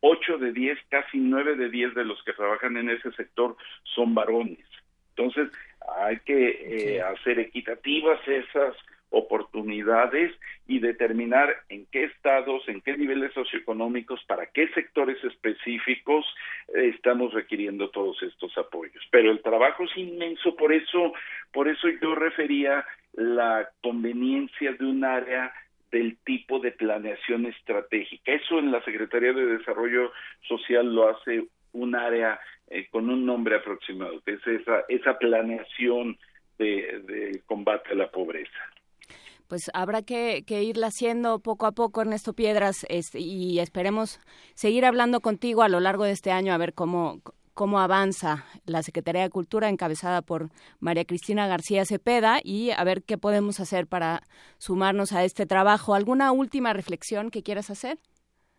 [0.01, 3.57] 8 de 10, casi 9 de 10 de los que trabajan en ese sector
[3.95, 4.59] son varones.
[5.17, 5.51] Entonces,
[5.99, 8.77] hay que eh, hacer equitativas esas
[9.15, 10.33] oportunidades
[10.67, 16.27] y determinar en qué estados, en qué niveles socioeconómicos, para qué sectores específicos
[16.75, 19.03] estamos requiriendo todos estos apoyos.
[19.11, 21.13] Pero el trabajo es inmenso, por eso,
[21.53, 25.53] por eso yo refería la conveniencia de un área
[25.93, 28.33] del tipo de planeación estratégica.
[28.33, 30.11] Eso en la Secretaría de Desarrollo
[30.49, 36.19] Social lo hace un área eh, con un nombre aproximado, que es esa, esa planeación
[36.57, 38.75] de combate a la pobreza
[39.49, 44.21] pues habrá que, irla haciendo poco a poco, Ernesto Piedras, y esperemos
[44.55, 47.21] seguir hablando contigo a lo largo de este año a ver cómo,
[47.55, 50.51] cómo avanza la Secretaría de Cultura encabezada por
[50.81, 54.23] María Cristina García Cepeda y a ver qué podemos hacer para
[54.59, 55.95] sumarnos a este trabajo.
[55.95, 57.99] ¿Alguna última reflexión que quieras hacer?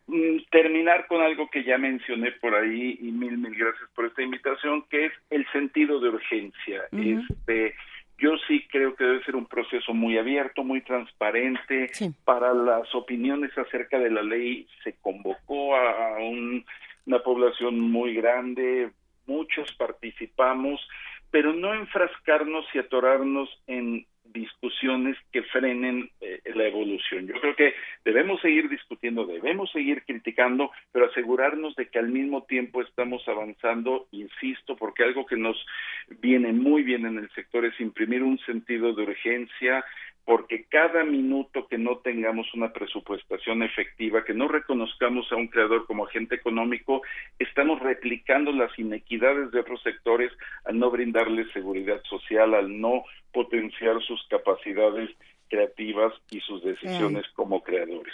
[0.08, 4.22] Mm, terminar con algo que ya mencioné por ahí y mil mil gracias por esta
[4.22, 7.74] invitación que es el sentido de urgencia este
[8.18, 11.92] yo sí creo que debe ser un proceso muy abierto, muy transparente.
[12.24, 16.18] Para las opiniones acerca de la ley se convocó a,
[17.06, 18.92] una población muy grande,
[19.26, 20.80] muchos participamos,
[21.30, 27.28] pero no enfrascarnos y atorarnos en discusiones que frenen eh, la evolución.
[27.28, 27.74] Yo creo que
[28.04, 34.08] debemos seguir discutiendo, debemos seguir criticando, pero asegurarnos de que al mismo tiempo estamos avanzando,
[34.12, 35.58] insisto, porque algo que nos
[36.22, 39.86] viene muy bien en el sector es imprimir un sentido de urgencia,
[40.26, 45.86] porque cada minuto que no tengamos una presupuestación efectiva, que no reconozcamos a un creador
[45.86, 47.04] como agente económico,
[47.38, 50.32] estamos replicando las inequidades de otros sectores
[50.66, 55.12] al no brindarles seguridad social, al no potenciar sus capacidades
[55.48, 58.14] creativas y sus decisiones como creadores.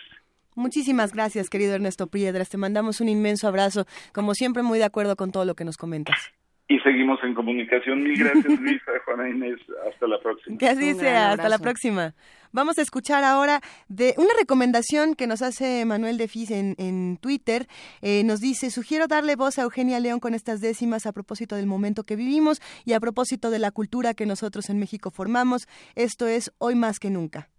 [0.53, 2.49] Muchísimas gracias, querido Ernesto Piedras.
[2.49, 3.85] Te mandamos un inmenso abrazo.
[4.13, 6.33] Como siempre, muy de acuerdo con todo lo que nos comentas.
[6.71, 8.01] Y seguimos en comunicación.
[8.01, 9.59] Mil gracias, Luisa, Juana Inés.
[9.91, 10.57] Hasta la próxima.
[10.57, 11.31] Que así sea.
[11.31, 12.15] Hasta la próxima.
[12.53, 17.17] Vamos a escuchar ahora de una recomendación que nos hace Manuel de Fis en, en
[17.17, 17.67] Twitter.
[18.01, 21.65] Eh, nos dice, sugiero darle voz a Eugenia León con estas décimas a propósito del
[21.67, 25.67] momento que vivimos y a propósito de la cultura que nosotros en México formamos.
[25.95, 27.49] Esto es hoy más que nunca.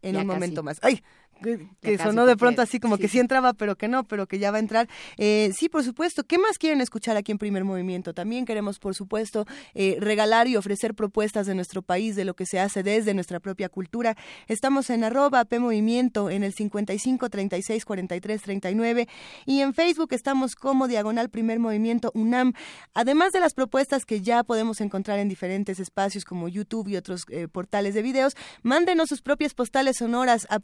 [0.00, 0.36] En Ya un casi.
[0.36, 0.78] momento más.
[0.82, 1.02] ¡Ay!
[1.38, 4.50] Que, sonó de pronto así como que sí entraba, pero que no, pero que ya
[4.50, 4.88] va a entrar.
[5.16, 6.24] Eh, sí, por supuesto.
[6.24, 8.14] ¿Qué más quieren escuchar aquí en Primer Movimiento?
[8.14, 12.46] También queremos, por supuesto, eh, regalar y ofrecer propuestas de nuestro país, de lo que
[12.46, 14.16] se hace desde nuestra propia cultura.
[14.46, 19.08] Estamos en arroba P Movimiento, en el 55 36 43 39
[19.46, 22.52] y en Facebook estamos como Diagonal Primer Movimiento UNAM.
[22.94, 27.24] Además de las propuestas que ya podemos encontrar en diferentes espacios como YouTube y otros
[27.30, 30.58] eh, portales de videos, mándenos sus propias postales sonoras a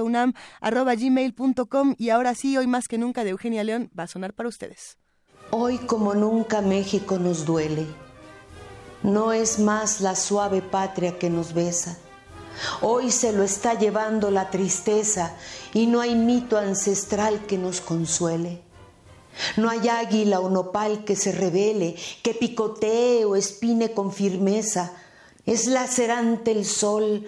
[0.00, 4.48] primermovimientounam.gmail.com y ahora sí, hoy más que nunca de Eugenia León va a sonar para
[4.48, 4.98] ustedes.
[5.50, 7.86] Hoy como nunca México nos duele.
[9.02, 11.98] No es más la suave patria que nos besa.
[12.82, 15.34] Hoy se lo está llevando la tristeza
[15.72, 18.62] y no hay mito ancestral que nos consuele.
[19.56, 24.92] No hay águila o nopal que se revele, que picotee o espine con firmeza.
[25.46, 27.26] Es lacerante el sol,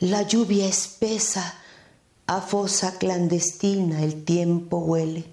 [0.00, 1.61] la lluvia espesa,
[2.36, 5.24] a fosa clandestina el tiempo huele.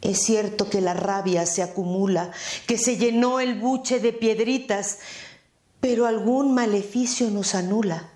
[0.00, 2.30] Es cierto que la rabia se acumula,
[2.66, 4.98] que se llenó el buche de piedritas,
[5.80, 8.08] pero algún maleficio nos anula.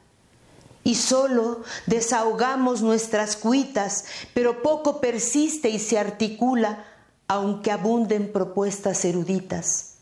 [0.83, 6.85] Y solo desahogamos nuestras cuitas, pero poco persiste y se articula,
[7.27, 9.95] aunque abunden propuestas eruditas.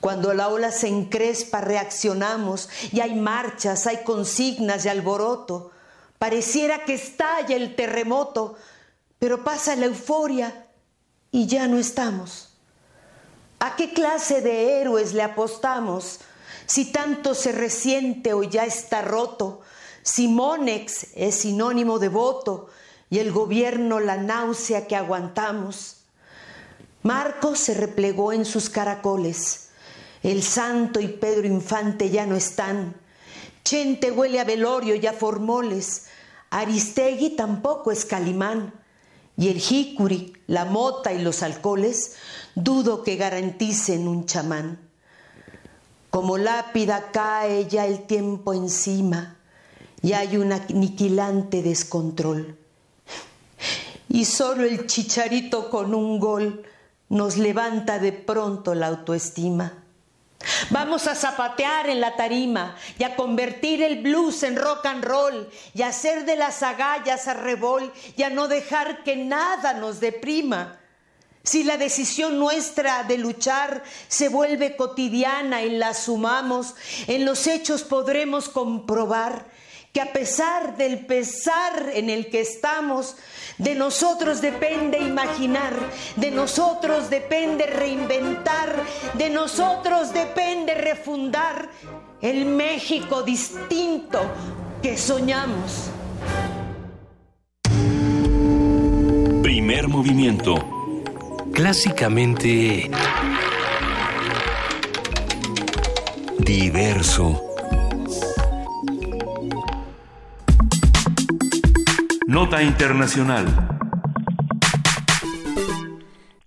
[0.00, 5.72] Cuando la ola se encrespa, reaccionamos y hay marchas, hay consignas y alboroto.
[6.20, 8.54] Pareciera que estalla el terremoto,
[9.18, 10.66] pero pasa la euforia
[11.30, 12.50] y ya no estamos.
[13.58, 16.20] ¿A qué clase de héroes le apostamos
[16.66, 19.62] si tanto se resiente o ya está roto?
[20.02, 22.68] Si Monex es sinónimo de voto
[23.08, 26.02] y el gobierno la náusea que aguantamos.
[27.02, 29.70] Marcos se replegó en sus caracoles.
[30.22, 32.94] El santo y Pedro Infante ya no están.
[33.64, 36.09] Chente huele a velorio y a formoles.
[36.50, 38.74] Aristegui tampoco es Calimán.
[39.36, 42.16] Y el jícuri, la mota y los alcoholes,
[42.54, 44.78] dudo que garanticen un chamán.
[46.10, 49.36] Como lápida cae ya el tiempo encima
[50.02, 52.58] y hay un aniquilante descontrol.
[54.08, 56.64] Y solo el chicharito con un gol
[57.08, 59.79] nos levanta de pronto la autoestima.
[60.70, 65.50] Vamos a zapatear en la tarima y a convertir el blues en rock and roll
[65.74, 70.00] y a hacer de las agallas a revol y a no dejar que nada nos
[70.00, 70.78] deprima.
[71.42, 76.74] Si la decisión nuestra de luchar se vuelve cotidiana y la sumamos,
[77.06, 79.46] en los hechos podremos comprobar
[79.92, 83.16] que a pesar del pesar en el que estamos,
[83.58, 85.74] de nosotros depende imaginar,
[86.16, 88.84] de nosotros depende reinventar,
[89.14, 91.68] de nosotros depende refundar
[92.22, 94.20] el México distinto
[94.82, 95.90] que soñamos.
[99.42, 100.54] Primer movimiento.
[101.52, 102.90] Clásicamente...
[106.38, 107.49] Diverso.
[112.30, 113.44] Nota Internacional.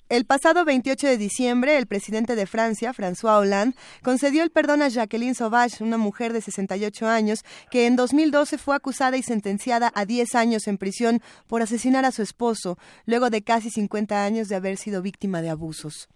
[0.08, 4.88] El pasado 28 de diciembre, el presidente de Francia, François Hollande, concedió el perdón a
[4.88, 10.06] Jacqueline Sauvage, una mujer de 68 años, que en 2012 fue acusada y sentenciada a
[10.06, 14.56] 10 años en prisión por asesinar a su esposo, luego de casi 50 años de
[14.56, 16.08] haber sido víctima de abusos.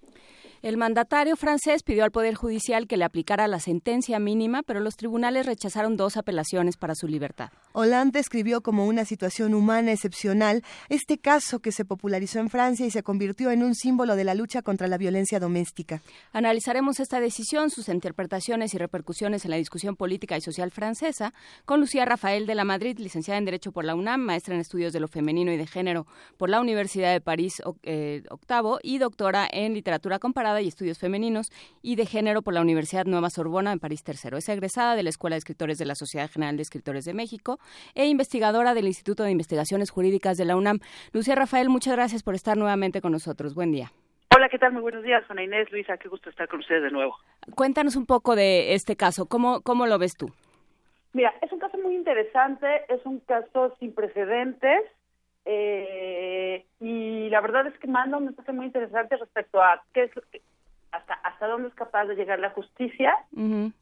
[0.61, 4.95] El mandatario francés pidió al Poder Judicial que le aplicara la sentencia mínima, pero los
[4.95, 7.49] tribunales rechazaron dos apelaciones para su libertad.
[7.79, 12.89] Hollande describió como una situación humana excepcional este caso que se popularizó en Francia y
[12.89, 16.01] se convirtió en un símbolo de la lucha contra la violencia doméstica.
[16.33, 21.35] Analizaremos esta decisión, sus interpretaciones y repercusiones en la discusión política y social francesa
[21.65, 24.91] con Lucía Rafael de la Madrid, licenciada en Derecho por la UNAM, maestra en Estudios
[24.91, 29.47] de lo Femenino y de Género por la Universidad de París eh, Octavo y doctora
[29.51, 31.51] en Literatura Comparada y Estudios Femeninos
[31.83, 34.35] y de Género por la Universidad Nueva Sorbona en París Tercero.
[34.35, 37.59] Es egresada de la Escuela de Escritores de la Sociedad General de Escritores de México
[37.95, 40.79] e investigadora del Instituto de Investigaciones Jurídicas de la UNAM.
[41.13, 43.55] Lucía Rafael, muchas gracias por estar nuevamente con nosotros.
[43.55, 43.91] Buen día.
[44.35, 44.73] Hola, ¿qué tal?
[44.73, 47.17] Muy buenos días, Juana Inés, Luisa, qué gusto estar con ustedes de nuevo.
[47.55, 50.31] Cuéntanos un poco de este caso, ¿cómo, cómo lo ves tú?
[51.13, 54.83] Mira, es un caso muy interesante, es un caso sin precedentes
[55.45, 60.11] eh, y la verdad es que manda un mensaje muy interesante respecto a qué es
[60.91, 63.13] hasta hasta dónde es capaz de llegar la justicia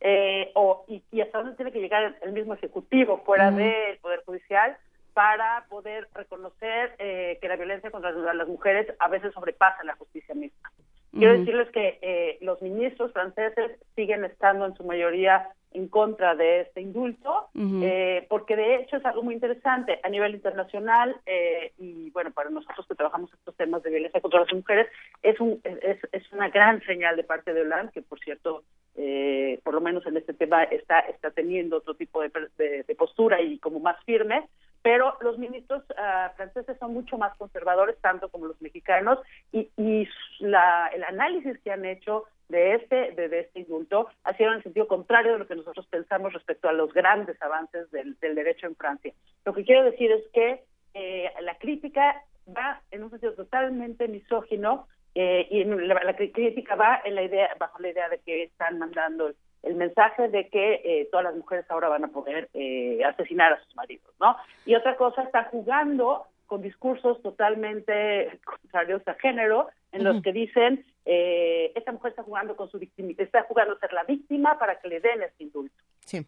[0.02, 4.78] eh, o y, hasta dónde tiene que llegar el, mismo ejecutivo fuera del poder judicial
[5.14, 10.36] para poder reconocer eh, que la violencia contra las mujeres a veces sobrepasa la justicia
[10.36, 10.72] misma.
[11.18, 16.62] Quiero decirles que eh, los ministros franceses siguen estando en su mayoría en contra de
[16.62, 22.10] este indulto, eh, porque de hecho es algo muy interesante a nivel internacional eh, y
[22.12, 24.88] bueno, para nosotros que trabajamos estos temas de violencia contra las mujeres,
[25.22, 28.64] es, un, es, es una gran señal de parte de Hollande, que por cierto,
[28.96, 33.42] eh, por lo menos en este tema está, está teniendo otro tipo de, de postura
[33.42, 34.48] y como más firme,
[34.86, 39.18] pero los ministros uh, franceses son mucho más conservadores, tanto como los mexicanos,
[39.52, 40.08] y, y
[40.42, 44.64] la, el análisis que han hecho de este, de, este indulto ha sido en el
[44.64, 48.68] sentido contrario de lo que nosotros pensamos respecto a los grandes avances del, del derecho
[48.68, 49.14] en Francia.
[49.46, 50.64] Lo que quiero decir es que
[50.94, 52.24] eh, la crítica
[52.56, 57.50] va en un sentido totalmente misógino eh, y la, la, crítica va en la idea,
[57.58, 59.32] bajo la idea de que están mandando
[59.66, 63.64] el mensaje de que eh, todas las mujeres ahora van a poder eh, asesinar a
[63.64, 64.38] sus maridos, ¿no?
[64.66, 70.86] Y otra cosa, está jugando con discursos totalmente contrarios a género, en los que dicen,
[71.06, 74.80] eh, esta mujer está jugando con su víctima, está jugando a ser la víctima para
[74.80, 75.76] que le den este indulto.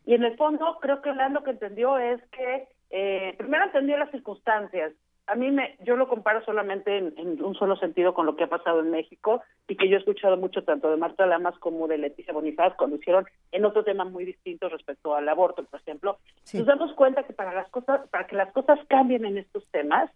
[0.06, 4.12] Y en el fondo, creo que lo que entendió es que, eh, primero entendió las
[4.12, 4.94] circunstancias,
[5.28, 8.50] a mí me, yo lo comparo solamente en, un solo sentido con lo que ha
[8.50, 11.98] pasado en México y que yo he escuchado mucho tanto de Marta Lamas como de
[11.98, 16.18] Leticia Bonifaz cuando hicieron en otro tema muy distinto respecto al aborto, por ejemplo.
[16.54, 20.10] Nos damos cuenta que para las cosas, para que las cosas cambien en estos temas,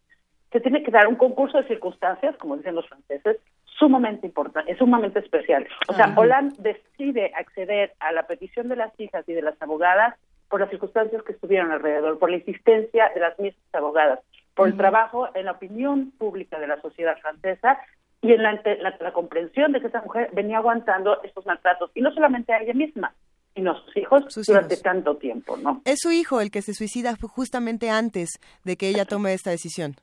[0.52, 4.78] se tiene que dar un concurso de circunstancias, como dicen los franceses, sumamente importante, es
[4.78, 5.68] sumamente especial.
[5.88, 10.16] O sea, Hollande decide acceder a la petición de las hijas y de las abogadas
[10.50, 14.20] por las circunstancias que estuvieron alrededor, por la insistencia de las mismas abogadas
[14.56, 17.80] por el trabajo en la opinión pública de la sociedad francesa
[18.22, 18.62] y en la,
[19.00, 22.74] la, comprensión de que esa mujer venía aguantando estos maltratos, y no solamente a ella
[22.74, 23.16] misma,
[23.56, 25.82] sino a sus hijos durante tanto tiempo, ¿no?
[25.86, 29.96] Es su hijo el que se suicida justamente antes de que ella tome esta decisión.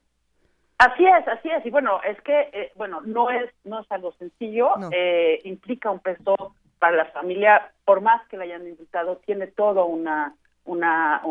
[0.79, 4.13] Así es, así es, y bueno, es que, eh, bueno, no es, no es algo
[4.13, 9.49] sencillo, eh, implica un peso para la familia, por más que la hayan invitado, tiene
[9.49, 10.35] todo una
[10.69, 11.23] una,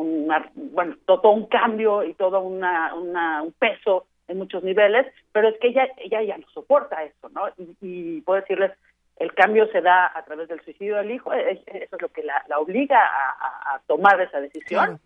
[0.56, 5.68] bueno, todo un cambio y todo una, un peso en muchos niveles, pero es que
[5.70, 7.44] ella, ella ya no soporta eso, ¿no?
[7.82, 8.72] Y, puedo decirles,
[9.18, 12.44] el cambio se da a través del suicidio del hijo, eso es lo que la,
[12.60, 15.00] obliga a, tomar esa decisión.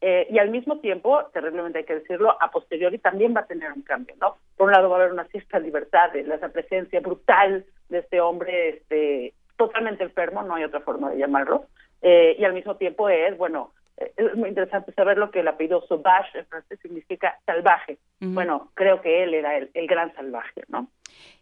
[0.00, 3.72] Eh, y al mismo tiempo, terriblemente hay que decirlo, a posteriori también va a tener
[3.72, 4.36] un cambio, ¿no?
[4.56, 8.20] Por un lado va a haber una cierta libertad, de la presencia brutal de este
[8.20, 11.64] hombre este, totalmente enfermo, no hay otra forma de llamarlo,
[12.02, 15.84] eh, y al mismo tiempo es, bueno, es muy interesante saber lo que el apellido
[15.88, 17.98] Sauvage en francés significa salvaje.
[18.20, 20.88] Bueno, creo que él era el, gran salvaje, ¿no?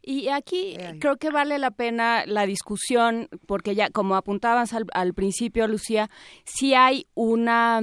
[0.02, 5.68] Y aquí creo que vale la pena la discusión, porque ya, como apuntabas al, principio,
[5.68, 6.08] Lucía,
[6.44, 7.80] sí hay una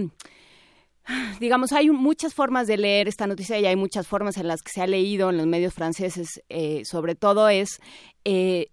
[1.40, 4.72] digamos, hay muchas formas de leer esta noticia y hay muchas formas en las que
[4.72, 7.80] se ha leído en los medios franceses, eh, sobre todo es
[8.26, 8.68] eh,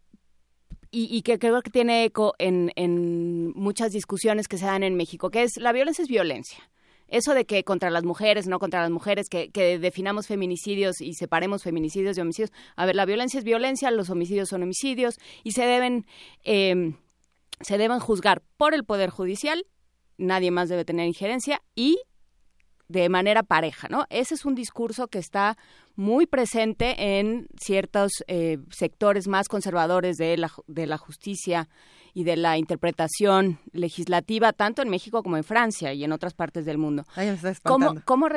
[0.93, 5.31] y, que creo que tiene eco en, en muchas discusiones que se dan en México,
[5.31, 6.59] que es la violencia es violencia
[7.11, 11.62] eso de que contra las mujeres, no contra las mujeres, que, definamos feminicidios y separemos
[11.62, 12.52] feminicidios de homicidios.
[12.77, 16.07] A ver, la violencia es violencia, los homicidios son homicidios y se deben,
[16.44, 16.94] eh,
[17.61, 19.66] se deben juzgar por el Poder Judicial,
[20.19, 21.98] nadie más debe tener injerencia y
[22.90, 24.04] de manera pareja, ¿no?
[24.10, 25.56] Ese es un discurso que está
[25.94, 31.68] muy presente en ciertos eh, sectores más conservadores de la, de la justicia
[32.14, 36.64] y de la interpretación legislativa tanto en México como en Francia y en otras partes
[36.64, 37.04] del mundo.
[37.14, 38.28] Ay, me está ¿Cómo, cómo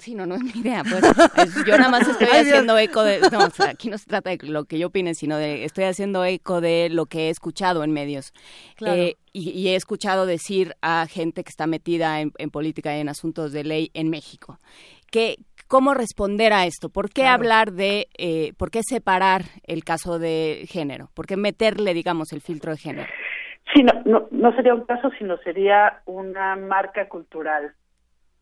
[0.00, 0.82] Sí, no, no es mi idea.
[0.84, 1.02] Pues,
[1.36, 2.54] Es- yo nada más estoy Ay, Dios.
[2.54, 3.20] haciendo eco de...
[3.30, 5.64] No, o sea, aquí no se trata de lo que yo opine, sino de...
[5.64, 8.32] Estoy haciendo eco de lo que he escuchado en medios.
[8.76, 9.00] Claro.
[9.00, 13.00] Eh, y, y he escuchado decir a gente que está metida en, en política y
[13.00, 14.58] en asuntos de ley en México.
[15.10, 15.38] Que,
[15.68, 16.88] ¿Cómo responder a esto?
[16.88, 17.34] ¿Por qué Claro.
[17.34, 18.06] hablar de...
[18.18, 21.08] eh, ¿Por qué separar el caso de género?
[21.14, 23.08] ¿Por qué meterle, digamos, el filtro de género?
[23.74, 27.74] Sí, no, no, no sería un caso, sino sería una marca cultural.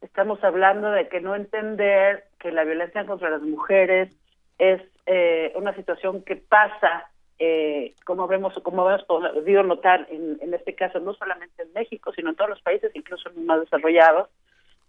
[0.00, 4.14] Estamos hablando de que no entender que la violencia contra las mujeres
[4.58, 10.54] es eh, una situación que pasa, eh, como vemos, como hemos podido notar en, en
[10.54, 13.60] este caso, no solamente en México, sino en todos los países, incluso en los más
[13.60, 14.28] desarrollados,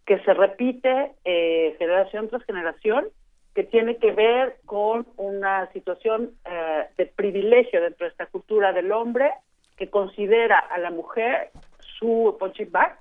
[0.08, 3.08] que se repite eh, generación tras generación,
[3.54, 8.92] que tiene que ver con una situación eh, de privilegio dentro de esta cultura del
[8.94, 9.32] hombre
[9.76, 11.50] que considera a la mujer
[12.00, 12.98] su punching bag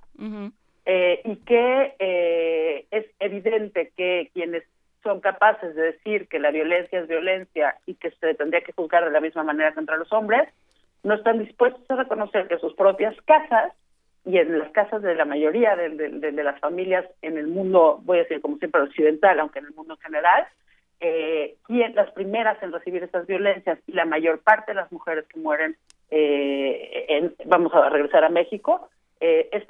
[0.85, 4.65] eh, y que eh, es evidente que quienes
[5.05, 9.05] son capaces de decir que la violencia es violencia y que se tendría que juzgar
[9.05, 10.49] de la misma manera contra los hombres,
[11.05, 13.73] no están dispuestos a reconocer que sus propias casas
[14.27, 18.01] y en las casas de la mayoría de, de- de- las familias en el mundo,
[18.03, 20.47] voy a decir como siempre occidental, aunque en el mundo en general,
[21.01, 21.55] eh,
[21.95, 25.77] las primeras en recibir estas violencias y la mayor parte de las mujeres que mueren,
[26.11, 28.89] eh, en- vamos a regresar a México,
[29.21, 29.65] eh, es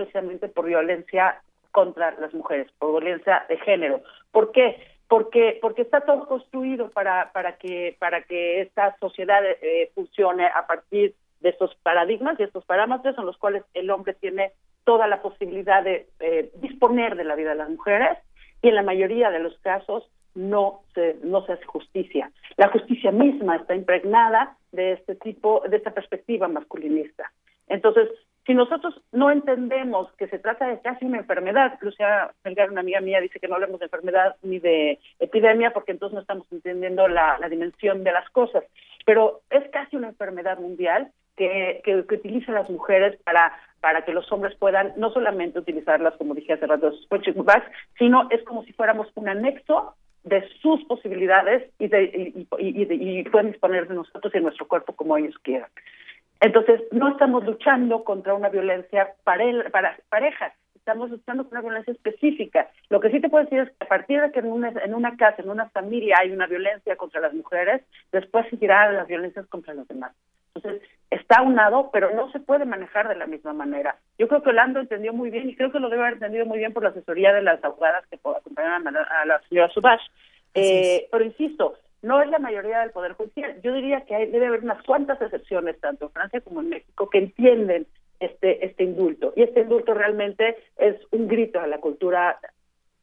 [0.48, 4.00] por violencia contra las mujeres, por violencia de género.
[4.32, 4.76] ¿Por qué?
[5.08, 10.66] Porque porque está todo construido para para que para que esta sociedad eh, funcione a
[10.66, 11.14] partir
[11.46, 14.50] de estos paradigmas y estos parámetros en los cuales el hombre tiene
[14.82, 18.18] toda la posibilidad de eh, disponer de la vida de las mujeres
[18.62, 22.32] y en la mayoría de los casos no se no se hace justicia.
[22.56, 27.30] La justicia misma está impregnada de este tipo de esta perspectiva masculinista.
[27.68, 28.08] Entonces,
[28.44, 33.00] si nosotros no entendemos que se trata de casi una enfermedad, Lucia Melgar, una amiga
[33.00, 37.06] mía, dice que no hablemos de enfermedad ni de epidemia porque entonces no estamos entendiendo
[37.06, 38.64] la, la dimensión de las cosas,
[39.04, 44.04] pero es casi una enfermedad mundial que, que, que utiliza a las mujeres para para
[44.04, 46.92] que los hombres puedan no solamente utilizarlas, como dije hace rato,
[47.98, 49.94] sino es como si fuéramos un anexo
[50.24, 54.38] de sus posibilidades y, de, y, y- y de- y pueden disponer de nosotros y
[54.38, 55.68] de nuestro cuerpo como ellos quieran.
[56.40, 61.92] Entonces, no estamos luchando contra una violencia pare- para pareja, estamos luchando contra una violencia
[61.92, 62.68] específica.
[62.90, 64.94] Lo que sí te puedo decir es que a partir de que en una, en
[64.94, 69.46] una casa, en una familia hay una violencia contra las mujeres, después seguirán las violencias
[69.46, 70.12] contra los demás.
[70.56, 73.96] Entonces, está unado, pero no se puede manejar de la misma manera.
[74.18, 76.58] Yo creo que Orlando entendió muy bien, y creo que lo debe haber entendido muy
[76.58, 80.02] bien por la asesoría de las abogadas que acompañaron a la, a la señora Subash.
[80.54, 83.60] Eh, pero insisto, no es la mayoría del Poder Judicial.
[83.62, 87.08] Yo diría que hay- debe haber unas cuantas excepciones, tanto en Francia como en México,
[87.10, 87.86] que entienden
[88.20, 89.32] este, este indulto.
[89.36, 92.38] Y este indulto realmente es un grito a la cultura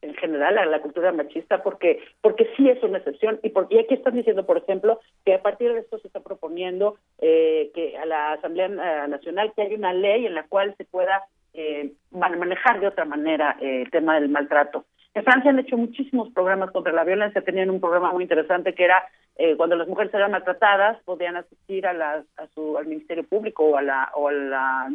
[0.03, 3.39] en general a la cultura machista porque porque sí es una excepción.
[3.43, 6.19] Y porque y aquí están diciendo por ejemplo que a partir de esto se está
[6.19, 10.75] proponiendo eh, que a la Asamblea eh, Nacional que haya una ley en la cual
[10.77, 11.23] se pueda
[11.53, 14.85] eh, man- manejar de otra manera eh, el tema del maltrato
[15.15, 18.83] en Francia han hecho muchísimos programas contra la violencia tenían un programa muy interesante que
[18.85, 19.03] era
[19.35, 23.63] eh, cuando las mujeres eran maltratadas podían asistir a, la, a su al ministerio público
[23.65, 24.87] o a la o a la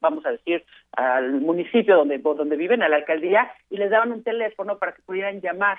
[0.00, 0.64] vamos a decir
[0.96, 5.02] al municipio donde donde viven a la alcaldía y les daban un teléfono para que
[5.02, 5.78] pudieran llamar.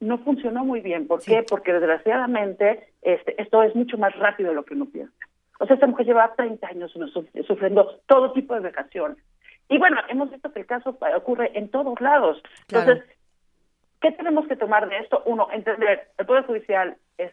[0.00, 1.08] No funcionó muy bien.
[1.08, 1.44] ¿por qué?
[1.48, 5.12] porque desgraciadamente este esto es mucho más rápido de lo que uno piensa.
[5.60, 9.18] O sea esta mujer lleva 30 años suf- sufriendo todo tipo de vejaciones.
[9.68, 12.40] Y bueno hemos visto que el caso ocurre en todos lados.
[12.68, 13.04] Entonces
[14.00, 15.22] ¿Qué tenemos que tomar de esto?
[15.26, 17.32] Uno, entender, el Poder Judicial es,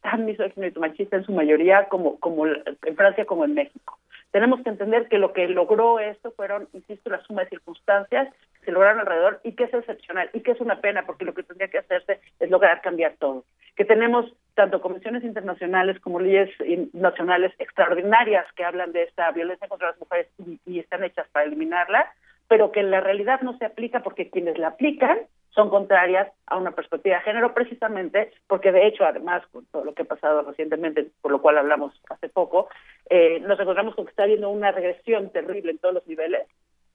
[0.00, 3.98] tan misógino y machista en su mayoría como, como en Francia como en México.
[4.30, 8.28] Tenemos que entender que lo que logró esto fueron, insisto, la suma de circunstancias
[8.58, 11.34] que se lograron alrededor y que es excepcional y que es una pena porque lo
[11.34, 13.44] que tendría que hacerse es lograr cambiar todo.
[13.76, 16.50] Que tenemos tanto comisiones internacionales como leyes
[16.92, 21.46] nacionales extraordinarias que hablan de esta violencia contra las mujeres y, y están hechas para
[21.46, 22.12] eliminarla,
[22.48, 25.18] pero que en la realidad no se aplica porque quienes la aplican
[25.50, 29.94] son contrarias a una perspectiva de género precisamente porque de hecho además con todo lo
[29.94, 32.68] que ha pasado recientemente por lo cual hablamos hace poco
[33.08, 36.48] eh, nos encontramos con que está habiendo una regresión terrible en todos los niveles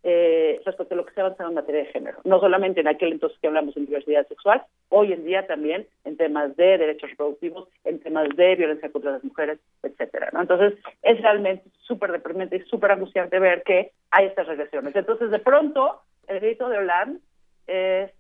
[0.03, 3.11] eh, respecto a lo que se ha en materia de género no solamente en aquel
[3.11, 7.67] entonces que hablamos de diversidad sexual hoy en día también en temas de derechos reproductivos
[7.83, 10.41] en temas de violencia contra las mujeres etcétera ¿no?
[10.41, 10.73] entonces
[11.03, 16.01] es realmente súper deprimente y súper angustiante ver que hay estas regresiones entonces de pronto
[16.27, 17.19] el grito de Hollande
[17.67, 18.11] es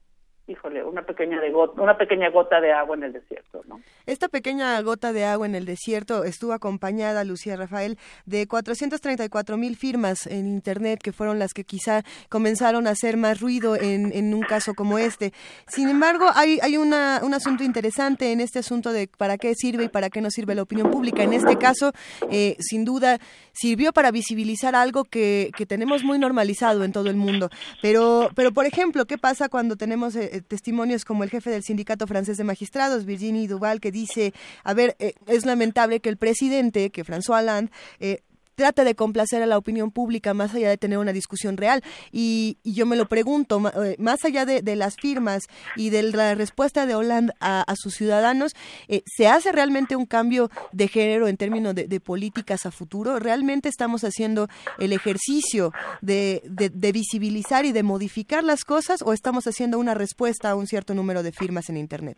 [0.49, 3.79] híjole, una pequeña de gota, una pequeña gota de agua en el desierto, ¿no?
[4.05, 9.75] Esta pequeña gota de agua en el desierto estuvo acompañada, Lucía Rafael, de 434 mil
[9.75, 14.33] firmas en Internet, que fueron las que quizá comenzaron a hacer más ruido en, en
[14.33, 15.31] un caso como este.
[15.67, 19.85] Sin embargo, hay, hay una, un asunto interesante en este asunto de para qué sirve
[19.85, 21.23] y para qué no sirve la opinión pública.
[21.23, 21.91] En este caso,
[22.31, 23.19] eh, sin duda,
[23.53, 27.49] sirvió para visibilizar algo que, que tenemos muy normalizado en todo el mundo.
[27.81, 32.07] Pero, pero por ejemplo, ¿qué pasa cuando tenemos eh, testimonios como el jefe del sindicato
[32.07, 34.33] francés de magistrados, Virginie Duval, que dice,
[34.63, 38.21] a ver, eh, es lamentable que el presidente, que François Hollande, eh,
[38.59, 41.81] trate de complacer a la opinión pública más allá de tener una discusión real.
[42.11, 45.43] Y, yo me lo pregunto, eh, más allá de, las firmas
[45.77, 48.51] y de la respuesta de Hollande a, sus ciudadanos,
[48.89, 53.17] eh, ¿se hace realmente un cambio de género en términos de, políticas a futuro?
[53.17, 55.71] ¿Realmente estamos haciendo el ejercicio
[56.01, 60.67] de- de visibilizar y de modificar las cosas o estamos haciendo una respuesta a un
[60.67, 62.17] cierto número de firmas en Internet?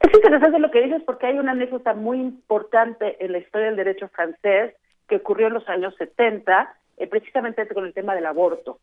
[0.00, 3.76] Es interesante lo que dices porque hay una anécdota muy importante en la historia del
[3.76, 4.74] derecho francés
[5.10, 8.78] que ocurrió en los años 70, eh, precisamente con el tema del aborto.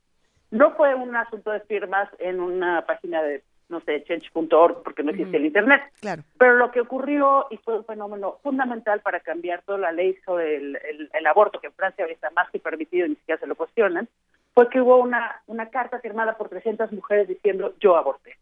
[0.52, 5.12] No fue un asunto de firmas en una página de, no sé, change.org, porque no
[5.12, 5.82] existe el Internet.
[6.02, 6.24] Claro.
[6.38, 10.58] Pero lo que ocurrió, y fue un fenómeno fundamental para cambiar toda la ley sobre
[10.58, 13.40] el, el- el aborto, que en Francia hoy está más que permitido y ni siquiera
[13.40, 14.08] se lo cuestionan,
[14.54, 18.36] fue que hubo una, una carta firmada por 300 mujeres diciendo yo aborté.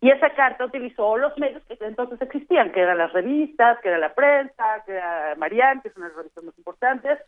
[0.00, 3.98] Y esa carta utilizó los medios que entonces existían, que eran las revistas, que era
[3.98, 7.18] la prensa, que era Marianne, que son las revistas más importantes.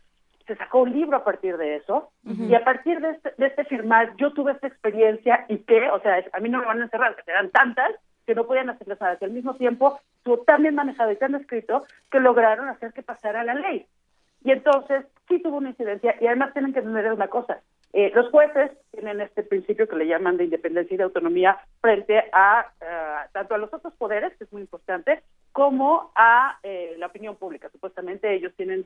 [0.47, 2.11] Se sacó un libro a partir de eso.
[2.25, 5.99] Y a partir de este, de este firmar, yo tuve esta experiencia y que, o
[5.99, 7.91] sea, a mí no me van a encerrar, que eran tantas
[8.25, 11.35] que no podían hacerles nada, que al mismo tiempo estuvo tan bien manejado y tan
[11.35, 13.85] escrito que lograron hacer que pasara la ley.
[14.43, 17.61] Y entonces sí tuvo una incidencia y además tienen que entender una cosa.
[17.93, 22.23] Eh, los jueces tienen este principio que le llaman de independencia y de autonomía frente
[22.31, 27.07] a eh, tanto a los otros poderes, que es muy importante, como a eh, la
[27.07, 27.69] opinión pública.
[27.69, 28.85] Supuestamente ellos tienen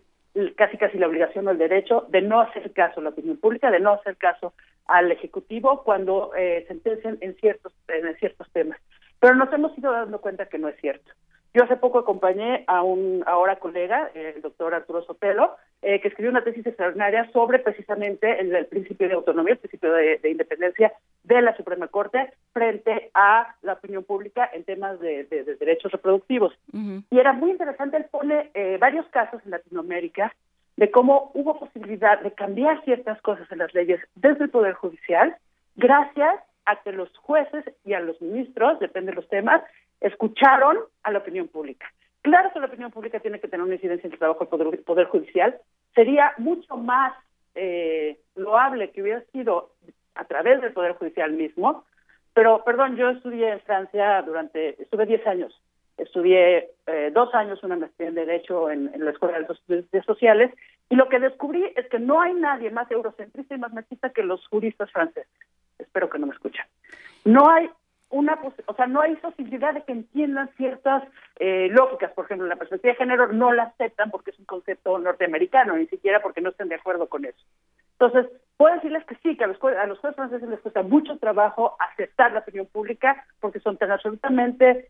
[0.56, 3.70] casi casi la obligación o el derecho de no hacer caso a la opinión pública,
[3.70, 4.54] de no hacer caso
[4.88, 8.80] al ejecutivo cuando eh, sentencian en ciertos en ciertos temas.
[9.20, 11.12] Pero nos hemos ido dando cuenta que no es cierto.
[11.56, 16.30] Yo hace poco acompañé a un ahora colega, el doctor Arturo Sotelo, eh, que escribió
[16.30, 20.92] una tesis extraordinaria sobre precisamente el, el principio de autonomía, el principio de, de independencia
[21.24, 25.94] de la Suprema Corte frente a la opinión pública en temas de, de- de derechos
[25.94, 26.54] reproductivos.
[27.10, 30.36] Y era muy interesante, él pone eh, varios casos en Latinoamérica
[30.76, 35.38] de cómo hubo posibilidad de cambiar ciertas cosas en las leyes desde el Poder Judicial
[35.78, 39.62] gracias a que los jueces y a los ministros, depende de los temas,
[40.06, 41.92] escucharon a la opinión pública.
[42.22, 45.08] Claro que la opinión pública tiene que tener una incidencia en el trabajo del Poder,
[45.08, 45.58] Judicial.
[45.94, 47.14] Sería mucho más
[47.56, 49.72] eh, loable que hubiera sido
[50.14, 51.86] a través del Poder Judicial mismo,
[52.34, 55.62] pero, perdón, yo estudié en Francia durante, estuve 10 años.
[55.98, 60.52] Estudié eh, dos años una maestría en Derecho en, la Escuela de Estudios Sociales
[60.90, 64.24] y lo que descubrí es que no hay nadie más eurocentrista y más machista que
[64.24, 65.32] los juristas franceses.
[65.80, 66.66] Espero que no me escuchen.
[67.24, 67.70] No hay
[68.10, 71.04] una, o sea, no hay posibilidad de que entiendan ciertas
[71.38, 72.12] eh, lógicas.
[72.14, 75.88] Por ejemplo, la perspectiva de género no la aceptan porque es un concepto norteamericano, ni
[75.88, 77.44] siquiera porque no estén de acuerdo con eso.
[78.00, 81.18] Entonces, puedo decirles que sí, que a los, a los jueces franceses les cuesta mucho
[81.18, 84.90] trabajo aceptar la opinión pública porque son tan absolutamente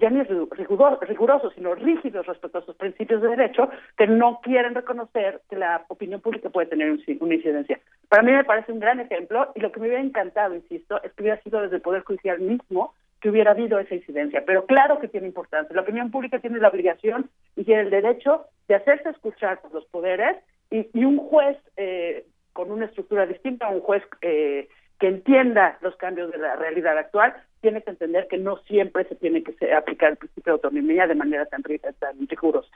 [0.00, 5.42] ya ni rigurosos, sino rígidos respecto a sus principios de derecho, que no quieren reconocer
[5.48, 7.78] que la opinión pública puede tener un- una incidencia.
[8.08, 11.12] Para mí me parece un gran ejemplo y lo que me hubiera encantado, insisto, es
[11.12, 14.42] que hubiera sido desde el Poder Judicial mismo que hubiera habido esa incidencia.
[14.46, 15.76] Pero claro que tiene importancia.
[15.76, 19.84] La opinión pública tiene la obligación y tiene el derecho de hacerse escuchar por los
[19.86, 20.36] poderes
[20.70, 22.24] y, y un juez eh,
[22.54, 24.68] con una estructura distinta, un juez eh,
[25.00, 29.16] que entienda los cambios de la realidad actual, tiene que entender que no siempre se
[29.16, 31.62] tiene que aplicar el principio de autonomía de manera tan,
[31.98, 32.70] tan rigurosa.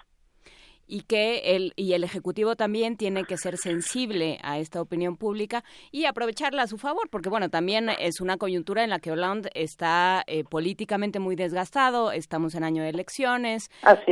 [0.86, 5.64] y que el y el ejecutivo también tiene que ser sensible a esta opinión pública
[5.92, 9.50] y aprovecharla a su favor porque bueno también es una coyuntura en la que Hollande
[9.54, 13.70] está eh, políticamente muy desgastado estamos en año de elecciones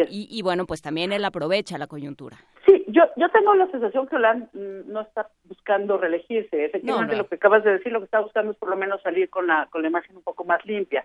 [0.09, 4.06] Y, y bueno pues también él aprovecha la coyuntura Sí, yo, yo tengo la sensación
[4.06, 6.64] que Hollande mm, no está buscando reelegirse.
[6.66, 7.23] Efectivamente, No, no.
[7.23, 9.47] lo que acabas de decir, lo que está buscando es por lo menos salir con
[9.47, 11.05] la, con la imagen un poco más limpia.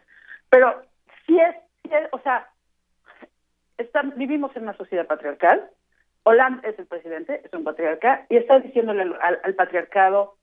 [0.49, 0.81] Pero
[1.25, 2.47] sí es, sí es- o sea,
[3.77, 5.69] están- vivimos en una sociedad patriarcal.
[6.23, 10.35] Hollande es el presidente, es un patriarca, y está diciéndole al, al- al patriarcado,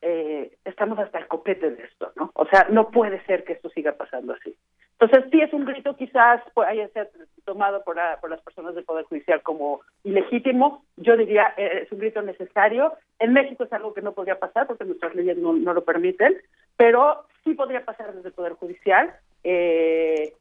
[0.00, 2.30] eh, estamos hasta el copete de esto, ¿no?
[2.34, 4.56] O sea, no puede ser que esto siga pasando así.
[5.00, 7.06] Entonces, sí es un grito quizás haya sido
[7.44, 10.82] tomado por, por las personas del Poder Judicial como ilegítimo.
[10.96, 12.94] Yo diría, eh, es un grito necesario.
[13.20, 16.36] En México es algo que no podría pasar porque nuestras leyes no, no lo permiten,
[16.76, 19.14] pero sí podría pasar desde el Poder Judicial.
[19.44, 20.32] Eh,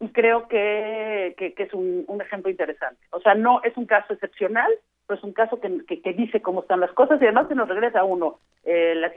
[0.00, 3.00] y creo que, que, es un, ejemplo interesante.
[3.10, 4.70] O sea, no es un caso excepcional,
[5.08, 7.68] pero es un caso que, que, dice cómo están las cosas y además que nos
[7.68, 9.10] regresa uno eh, la,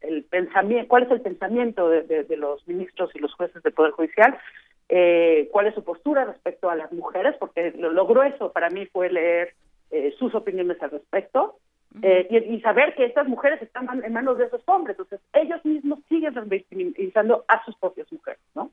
[0.00, 3.92] el, pensamiento, cuál es el pensamiento de, de, los ministros y los jueces del Poder
[3.92, 4.36] Judicial,
[4.88, 9.10] eh, cuál es su postura respecto a las mujeres, porque lo, grueso para mí fue
[9.10, 9.54] leer
[9.92, 11.56] eh, sus opiniones al respecto.
[12.02, 15.98] Eh, y, saber que estas mujeres están en manos de esos hombres, entonces ellos mismos
[16.08, 18.70] siguen revictimizando a sus propias mujeres, ¿no?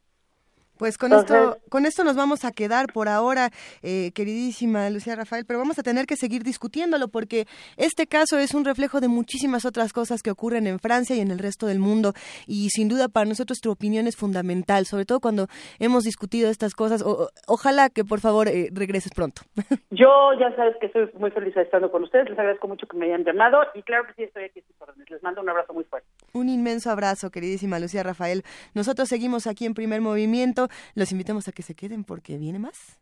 [0.80, 3.50] Pues con esto, con esto nos vamos a quedar por ahora,
[3.84, 8.54] eh, queridísima Lucía Rafael, pero vamos a tener que seguir discutiéndolo porque este caso es
[8.54, 11.80] un reflejo de muchísimas otras cosas que ocurren en Francia y en el resto del
[11.80, 12.14] mundo
[12.48, 15.48] y sin duda para nosotros tu opinión es fundamental, sobre todo cuando
[15.80, 17.04] hemos discutido estas cosas.
[17.46, 19.42] ojalá que por favor eh, regreses pronto.
[19.92, 22.96] Yo ya sabes que estoy muy feliz de estando con ustedes, les agradezco mucho que
[22.96, 24.64] me hayan llamado y claro que sí estoy aquí
[25.10, 26.08] Les mando un abrazo muy fuerte.
[26.32, 28.44] Un inmenso abrazo, queridísima Lucía Rafael.
[28.74, 30.69] Nosotros seguimos aquí en Primer Movimiento.
[30.96, 33.00] Los invitamos a que se queden porque viene más.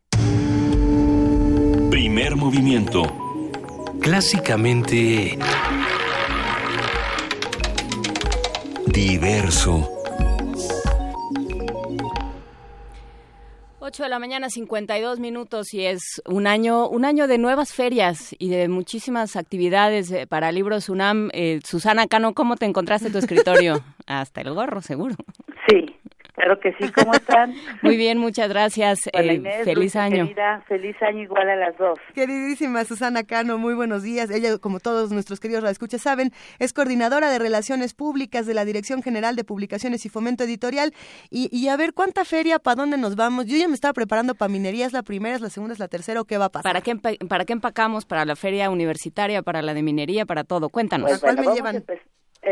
[1.90, 3.04] Primer movimiento.
[4.02, 5.38] Clásicamente...
[8.88, 9.98] Diverso.
[13.88, 18.36] 8 de la mañana, 52 minutos y es un año, un año de nuevas ferias
[18.38, 21.30] y de muchísimas actividades eh, para Libros UNAM.
[21.32, 23.82] Eh, Susana Cano, ¿cómo te encontraste tu escritorio?
[24.06, 25.16] Hasta el gorro, seguro.
[25.70, 25.86] Sí,
[26.38, 27.56] Claro que sí, ¿cómo están?
[27.82, 29.08] Muy bien, muchas gracias.
[29.12, 30.30] Eh, feliz año.
[30.68, 31.98] feliz año igual a las dos.
[32.14, 34.30] Queridísima Susana Cano, muy buenos días.
[34.30, 39.02] Ella, como todos nuestros queridos radioescuchas saben, es coordinadora de Relaciones Públicas de la Dirección
[39.02, 40.94] General de Publicaciones y Fomento Editorial.
[41.32, 42.60] Y, a ver, ¿cuánta feria?
[42.60, 43.48] ¿Para dónde nos vamos?
[43.48, 44.86] Yo ya me estaba preparando para minería.
[44.86, 46.72] ¿Es la primera, es la segunda, es la tercera o qué va a pasar?
[46.72, 46.96] ¿Para qué,
[47.28, 48.06] para qué empacamos?
[48.06, 50.70] ¿Para la feria universitaria, para la de minería, para todo?
[50.70, 51.10] Cuéntanos.
[51.10, 51.84] Pues, cuál me llevan?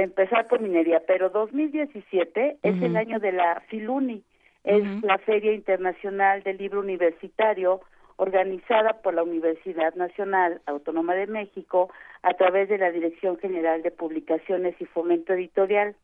[0.04, 4.24] Empezar por minería, pero 2017 es el año de la Filuni,
[4.64, 7.82] es la Feria Internacional del Libro Universitario
[8.18, 11.92] organizada por la Universidad Nacional Autónoma de México
[12.24, 15.96] a través de la Dirección General de Publicaciones y Fomento Editorial.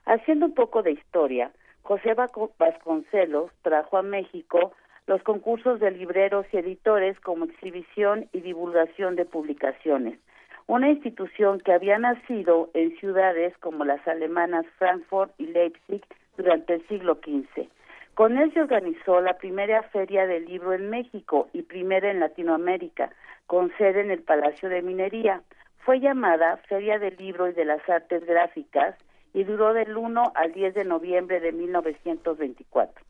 [0.05, 1.51] Haciendo un poco de historia,
[1.85, 4.73] José Vasconcelos trajo a México
[5.07, 10.19] los concursos de libreros y editores como exhibición y divulgación de publicaciones,
[10.67, 16.01] una institución que había nacido en ciudades como las alemanas Frankfurt y Leipzig
[16.39, 17.69] durante el siglo XV.
[18.15, 23.11] Con él se organizó la primera feria del libro en México y primera en Latinoamérica,
[23.47, 25.43] con sede en el Palacio de Minería.
[25.81, 28.97] Fue llamada Feria del Libro y de las Artes Gráficas
[29.35, 33.05] y duró del 1 al 10 de noviembre de 1924.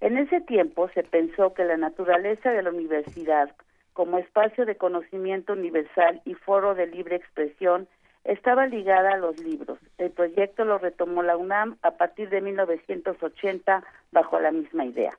[0.00, 3.50] En ese tiempo se pensó que la naturaleza de la universidad
[3.92, 7.88] como espacio de conocimiento universal y foro de libre expresión
[8.24, 9.78] estaba ligada a los libros.
[9.98, 13.82] El proyecto lo retomó la UNAM a partir de 1980
[14.12, 15.18] bajo la misma idea.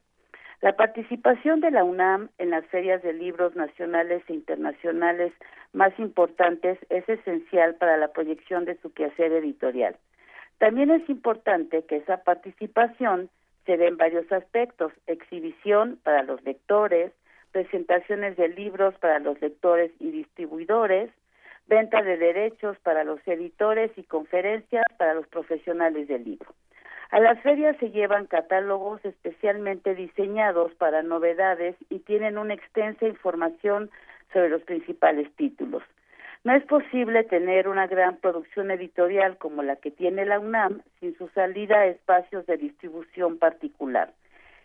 [0.61, 5.33] La participación de la UNAM en las ferias de libros nacionales e internacionales
[5.73, 9.95] más importantes es esencial para la proyección de su quehacer editorial.
[10.57, 13.29] También es importante que esa participación
[13.65, 17.11] se dé en varios aspectos, exhibición para los lectores,
[17.51, 21.11] presentaciones de libros para los lectores y distribuidores,
[21.67, 26.53] venta de derechos para los editores y conferencias para los profesionales del libro.
[27.11, 33.89] A las ferias se llevan catálogos especialmente diseñados para novedades y tienen una extensa información
[34.33, 35.83] sobre los principales títulos.
[36.47, 41.13] No es posible tener una gran producción editorial como la que tiene la UNAM sin
[41.17, 44.13] su salida a espacios de distribución particular.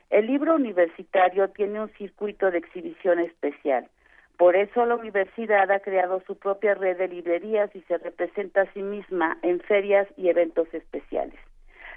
[0.09, 3.89] El libro universitario tiene un circuito de exhibición especial.
[4.37, 8.73] Por eso la universidad ha creado su propia red de librerías y se representa a
[8.75, 11.35] sí misma en ferias y eventos especiales.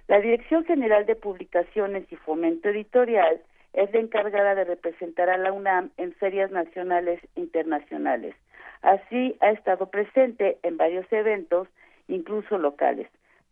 [0.07, 3.40] La Dirección General de Publicaciones y Fomento Editorial
[3.74, 8.34] es la encargada de representar a la UNAM en ferias nacionales e internacionales.
[8.81, 11.68] Así ha estado presente en varios eventos,
[12.07, 13.07] incluso locales.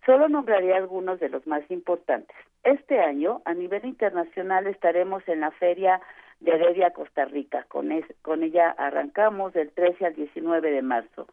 [0.05, 2.35] Solo nombraré algunos de los más importantes.
[2.63, 6.01] Este año, a nivel internacional, estaremos en la Feria
[6.41, 7.65] de Heredia, Costa Rica.
[7.69, 7.89] Con,
[8.21, 11.27] con ella arrancamos del 13 al 19 de marzo.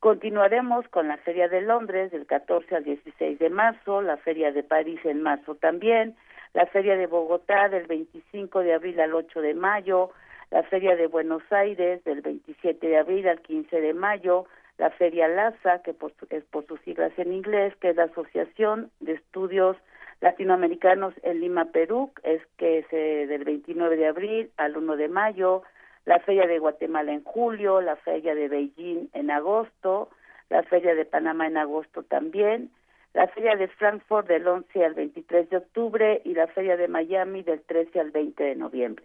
[0.00, 4.62] Continuaremos con la Feria de Londres del 14 al 16 de marzo, la Feria de
[4.62, 6.16] París en marzo también,
[6.52, 10.10] la Feria de Bogotá del 25 de abril al 8 de mayo,
[10.50, 14.46] la Feria de Buenos Aires del 27 de abril al 15 de mayo,
[14.78, 15.94] la Feria LASA, que
[16.30, 19.76] es por sus siglas en inglés, que es la Asociación de Estudios
[20.20, 25.08] Latinoamericanos en Lima, Perú, es que es eh, del 29 de abril al 1 de
[25.08, 25.62] mayo,
[26.04, 30.08] la Feria de Guatemala en julio, la Feria de Beijing en agosto,
[30.48, 32.70] la Feria de Panamá en agosto también,
[33.12, 37.42] la Feria de Frankfurt del 11 al 23 de octubre y la Feria de Miami
[37.42, 39.04] del 13 al 20 de noviembre.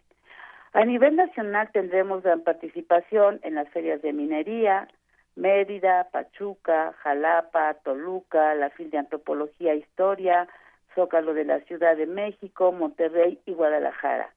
[0.74, 4.88] A nivel nacional tendremos gran participación en las ferias de minería,
[5.36, 10.48] Mérida, Pachuca, Jalapa, Toluca, la FIL de Antropología e Historia,
[10.96, 14.30] Zócalo de la Ciudad de México, Monterrey y Guadalajara.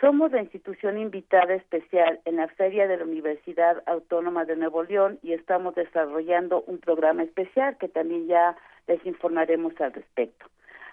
[0.00, 5.18] Somos la institución invitada especial en la Feria de la Universidad Autónoma de Nuevo León
[5.22, 8.56] y estamos desarrollando un programa especial que también ya
[8.88, 10.46] les informaremos al respecto.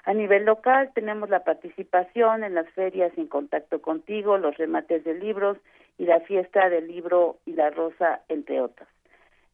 [0.07, 5.13] A nivel local tenemos la participación en las ferias En Contacto Contigo, los remates de
[5.13, 5.57] libros
[5.97, 8.87] y la fiesta del libro y la rosa, entre otras.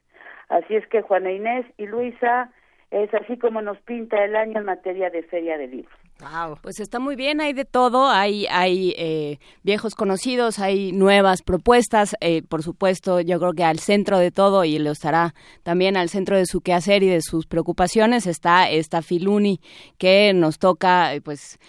[0.48, 2.54] Así es que Juana Inés y Luisa
[2.90, 6.03] es así como nos pinta el año en materia de feria de libros.
[6.24, 6.58] Wow.
[6.62, 12.16] Pues está muy bien, hay de todo, hay, hay eh, viejos conocidos, hay nuevas propuestas,
[12.22, 15.34] eh, por supuesto, yo creo que al centro de todo, y lo estará
[15.64, 19.60] también al centro de su quehacer y de sus preocupaciones, está esta Filuni
[19.98, 21.60] que nos toca, eh, pues,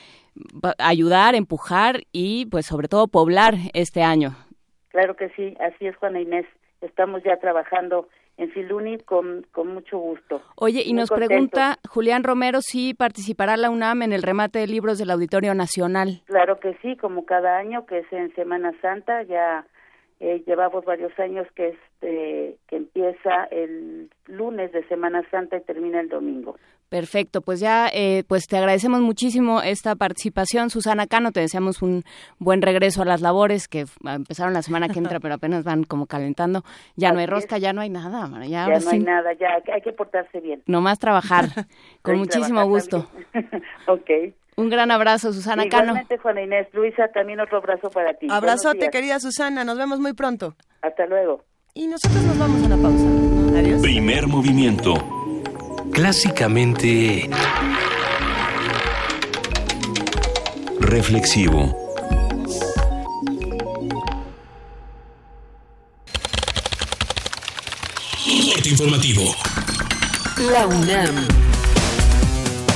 [0.78, 4.36] ayudar, empujar y, pues, sobre todo, poblar este año.
[4.90, 6.46] Claro que sí, así es, Juana Inés.
[6.80, 10.42] Estamos ya trabajando en Filuni con, con mucho gusto.
[10.56, 14.98] Oye, y nos pregunta Julián Romero si participará la UNAM en el remate de libros
[14.98, 16.22] del Auditorio Nacional.
[16.26, 19.66] Claro que sí, como cada año, que es en Semana Santa, ya
[20.24, 26.00] eh, llevamos varios años que, este, que empieza el lunes de Semana Santa y termina
[26.00, 26.56] el domingo.
[26.88, 32.04] Perfecto, pues ya eh, pues te agradecemos muchísimo esta participación, Susana Cano, te deseamos un
[32.38, 36.06] buen regreso a las labores que empezaron la semana que entra, pero apenas van como
[36.06, 36.62] calentando.
[36.96, 39.82] Ya no hay rosca, ya no hay nada, ya, ya no hay nada, ya hay
[39.82, 40.62] que portarse bien.
[40.66, 41.46] Nomás trabajar,
[42.02, 43.10] con muchísimo gusto.
[43.88, 44.10] ok.
[44.56, 46.68] Un gran abrazo, Susana Igualmente, Juana Inés.
[46.72, 48.28] Luisa, también otro abrazo para ti.
[48.30, 49.64] Abrazote, querida Susana.
[49.64, 50.56] Nos vemos muy pronto.
[50.82, 51.44] Hasta luego.
[51.74, 53.58] Y nosotros nos vamos a una pausa.
[53.58, 53.82] Adiós.
[53.82, 54.94] Primer movimiento
[55.92, 57.28] clásicamente
[60.78, 61.84] reflexivo.
[68.66, 69.34] informativo.
[70.50, 71.28] La UNAM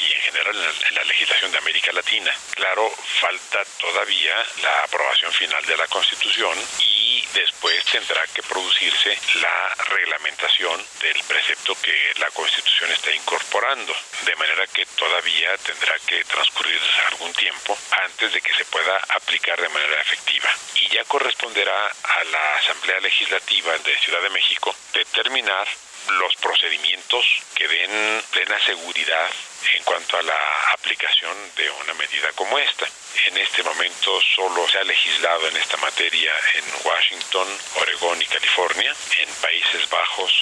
[0.00, 0.56] y en general
[0.88, 2.32] en la, legislación de América Latina.
[2.54, 2.90] Claro,
[3.20, 10.84] falta todavía la aprobación final de la Constitución y después tendrá que producirse la reglamentación
[11.00, 16.80] del precepto que la Constitución está incorporando, de manera que todavía tendrá que transcurrir
[17.10, 20.48] algún tiempo antes de que se pueda aplicar de manera efectiva.
[20.76, 25.66] Y ya corresponderá a la Asamblea Legislativa de Ciudad de México determinar
[26.08, 29.28] los procedimientos que den plena seguridad
[29.74, 30.38] en cuanto a la
[30.72, 32.86] aplicación de una medida como esta.
[33.26, 38.94] En este momento solo se ha legislado en esta materia en Washington, Oregón y California,
[39.18, 40.32] en Países Bajos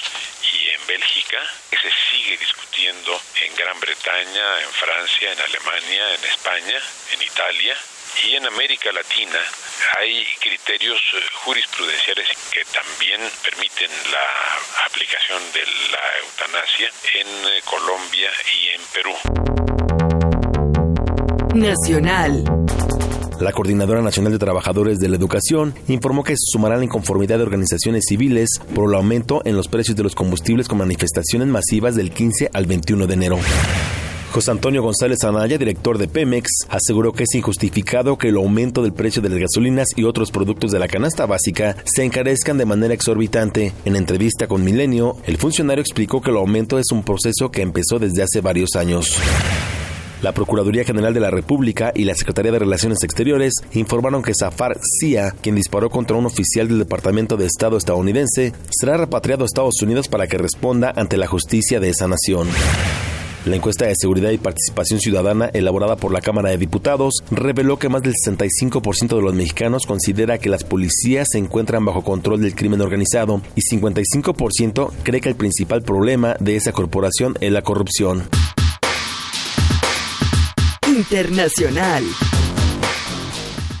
[0.53, 6.25] y en Bélgica, que se sigue discutiendo en Gran Bretaña, en Francia, en Alemania, en
[6.25, 6.81] España,
[7.11, 7.77] en Italia
[8.23, 9.39] y en América Latina
[9.99, 15.61] hay criterios eh, jurisprudenciales que también permiten la aplicación de
[15.91, 19.13] la eutanasia en eh, Colombia y en Perú.
[21.55, 22.43] Nacional.
[23.39, 27.43] La Coordinadora Nacional de Trabajadores de la Educación informó que se sumará la inconformidad de
[27.43, 32.11] organizaciones civiles por el aumento en los precios de los combustibles con manifestaciones masivas del
[32.11, 33.39] 15 al 21 de enero.
[34.31, 38.93] José Antonio González Anaya, director de Pemex, aseguró que es injustificado que el aumento del
[38.93, 42.93] precio de las gasolinas y otros productos de la canasta básica se encarezcan de manera
[42.93, 43.73] exorbitante.
[43.85, 47.97] En entrevista con Milenio, el funcionario explicó que el aumento es un proceso que empezó
[47.97, 49.17] desde hace varios años.
[50.21, 54.77] La Procuraduría General de la República y la Secretaría de Relaciones Exteriores informaron que Zafar
[54.81, 59.81] Sia, quien disparó contra un oficial del Departamento de Estado estadounidense, será repatriado a Estados
[59.81, 62.47] Unidos para que responda ante la justicia de esa nación.
[63.45, 67.89] La encuesta de seguridad y participación ciudadana elaborada por la Cámara de Diputados reveló que
[67.89, 72.55] más del 65% de los mexicanos considera que las policías se encuentran bajo control del
[72.55, 78.23] crimen organizado y 55% cree que el principal problema de esa corporación es la corrupción.
[80.87, 82.03] Internacional.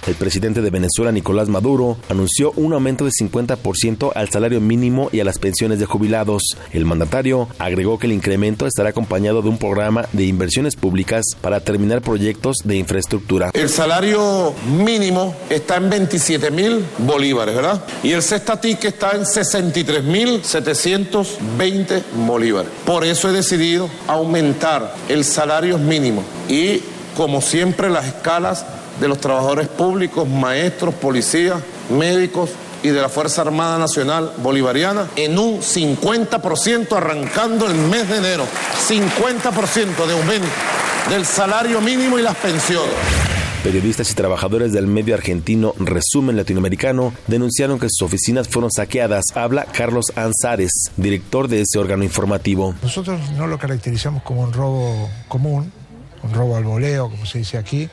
[0.07, 5.19] El presidente de Venezuela, Nicolás Maduro, anunció un aumento de 50% al salario mínimo y
[5.19, 6.43] a las pensiones de jubilados.
[6.71, 11.59] El mandatario agregó que el incremento estará acompañado de un programa de inversiones públicas para
[11.59, 13.51] terminar proyectos de infraestructura.
[13.53, 17.83] El salario mínimo está en 27 mil bolívares, ¿verdad?
[18.01, 22.71] Y el cestatique está en 63 mil 720 bolívares.
[22.85, 26.81] Por eso he decidido aumentar el salario mínimo y,
[27.15, 28.65] como siempre, las escalas
[28.99, 32.49] de los trabajadores públicos, maestros, policías, médicos
[32.83, 38.45] y de la Fuerza Armada Nacional Bolivariana en un 50% arrancando el mes de enero.
[38.87, 40.47] 50% de aumento
[41.09, 42.93] del salario mínimo y las pensiones.
[43.63, 49.25] Periodistas y trabajadores del medio argentino Resumen Latinoamericano denunciaron que sus oficinas fueron saqueadas.
[49.35, 52.73] Habla Carlos Anzares, director de ese órgano informativo.
[52.81, 55.73] Nosotros no lo caracterizamos como un robo común,
[56.23, 57.89] un robo al voleo, como se dice aquí,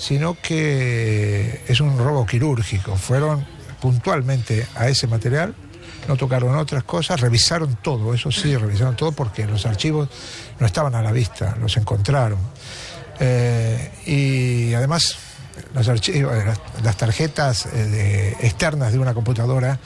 [0.00, 2.96] sino que es un robo quirúrgico.
[2.96, 3.44] Fueron
[3.80, 5.54] puntualmente a ese material,
[6.08, 10.08] no tocaron otras cosas, revisaron todo, eso sí, revisaron todo porque los archivos
[10.58, 12.38] no estaban a la vista, los encontraron.
[13.20, 15.16] Eh, y además
[15.74, 19.78] los archivos, las, las tarjetas eh, externas de una computadora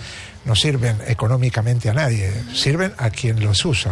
[0.44, 3.90] no sirven económicamente a nadie, sirven a quien los usa.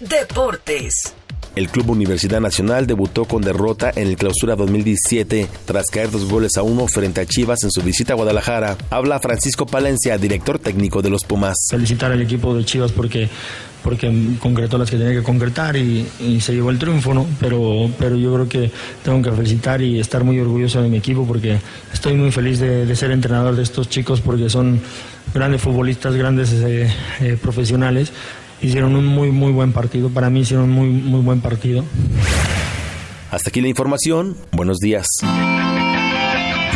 [0.00, 1.14] Deportes.
[1.54, 6.56] El Club Universidad Nacional debutó con derrota en el Clausura 2017 tras caer dos goles
[6.56, 8.76] a uno frente a Chivas en su visita a Guadalajara.
[8.90, 11.56] Habla Francisco Palencia, director técnico de los Pumas.
[11.70, 13.28] felicitar al equipo de Chivas porque
[13.82, 16.06] porque concretó las que tenía que concretar y,
[16.40, 17.26] se llevó el triunfo, ¿no?
[17.40, 18.70] Pero, pero yo creo que
[19.04, 21.58] tengo que felicitar y estar muy orgulloso de mi equipo porque
[21.92, 24.80] estoy muy feliz de, de ser entrenador de estos chicos porque son
[25.34, 26.88] grandes futbolistas, grandes eh,
[27.20, 28.12] eh, profesionales.
[28.62, 30.08] Hicieron un muy, muy buen partido.
[30.08, 31.84] Para mí hicieron un muy, muy buen partido.
[33.30, 34.36] Hasta aquí la información.
[34.52, 35.06] Buenos días.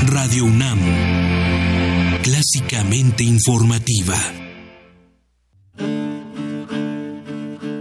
[0.07, 0.81] Radio UNAM.
[2.23, 4.17] Clásicamente informativa.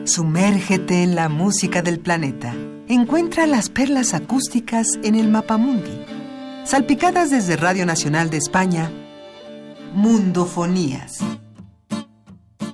[0.06, 2.54] Sumérgete en la música del planeta.
[2.88, 6.06] Encuentra las perlas acústicas en el Mapamundi.
[6.64, 8.92] Salpicadas desde Radio Nacional de España,
[9.94, 11.18] Mundofonías.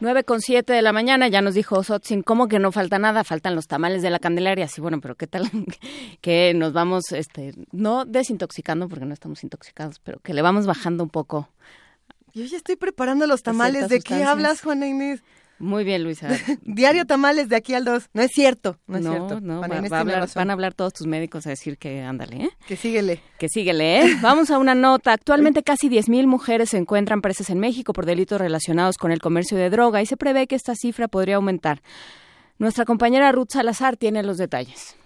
[0.00, 3.22] 9 con 7 de la mañana, ya nos dijo Sotzin, ¿cómo que no falta nada?
[3.22, 4.66] Faltan los tamales de la Candelaria.
[4.66, 5.48] Sí, bueno, pero ¿qué tal
[6.20, 11.04] que nos vamos, este, no desintoxicando, porque no estamos intoxicados, pero que le vamos bajando
[11.04, 11.48] un poco?
[12.34, 13.88] Yo ya estoy preparando los tamales.
[13.88, 15.22] ¿De qué hablas, Juana Inés?
[15.60, 16.28] Muy bien, Luisa.
[16.62, 18.10] Diario tamales de aquí al 2.
[18.12, 19.40] No es cierto, no es cierto.
[19.40, 22.50] No, va, a hablar, van a hablar todos tus médicos a decir que ándale, ¿eh?
[22.66, 23.22] Que síguele.
[23.38, 24.16] Que síguele, ¿eh?
[24.20, 25.12] Vamos a una nota.
[25.12, 29.56] Actualmente casi 10.000 mujeres se encuentran presas en México por delitos relacionados con el comercio
[29.56, 31.82] de droga y se prevé que esta cifra podría aumentar.
[32.58, 34.96] Nuestra compañera Ruth Salazar tiene los detalles.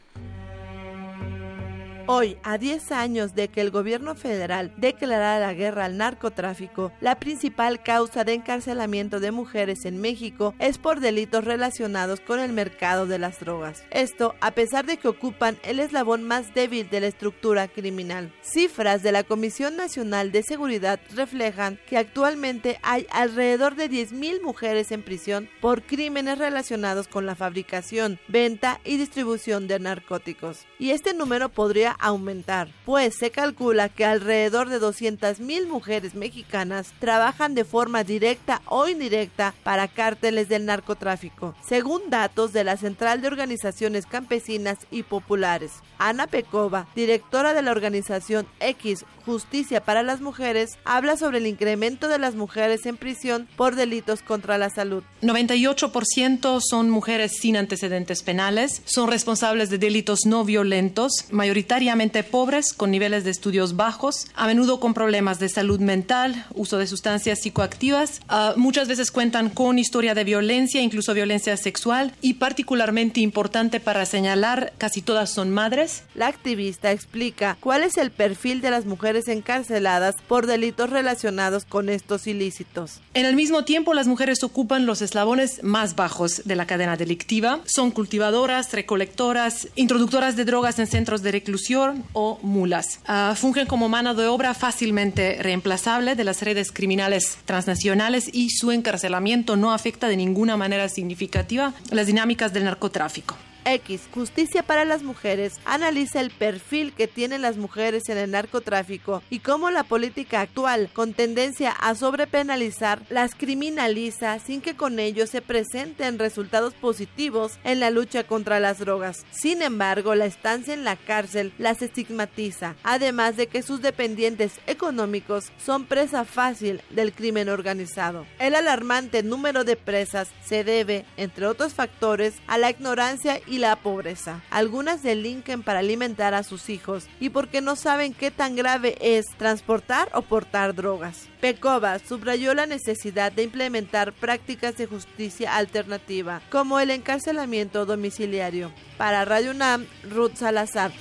[2.11, 7.21] Hoy, a 10 años de que el gobierno federal declarara la guerra al narcotráfico, la
[7.21, 13.07] principal causa de encarcelamiento de mujeres en México es por delitos relacionados con el mercado
[13.07, 13.85] de las drogas.
[13.91, 18.33] Esto a pesar de que ocupan el eslabón más débil de la estructura criminal.
[18.41, 24.93] Cifras de la Comisión Nacional de Seguridad reflejan que actualmente hay alrededor de 10.000 mujeres
[24.93, 30.65] en prisión por crímenes relacionados con la fabricación, venta y distribución de narcóticos.
[30.79, 37.55] Y este número podría aumentar, pues se calcula que alrededor de 200.000 mujeres mexicanas trabajan
[37.55, 43.29] de forma directa o indirecta para cárteles del narcotráfico, según datos de la Central de
[43.29, 45.73] Organizaciones Campesinas y Populares.
[45.99, 52.09] Ana Pecova, directora de la organización X Justicia para las Mujeres, habla sobre el incremento
[52.09, 55.03] de las mujeres en prisión por delitos contra la salud.
[55.21, 62.91] 98% son mujeres sin antecedentes penales, son responsables de delitos no violentos, mayoritariamente pobres, con
[62.91, 68.23] niveles de estudios bajos, a menudo con problemas de salud mental, uso de sustancias psicoactivas,
[68.31, 74.07] uh, muchas veces cuentan con historia de violencia, incluso violencia sexual, y particularmente importante para
[74.07, 79.18] señalar, casi todas son madres la activista explica cuál es el perfil de las mujeres
[79.27, 83.01] encarceladas por delitos relacionados con estos ilícitos.
[83.15, 87.61] En el mismo tiempo, las mujeres ocupan los eslabones más bajos de la cadena delictiva.
[87.65, 93.01] Son cultivadoras, recolectoras, introductoras de drogas en centros de reclusión o mulas.
[93.09, 98.71] Uh, fungen como mano de obra fácilmente reemplazable de las redes criminales transnacionales y su
[98.71, 103.37] encarcelamiento no afecta de ninguna manera significativa las dinámicas del narcotráfico.
[103.75, 109.23] X, Justicia para las Mujeres, analiza el perfil que tienen las mujeres en el narcotráfico
[109.31, 115.27] y cómo la política actual, con tendencia a sobrepenalizar, las criminaliza sin que con ello
[115.27, 119.25] se presenten resultados positivos en la lucha contra las drogas.
[119.31, 125.53] Sin embargo, la estancia en la cárcel las estigmatiza, además de que sus dependientes económicos
[125.65, 128.27] son presa fácil del crimen organizado.
[128.39, 133.77] El alarmante número de presas se debe, entre otros factores, a la ignorancia y la
[133.77, 134.41] pobreza.
[134.51, 139.27] Algunas delinquen para alimentar a sus hijos y porque no saben qué tan grave es
[139.37, 141.29] transportar o portar drogas.
[141.41, 148.73] Pecova subrayó la necesidad de implementar prácticas de justicia alternativa, como el encarcelamiento domiciliario.
[148.97, 150.93] Para Radio UNAM, Ruth Salazar.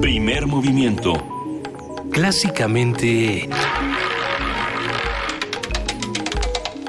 [0.00, 1.14] Primer movimiento.
[2.10, 3.48] Clásicamente...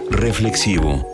[0.10, 1.12] Reflexivo.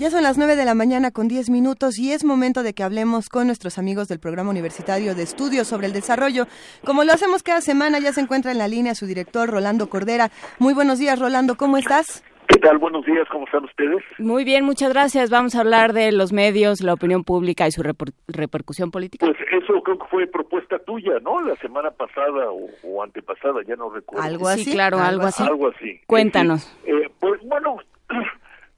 [0.00, 2.82] Ya son las 9 de la mañana con 10 minutos y es momento de que
[2.82, 6.46] hablemos con nuestros amigos del Programa Universitario de Estudios sobre el Desarrollo.
[6.86, 10.30] Como lo hacemos cada semana, ya se encuentra en la línea su director Rolando Cordera.
[10.58, 12.24] Muy buenos días, Rolando, ¿cómo estás?
[12.48, 12.78] ¿Qué tal?
[12.78, 14.02] Buenos días, ¿cómo están ustedes?
[14.18, 15.28] Muy bien, muchas gracias.
[15.28, 19.26] Vamos a hablar de los medios, la opinión pública y su reper- repercusión política.
[19.26, 21.42] Pues eso creo que fue propuesta tuya, ¿no?
[21.42, 24.24] La semana pasada o, o antepasada, ya no recuerdo.
[24.24, 24.64] ¿Algo así?
[24.64, 25.42] Sí, claro, algo así.
[25.42, 26.00] Algo así.
[26.06, 26.74] Cuéntanos.
[26.86, 27.76] Eh, pues bueno,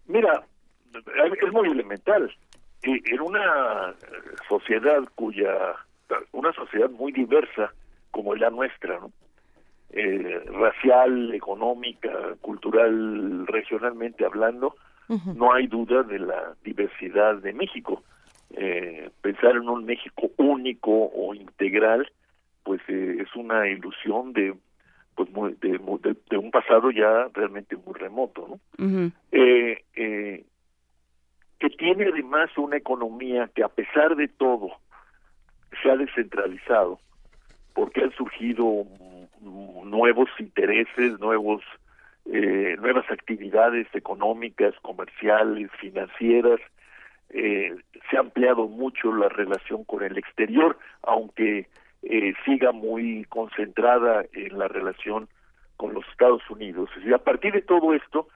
[0.09, 0.43] mira,
[1.47, 2.35] es muy elemental.
[2.83, 3.95] En una
[4.49, 5.55] sociedad cuya,
[6.33, 7.73] una sociedad muy diversa
[8.11, 9.13] como la nuestra, ¿no?
[9.95, 12.11] Eh, racial, económica,
[12.41, 14.75] cultural, regionalmente hablando,
[15.37, 18.03] no hay duda de la diversidad de México.
[18.55, 22.11] Eh, pensar en un México único o integral,
[22.65, 24.55] pues eh, es una ilusión de
[25.15, 28.61] pues muy- de, de- de un pasado ya realmente muy remoto, ¿no?
[29.31, 30.45] Eh, eh,
[31.63, 34.73] que tiene además una economía que a pesar de todo
[35.81, 36.99] se ha descentralizado,
[37.73, 38.85] porque han surgido
[39.85, 41.63] nuevos intereses, nuevos
[42.27, 46.59] eh, nuevas actividades económicas, comerciales, financieras,
[47.31, 47.77] eh,
[48.11, 51.69] se ha ampliado mucho la relación con el exterior, aunque
[52.03, 55.29] eh, siga muy concentrada en la relación
[55.77, 56.91] con los Estados Unidos.
[57.07, 58.27] Y a partir de todo esto,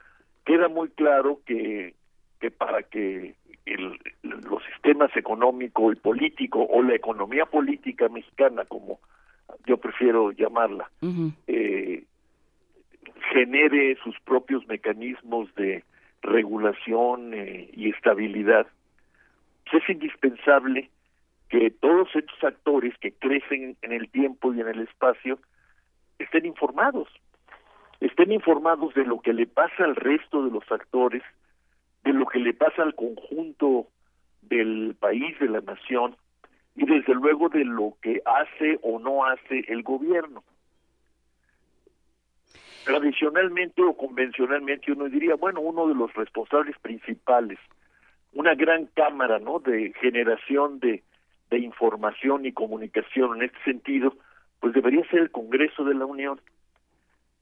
[0.44, 1.94] queda muy claro que,
[2.40, 3.34] que para que
[3.64, 9.00] el- los sistemas económico y político o la economía política mexicana, como
[9.66, 10.90] yo prefiero llamarla,
[11.46, 12.04] eh,
[13.32, 15.84] genere sus propios mecanismos de
[16.22, 18.66] regulación eh, y estabilidad,
[19.70, 20.90] pues es indispensable
[21.48, 25.38] que todos estos actores que crecen en el tiempo y en el espacio
[26.18, 27.08] estén informados,
[28.00, 31.22] estén informados de lo que le pasa al resto de los actores,
[32.06, 33.88] de lo que le pasa al conjunto
[34.42, 36.16] del país, de la nación,
[36.76, 40.44] y desde luego de lo que hace o no hace el gobierno.
[42.84, 47.58] Tradicionalmente o convencionalmente uno diría, bueno, uno de los responsables principales,
[48.32, 51.02] una gran cámara, ¿no?, de generación de,
[51.50, 54.14] de información y comunicación en este sentido,
[54.60, 56.40] pues debería ser el Congreso de la Unión.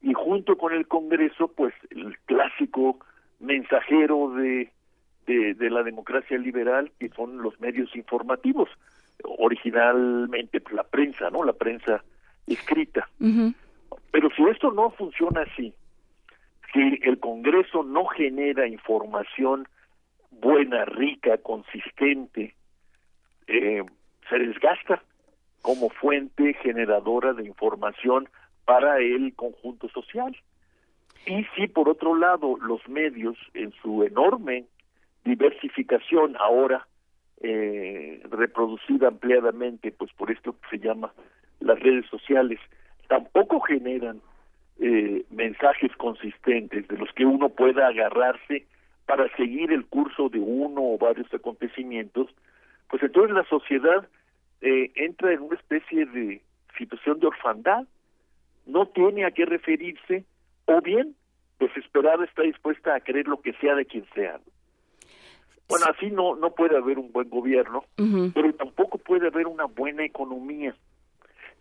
[0.01, 2.97] Y junto con el Congreso, pues el clásico
[3.45, 4.71] mensajero de,
[5.25, 8.69] de, de la democracia liberal, que son los medios informativos,
[9.23, 11.43] originalmente pues, la prensa, ¿no?
[11.43, 12.03] La prensa
[12.47, 13.09] escrita.
[14.11, 15.73] Pero si esto no funciona así,
[16.73, 19.67] si el Congreso no genera información
[20.31, 22.55] buena, rica, consistente,
[23.47, 23.83] eh,
[24.29, 25.01] se desgasta
[25.61, 28.29] como fuente generadora de información
[28.65, 30.35] para el conjunto social.
[31.25, 34.65] Y si por otro lado los medios en su enorme
[35.23, 36.87] diversificación ahora
[37.41, 41.11] eh, reproducida ampliadamente pues por esto que se llama
[41.59, 42.59] las redes sociales
[43.07, 44.21] tampoco generan
[44.79, 48.65] eh, mensajes consistentes de los que uno pueda agarrarse
[49.05, 52.29] para seguir el curso de uno o varios acontecimientos
[52.87, 54.07] pues entonces la sociedad
[54.61, 56.41] eh, entra en una especie de
[56.77, 57.85] situación de orfandad.
[58.65, 60.23] No tiene a qué referirse
[60.65, 61.15] o bien
[61.59, 64.39] desesperada está dispuesta a creer lo que sea de quien sea
[65.67, 70.05] bueno, así no, no puede haber un buen gobierno, pero tampoco puede haber una buena
[70.05, 70.75] economía.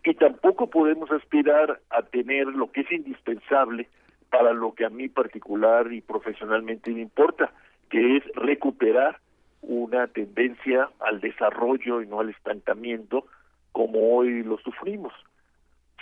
[0.05, 3.89] Y tampoco podemos aspirar a tener lo que es indispensable
[4.31, 7.53] para lo que a mí particular y profesionalmente me importa,
[7.89, 9.21] que es recuperar
[9.63, 13.25] una tendencia al desarrollo y no al estancamiento
[13.73, 15.15] como hoy lo sufrimos.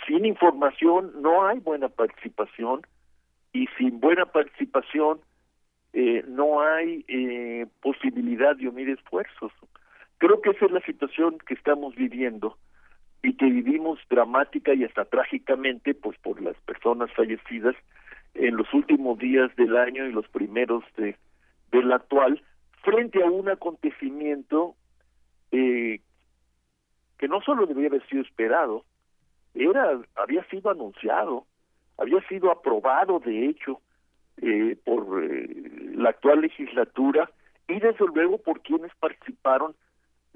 [0.05, 2.81] Sin información no hay buena participación
[3.53, 5.21] y sin buena participación
[5.93, 9.51] eh, no hay eh, posibilidad de unir esfuerzos.
[10.17, 12.57] Creo que esa es la situación que estamos viviendo
[13.21, 17.75] y que vivimos dramática y hasta trágicamente pues por las personas fallecidas
[18.33, 21.15] en los últimos días del año y los primeros de
[21.71, 22.43] del actual
[22.83, 24.75] frente a un acontecimiento
[25.51, 26.01] eh,
[27.17, 28.85] que no solo debería haber sido esperado
[29.55, 31.45] era había sido anunciado
[31.97, 33.81] había sido aprobado de hecho
[34.41, 35.47] eh, por eh,
[35.95, 37.29] la actual legislatura
[37.67, 39.75] y desde luego por quienes participaron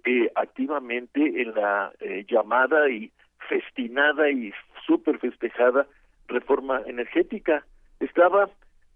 [0.05, 3.11] eh, activamente en la eh, llamada y
[3.49, 4.53] festinada y
[4.85, 5.87] súper festejada
[6.27, 7.65] reforma energética.
[7.99, 8.49] Estaba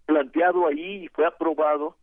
[0.06, 1.96] planteado ahí y fue aprobado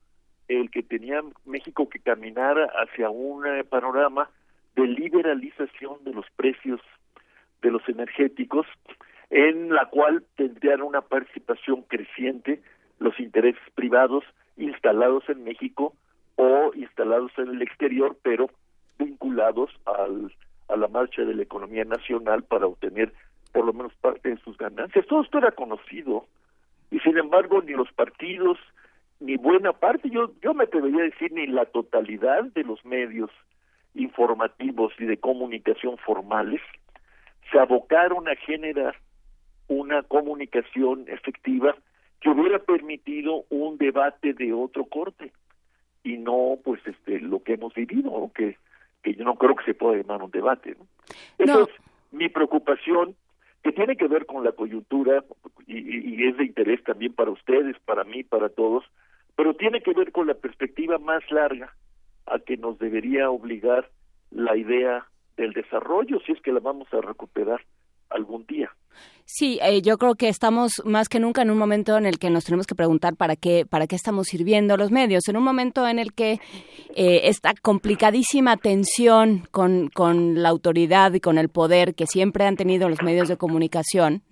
[0.47, 4.29] el que tenía México que caminar hacia un eh, panorama
[4.75, 6.81] de liberalización de los precios
[7.61, 8.67] de los energéticos,
[9.29, 12.61] en la cual tendrían una participación creciente
[12.99, 14.23] los intereses privados
[14.57, 15.93] instalados en México
[16.35, 18.49] o instalados en el exterior, pero
[18.97, 20.33] vinculados al,
[20.67, 23.13] a la marcha de la economía nacional para obtener
[23.53, 25.05] por lo menos parte de sus ganancias.
[25.07, 26.25] Todo esto era conocido
[26.91, 28.57] y sin embargo ni los partidos
[29.19, 33.29] ni buena parte, yo, yo me atrevería a decir ni la totalidad de los medios
[33.93, 36.61] informativos y de comunicación formales
[37.51, 38.95] se abocaron a generar
[39.69, 41.75] una comunicación efectiva
[42.19, 45.31] que hubiera permitido un debate de otro corte
[46.03, 48.57] y no pues este lo que hemos vivido que
[49.01, 50.85] que yo no creo que se pueda llamar un debate ¿no?
[51.37, 51.69] Esa es
[52.11, 53.15] mi preocupación
[53.63, 55.23] que tiene que ver con la coyuntura
[55.67, 58.83] y, y es de interés también para ustedes para mí para todos
[59.35, 61.73] pero tiene que ver con la perspectiva más larga
[62.25, 63.89] a que nos debería obligar
[64.31, 65.05] la idea
[65.37, 67.61] del desarrollo si es que la vamos a recuperar
[68.09, 68.71] algún día.
[69.31, 72.31] Sí, eh, yo creo que estamos más que nunca en un momento en el que
[72.31, 75.87] nos tenemos que preguntar para qué, para qué estamos sirviendo los medios, en un momento
[75.87, 76.39] en el que
[76.95, 82.57] eh, esta complicadísima tensión con, con, la autoridad y con el poder que siempre han
[82.57, 84.23] tenido los medios de comunicación,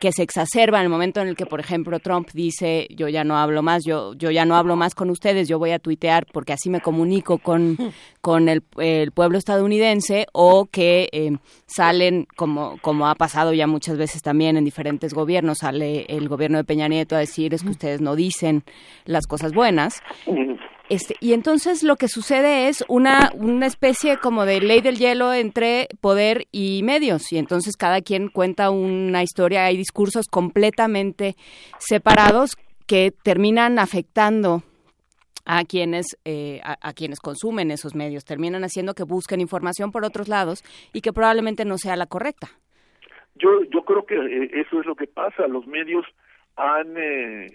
[0.00, 3.22] que se exacerba en el momento en el que, por ejemplo, Trump dice yo ya
[3.22, 6.26] no hablo más, yo, yo ya no hablo más con ustedes, yo voy a tuitear
[6.32, 7.78] porque así me comunico con,
[8.20, 11.36] con el, el pueblo estadounidense, o que eh,
[11.66, 16.58] salen, como, como ha pasado ya muchas veces también en diferentes gobiernos, sale el gobierno
[16.58, 18.64] de Peña Nieto a decir es que ustedes no dicen
[19.04, 20.02] las cosas buenas.
[20.88, 25.32] Este, y entonces lo que sucede es una, una especie como de ley del hielo
[25.32, 27.32] entre poder y medios.
[27.32, 31.36] Y entonces cada quien cuenta una historia, hay discursos completamente
[31.78, 32.56] separados
[32.86, 34.62] que terminan afectando
[35.44, 40.04] a quienes eh, a, a, quienes consumen esos medios terminan haciendo que busquen información por
[40.04, 40.64] otros lados
[40.94, 42.58] y que probablemente no sea la correcta
[43.36, 46.06] yo yo creo que eh, eso es lo que pasa los medios
[46.56, 47.52] han eh,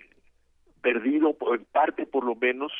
[0.81, 2.71] perdido en parte por lo menos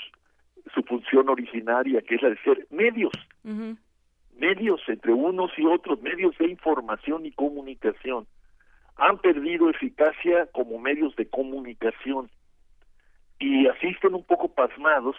[0.74, 3.14] su función originaria que es la de ser medios
[3.44, 3.78] uh -huh.
[4.38, 8.28] medios entre unos y otros medios de información y comunicación
[8.98, 12.30] han perdido eficacia como medios de comunicación
[13.40, 15.16] y asisten un poco pasmados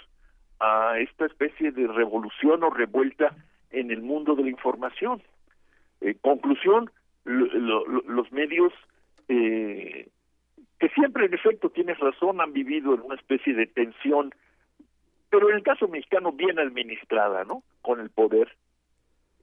[0.61, 3.35] a esta especie de revolución o revuelta
[3.70, 5.23] en el mundo de la información.
[6.02, 6.90] Eh, conclusión,
[7.25, 8.73] lo, lo, los medios
[9.29, 10.09] eh,
[10.79, 14.35] que siempre en efecto tienes razón han vivido en una especie de tensión
[15.29, 18.57] pero en el caso mexicano bien administrada no con el poder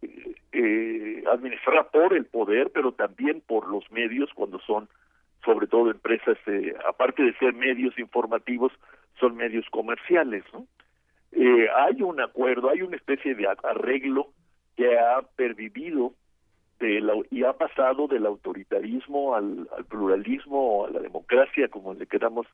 [0.02, 4.90] eh, eh, administrada por el poder pero también por los medios cuando son
[5.45, 8.74] sobre todo empresas eh, aparte de ser medios informativos
[9.20, 10.66] son medios comerciales no
[11.34, 14.34] eh, hay un acuerdo hay una especie de arreglo
[14.76, 16.14] que ha pervivido
[16.80, 21.94] de la, y ha pasado del autoritarismo al, al pluralismo o a la democracia, como
[21.94, 22.48] le queramos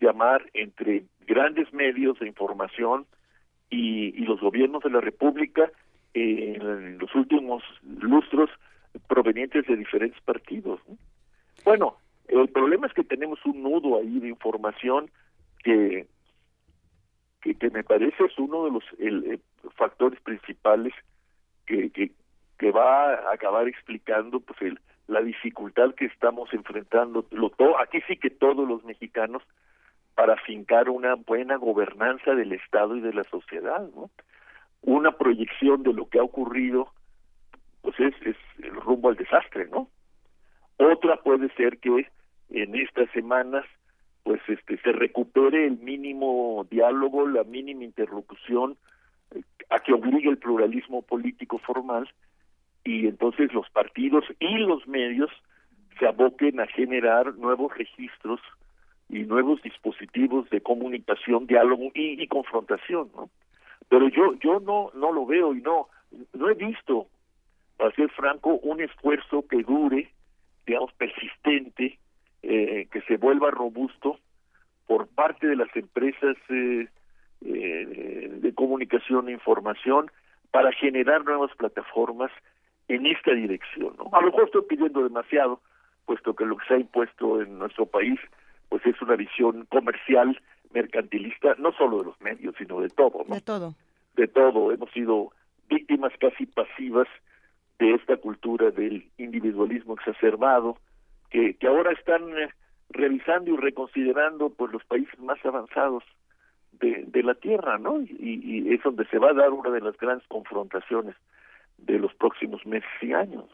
[0.00, 3.06] llamar, entre grandes medios de información
[3.70, 5.70] y, y los gobiernos de la República
[6.12, 8.50] eh, en los últimos lustros
[9.08, 10.80] provenientes de diferentes partidos.
[10.88, 10.96] ¿no?
[11.64, 11.96] Bueno,
[12.28, 15.10] el problema es que tenemos un nudo ahí de información
[15.62, 16.06] que,
[17.40, 19.40] que, que me parece es uno de los el, el
[19.76, 20.92] factores principales
[21.66, 22.12] que, que,
[22.64, 28.00] que va a acabar explicando pues el, la dificultad que estamos enfrentando lo, to, aquí
[28.08, 29.42] sí que todos los mexicanos
[30.14, 34.08] para fincar una buena gobernanza del Estado y de la sociedad, ¿no?
[34.80, 36.88] Una proyección de lo que ha ocurrido,
[37.82, 39.90] pues es, es el rumbo al desastre, ¿no?
[40.78, 42.08] Otra puede ser que
[42.48, 43.66] en estas semanas,
[44.22, 48.78] pues este se recupere el mínimo diálogo, la mínima interlocución
[49.34, 52.08] eh, a que obligue el pluralismo político formal
[52.84, 55.30] y entonces los partidos y los medios
[55.98, 58.40] se aboquen a generar nuevos registros
[59.08, 63.30] y nuevos dispositivos de comunicación, diálogo y, confrontación, ¿no?
[63.88, 65.88] Pero yo yo no no lo veo y no
[66.32, 67.06] no he visto,
[67.76, 70.10] para ser franco, un esfuerzo que dure,
[70.66, 71.98] digamos persistente,
[72.42, 74.18] eh, que se vuelva robusto
[74.86, 76.88] por parte de las empresas eh,
[77.44, 80.10] eh, de comunicación e información
[80.50, 82.30] para generar nuevas plataformas
[82.88, 83.94] en esta dirección.
[83.98, 84.10] ¿no?
[84.12, 85.60] A lo mejor estoy pidiendo demasiado,
[86.06, 88.18] puesto que lo que se ha impuesto en nuestro país
[88.68, 90.40] pues es una visión comercial,
[90.72, 93.34] mercantilista, no solo de los medios, sino de todo, ¿no?
[93.34, 93.74] De todo.
[94.16, 94.72] De todo.
[94.72, 95.30] Hemos sido
[95.68, 97.06] víctimas casi pasivas
[97.78, 100.78] de esta cultura del individualismo exacerbado,
[101.30, 102.48] que, que ahora están eh,
[102.90, 106.04] revisando y reconsiderando pues los países más avanzados
[106.72, 108.00] de, de la Tierra, ¿no?
[108.00, 111.14] Y, y es donde se va a dar una de las grandes confrontaciones
[111.78, 113.44] de los próximos meses y años.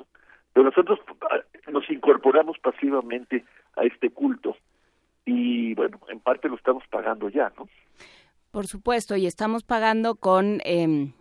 [0.52, 0.98] Pero nosotros
[1.30, 1.40] ah,
[1.70, 3.44] nos incorporamos pasivamente
[3.76, 4.56] a este culto
[5.24, 7.68] y bueno, en parte lo estamos pagando ya, ¿no?
[8.50, 10.60] Por supuesto, y estamos pagando con...
[10.64, 11.12] Eh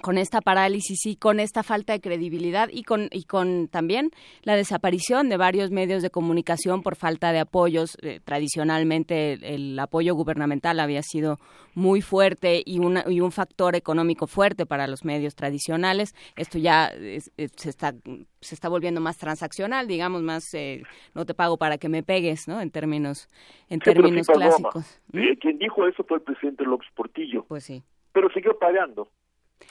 [0.00, 4.10] con esta parálisis y con esta falta de credibilidad y con y con también
[4.42, 9.78] la desaparición de varios medios de comunicación por falta de apoyos eh, tradicionalmente el, el,
[9.78, 11.38] apoyo gubernamental había sido
[11.74, 16.14] muy fuerte y una, y un factor económico fuerte para los medios tradicionales.
[16.36, 17.94] Esto ya es, es, se está
[18.40, 20.82] se está volviendo más transaccional digamos más eh,
[21.14, 23.28] no te pago para que me pegues no en términos
[23.68, 25.00] en sí, términos clásicos.
[25.12, 25.34] ¿Mm?
[25.40, 27.44] quien dijo eso fue el presidente López Portillo.
[27.46, 27.82] Pues sí.
[28.12, 29.08] Pero siguió pagando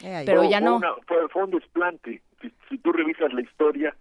[0.03, 0.79] eh, pero ya no.
[0.79, 2.21] Fue, una, fue, fue, un desplante.
[2.41, 3.95] Si, si, tú revisas la historia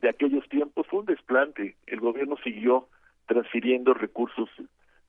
[0.00, 1.76] de aquellos tiempos, fue un desplante.
[1.86, 2.88] El gobierno siguió
[3.26, 4.48] transfiriendo recursos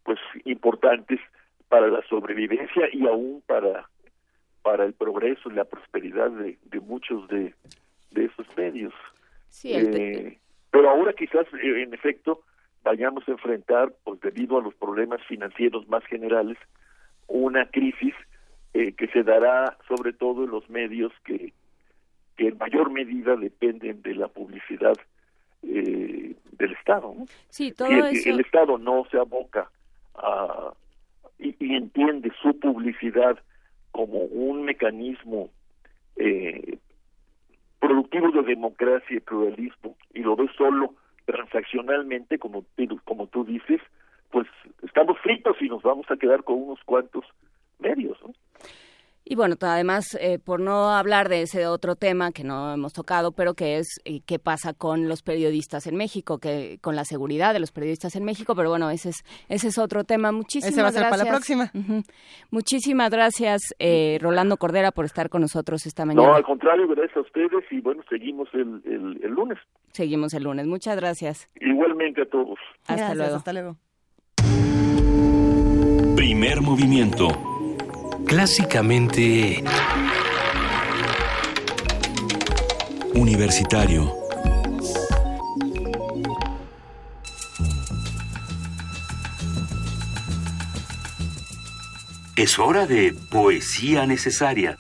[0.03, 1.19] pues importantes
[1.69, 3.88] para la sobrevivencia y aún para
[4.61, 7.53] para el progreso y la prosperidad de, de muchos de,
[8.11, 8.93] de esos medios.
[9.50, 10.38] Sí, eh,
[10.69, 12.42] pero ahora quizás, eh, en efecto,
[12.84, 16.58] vayamos a enfrentar, pues debido a los problemas financieros más generales,
[17.27, 18.14] una crisis
[18.74, 21.53] eh, que se dará sobre todo en los medios que,
[22.38, 24.95] que en mayor medida dependen de la publicidad
[25.64, 27.14] eh, del Estado.
[27.17, 27.25] ¿no?
[27.50, 28.30] Sí, todo si el, eso...
[28.30, 29.69] el, Estado no se aboca
[30.16, 30.74] a,
[31.40, 33.38] y, y, entiende su publicidad
[33.91, 35.50] como un mecanismo
[36.16, 36.77] eh,
[37.80, 40.93] productivo de democracia y pluralismo y lo ve solo
[41.25, 42.66] transaccionalmente, como,
[43.06, 43.82] como tú dices,
[44.30, 44.48] pues
[44.83, 47.25] estamos fritos y nos vamos a quedar con unos cuantos
[47.82, 48.18] medios.
[48.24, 48.32] ¿no?
[49.32, 53.32] Y bueno, además, eh, por no hablar de ese otro tema que no hemos tocado,
[53.32, 57.53] pero que es eh, qué pasa con los periodistas en México, que con la seguridad
[57.53, 60.34] de los periodistas en México, pero bueno, ese es ese es otro tema.
[60.34, 61.19] Muchísimas ese va a ser gracias.
[61.19, 61.72] para la próxima.
[61.74, 62.03] Uh -huh.
[62.50, 66.27] Muchísimas gracias, eh, Rolando Cordera, por estar con nosotros esta mañana.
[66.27, 69.60] No, al contrario, gracias a ustedes y bueno, seguimos el, el, el lunes.
[69.93, 70.66] Seguimos el lunes.
[70.68, 71.50] Muchas gracias.
[71.61, 72.60] Igualmente a todos.
[72.82, 73.35] Hasta gracias, luego.
[73.38, 73.77] Hasta luego.
[76.18, 77.51] Primer movimiento
[78.25, 79.64] clásicamente
[83.14, 84.14] universitario.
[92.35, 94.77] Es hora de poesía necesaria.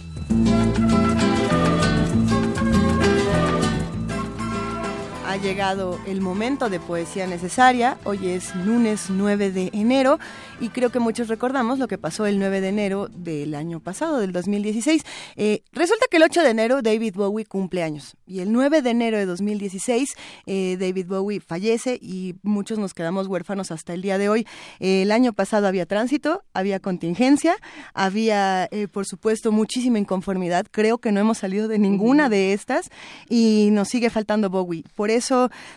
[5.41, 7.97] Llegado el momento de poesía necesaria.
[8.03, 10.19] Hoy es lunes 9 de enero
[10.59, 14.19] y creo que muchos recordamos lo que pasó el 9 de enero del año pasado,
[14.19, 15.03] del 2016.
[15.37, 18.91] Eh, resulta que el 8 de enero David Bowie cumple años y el 9 de
[18.91, 20.09] enero de 2016
[20.45, 24.45] eh, David Bowie fallece y muchos nos quedamos huérfanos hasta el día de hoy.
[24.79, 27.55] Eh, el año pasado había tránsito, había contingencia,
[27.95, 30.67] había por supuesto muchísima inconformidad.
[30.69, 32.91] Creo que no hemos salido de ninguna de estas
[33.27, 34.83] y nos sigue faltando Bowie.
[34.95, 35.30] Por eso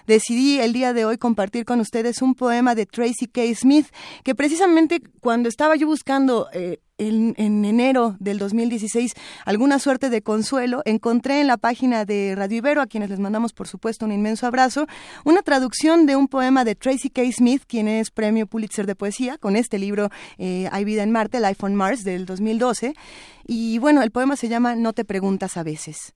[0.06, 3.42] decidí el día de hoy compartir con ustedes un poema de Tracy K.
[3.54, 3.86] Smith,
[4.22, 10.22] que precisamente cuando estaba yo buscando eh, en, en, enero del 2016 alguna suerte de
[10.22, 14.12] consuelo, encontré en la página de Radio Ibero, a quienes les mandamos por supuesto un
[14.12, 14.86] inmenso abrazo,
[15.24, 17.22] una traducción de un poema de Tracy K.
[17.32, 21.40] Smith, quien es premio Pulitzer de poesía, con este libro eh, Hay vida en Marte,
[21.40, 22.94] Life on Mars, del 2012.
[23.46, 26.14] Y bueno, el poema se llama No te preguntas a veces.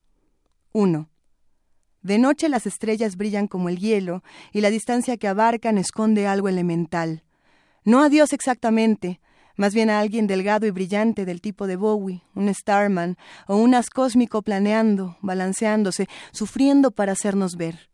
[0.72, 1.08] 1.
[2.08, 6.48] De noche las estrellas brillan como el hielo y la distancia que abarcan esconde algo
[6.48, 7.22] elemental.
[7.84, 9.20] No a Dios exactamente,
[9.56, 13.74] más bien a alguien delgado y brillante del tipo de Bowie, un Starman o un
[13.74, 17.90] as cósmico planeando, balanceándose, sufriendo para hacernos ver.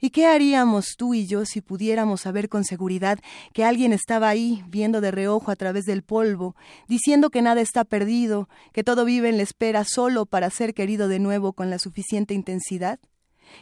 [0.00, 3.18] ¿Y qué haríamos tú y yo si pudiéramos saber con seguridad
[3.52, 6.56] que alguien estaba ahí, viendo de reojo a través del polvo,
[6.88, 11.08] diciendo que nada está perdido, que todo vive en la espera solo para ser querido
[11.08, 13.00] de nuevo con la suficiente intensidad?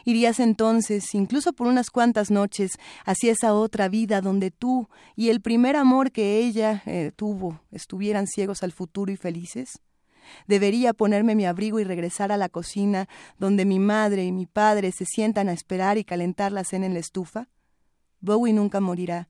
[0.04, 2.72] Irías entonces, incluso por unas cuantas noches,
[3.04, 8.26] hacia esa otra vida donde tú y el primer amor que ella eh, tuvo estuvieran
[8.26, 9.80] ciegos al futuro y felices?
[10.46, 13.08] ¿Debería ponerme mi abrigo y regresar a la cocina
[13.38, 16.94] donde mi madre y mi padre se sientan a esperar y calentar la cena en
[16.94, 17.48] la estufa?
[18.20, 19.28] Bowie nunca morirá,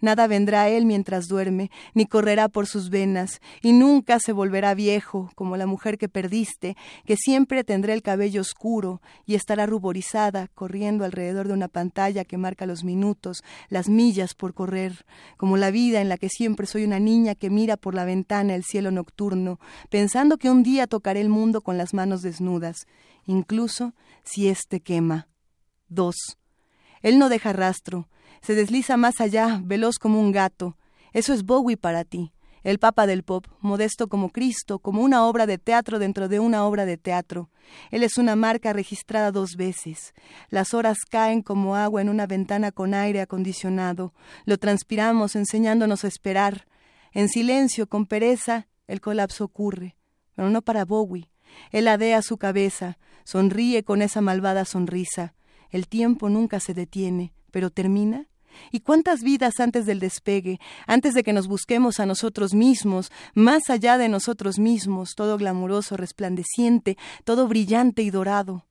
[0.00, 4.74] Nada vendrá a él mientras duerme, ni correrá por sus venas, y nunca se volverá
[4.74, 10.48] viejo, como la mujer que perdiste, que siempre tendrá el cabello oscuro y estará ruborizada,
[10.48, 15.04] corriendo alrededor de una pantalla que marca los minutos, las millas por correr,
[15.36, 18.54] como la vida en la que siempre soy una niña que mira por la ventana
[18.54, 22.86] el cielo nocturno, pensando que un día tocaré el mundo con las manos desnudas,
[23.26, 23.94] incluso
[24.24, 25.28] si éste quema.
[25.88, 26.14] 2.
[27.02, 28.08] Él no deja rastro,
[28.42, 30.76] se desliza más allá, veloz como un gato.
[31.12, 35.46] Eso es Bowie para ti, el papa del pop, modesto como Cristo, como una obra
[35.46, 37.50] de teatro dentro de una obra de teatro.
[37.90, 40.14] Él es una marca registrada dos veces.
[40.50, 44.12] Las horas caen como agua en una ventana con aire acondicionado.
[44.44, 46.66] Lo transpiramos enseñándonos a esperar.
[47.12, 49.96] En silencio, con pereza, el colapso ocurre.
[50.34, 51.30] Pero no para Bowie.
[51.70, 55.34] Él adea su cabeza, sonríe con esa malvada sonrisa.
[55.70, 58.29] El tiempo nunca se detiene, pero termina.
[58.70, 63.70] ¿Y cuántas vidas antes del despegue, antes de que nos busquemos a nosotros mismos, más
[63.70, 68.66] allá de nosotros mismos, todo glamuroso, resplandeciente, todo brillante y dorado?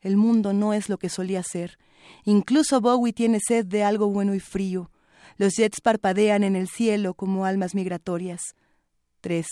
[0.00, 1.78] El mundo no es lo que solía ser.
[2.24, 4.90] Incluso Bowie tiene sed de algo bueno y frío.
[5.36, 8.54] Los jets parpadean en el cielo como almas migratorias.
[9.20, 9.46] 3.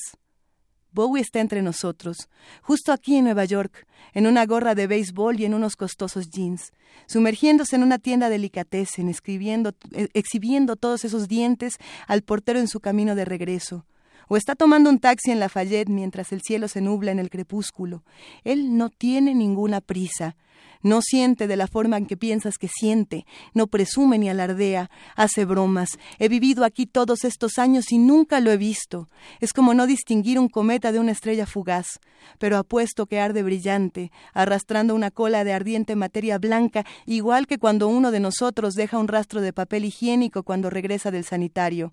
[0.99, 2.29] Bowie está entre nosotros,
[2.61, 6.73] justo aquí en Nueva York, en una gorra de béisbol y en unos costosos jeans,
[7.07, 11.77] sumergiéndose en una tienda delicatessen, escribiendo, eh, exhibiendo todos esos dientes
[12.09, 13.87] al portero en su camino de regreso.
[14.29, 18.05] O está tomando un taxi en Lafayette mientras el cielo se nubla en el crepúsculo.
[18.45, 20.37] Él no tiene ninguna prisa.
[20.83, 25.45] No siente de la forma en que piensas que siente, no presume ni alardea, hace
[25.45, 25.99] bromas.
[26.21, 29.09] He vivido aquí todos estos años y nunca lo he visto.
[29.41, 31.99] Es como no distinguir un cometa de una estrella fugaz,
[32.39, 37.89] pero apuesto que arde brillante, arrastrando una cola de ardiente materia blanca, igual que cuando
[37.89, 41.93] uno de nosotros deja un rastro de papel higiénico cuando regresa del sanitario.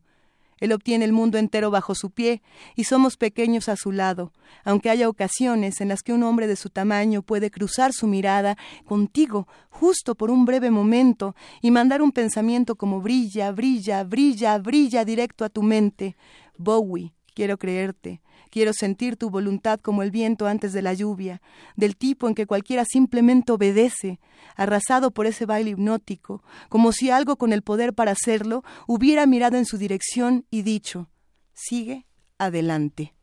[0.59, 2.41] Él obtiene el mundo entero bajo su pie
[2.75, 4.31] y somos pequeños a su lado,
[4.63, 8.57] aunque haya ocasiones en las que un hombre de su tamaño puede cruzar su mirada
[8.85, 15.03] contigo justo por un breve momento y mandar un pensamiento como brilla, brilla, brilla, brilla
[15.03, 16.15] directo a tu mente.
[16.57, 18.21] Bowie, quiero creerte.
[18.49, 21.41] Quiero sentir tu voluntad como el viento antes de la lluvia,
[21.75, 24.19] del tipo en que cualquiera simplemente obedece,
[24.55, 29.57] arrasado por ese baile hipnótico, como si algo con el poder para hacerlo hubiera mirado
[29.57, 31.09] en su dirección y dicho,
[31.53, 32.07] sigue
[32.37, 33.13] adelante.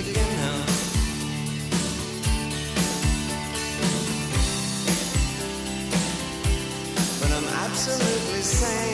[0.00, 0.16] But
[7.32, 8.89] I'm absolutely sane.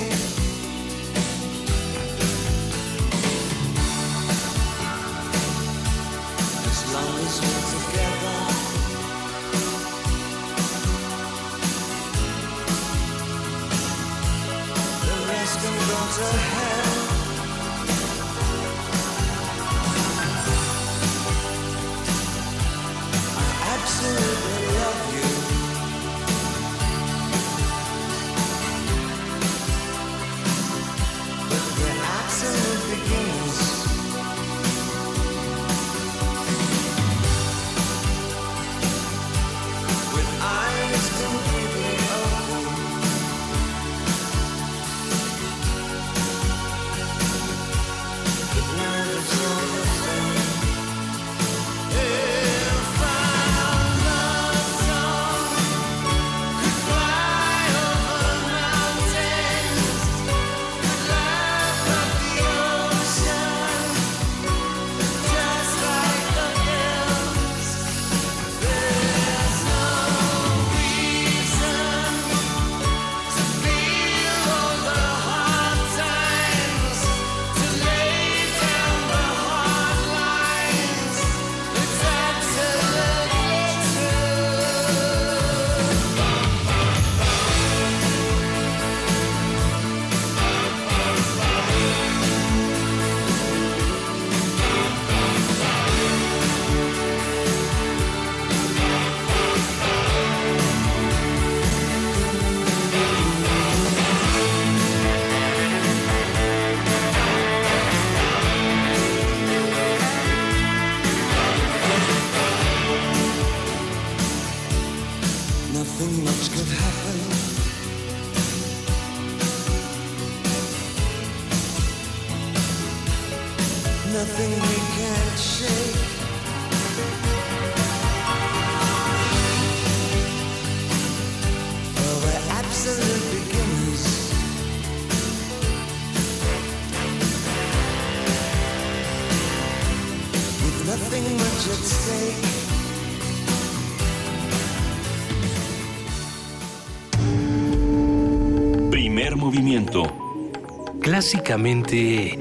[151.29, 152.39] Clásicamente...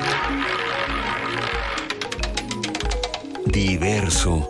[3.47, 4.47] Diverso.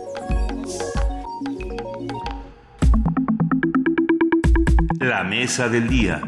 [5.00, 6.20] La mesa del día.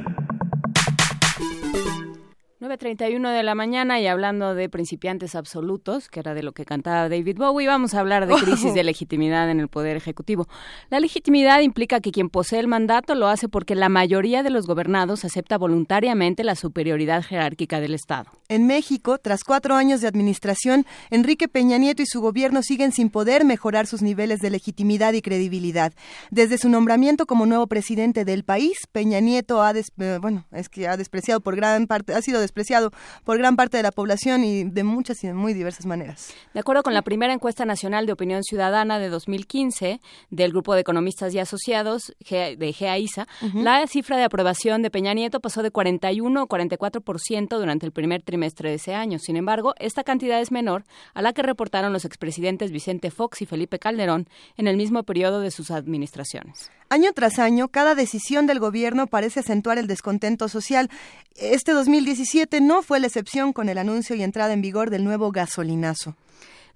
[2.97, 7.09] 9.31 de la mañana y hablando de principiantes absolutos, que era de lo que cantaba
[7.09, 10.49] David Bowie, vamos a hablar de crisis de legitimidad en el Poder Ejecutivo.
[10.89, 14.67] La legitimidad implica que quien posee el mandato lo hace porque la mayoría de los
[14.67, 18.31] gobernados acepta voluntariamente la superioridad jerárquica del Estado.
[18.49, 23.11] En México, tras cuatro años de administración, Enrique Peña Nieto y su gobierno siguen sin
[23.11, 25.93] poder mejorar sus niveles de legitimidad y credibilidad.
[26.31, 30.89] Desde su nombramiento como nuevo presidente del país, Peña Nieto ha, eh, bueno, es que
[30.89, 32.78] ha despreciado por gran parte, ha sido despreciado
[33.25, 36.35] por gran parte de la población y de muchas y de muy diversas maneras.
[36.55, 40.01] De acuerdo con la primera encuesta nacional de opinión ciudadana de 2015
[40.31, 45.41] del Grupo de Economistas y Asociados de GAISA, la cifra de aprobación de Peña Nieto
[45.41, 49.19] pasó de 41 o 44% durante el primer trimestre de ese año.
[49.19, 50.85] Sin embargo, esta cantidad es menor
[51.15, 55.41] a la que reportaron los expresidentes Vicente Fox y Felipe Calderón en el mismo periodo
[55.41, 56.71] de sus administraciones.
[56.91, 60.89] Año tras año, cada decisión del gobierno parece acentuar el descontento social.
[61.37, 65.31] Este 2017 no fue la excepción con el anuncio y entrada en vigor del nuevo
[65.31, 66.17] gasolinazo.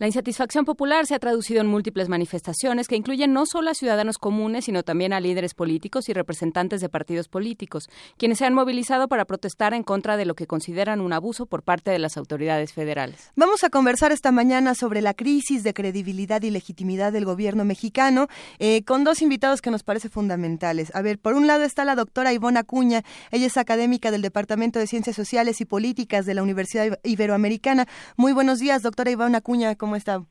[0.02, 4.18] La insatisfacción popular se ha traducido en múltiples manifestaciones que incluyen no solo a ciudadanos
[4.18, 9.06] comunes, sino también a líderes políticos y representantes de partidos políticos, quienes se han movilizado
[9.06, 12.72] para protestar en contra de lo que consideran un abuso por parte de las autoridades
[12.72, 13.30] federales.
[13.36, 18.26] Vamos a conversar esta mañana sobre la crisis de credibilidad y legitimidad del gobierno mexicano
[18.58, 20.90] eh, con dos invitados que nos parecen fundamentales.
[20.96, 23.04] A ver, por un lado está la doctora Ivona Acuña.
[23.30, 27.86] Ella es académica del Departamento de Ciencias Sociales y Políticas de la Universidad Ibe- Iberoamericana.
[28.16, 29.76] Muy buenos días, doctora Ivona Acuña.
[29.76, 30.22] ¿Cómo está?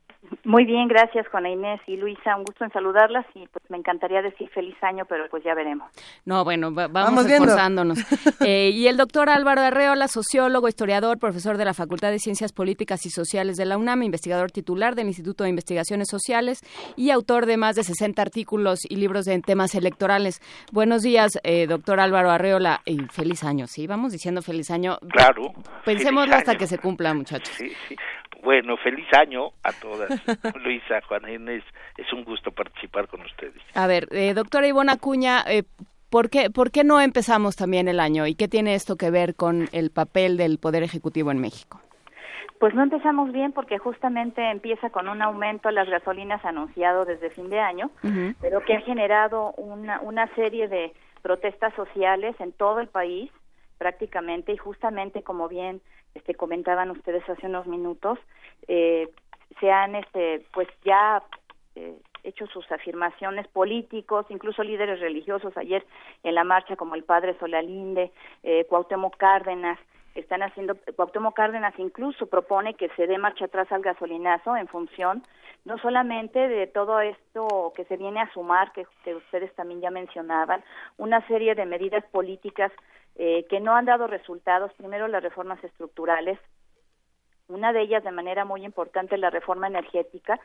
[0.45, 4.21] Muy bien, gracias Juana Inés y Luisa, un gusto en saludarlas y pues me encantaría
[4.21, 5.91] decir feliz año, pero pues ya veremos.
[6.25, 7.97] No, bueno, va- vamos, esforzándonos.
[8.43, 13.05] Eh, y el doctor Álvaro Arreola, sociólogo, historiador, profesor de la Facultad de Ciencias Políticas
[13.05, 16.61] y Sociales de la UNAM, investigador titular del Instituto de Investigaciones Sociales
[16.95, 20.39] y autor de más de 60 artículos y libros en temas electorales.
[20.71, 23.85] Buenos días, eh, doctor Álvaro Arreola, y feliz año, ¿sí?
[23.85, 24.97] Vamos diciendo feliz año.
[25.09, 25.43] Claro.
[25.85, 26.59] Pensémoslo feliz hasta año.
[26.59, 27.53] que se cumpla, muchachos.
[27.57, 27.95] Sí, sí.
[28.43, 30.09] Bueno, feliz año a todas.
[30.63, 31.63] Luisa, Juan Inés,
[31.97, 33.61] es un gusto participar con ustedes.
[33.75, 35.63] A ver, eh, doctora Ivona Acuña, eh,
[36.09, 38.25] ¿por, qué, ¿por qué no empezamos también el año?
[38.25, 41.79] ¿Y qué tiene esto que ver con el papel del Poder Ejecutivo en México?
[42.59, 47.31] Pues no empezamos bien porque justamente empieza con un aumento de las gasolinas anunciado desde
[47.31, 47.89] fin de año,
[48.39, 53.31] pero que ha generado una, una serie de protestas sociales en todo el país
[53.79, 55.81] prácticamente y justamente como bien
[56.15, 58.19] este comentaban ustedes hace unos minutos
[58.67, 59.09] eh,
[59.59, 61.23] se han este pues ya
[61.75, 65.85] eh, hecho sus afirmaciones políticos incluso líderes religiosos ayer
[66.23, 68.11] en la marcha como el padre Solalinde
[68.43, 69.79] eh, Cuauhtémoc Cárdenas
[70.15, 75.23] están haciendo Cuauhtémoc Cárdenas incluso propone que se dé marcha atrás al gasolinazo en función
[75.65, 79.91] no solamente de todo esto que se viene a sumar, que, que ustedes también ya
[79.91, 80.63] mencionaban,
[80.97, 82.71] una serie de medidas políticas
[83.15, 84.73] eh, que no han dado resultados.
[84.73, 86.39] Primero, las reformas estructurales,
[87.47, 90.39] una de ellas de manera muy importante la reforma energética,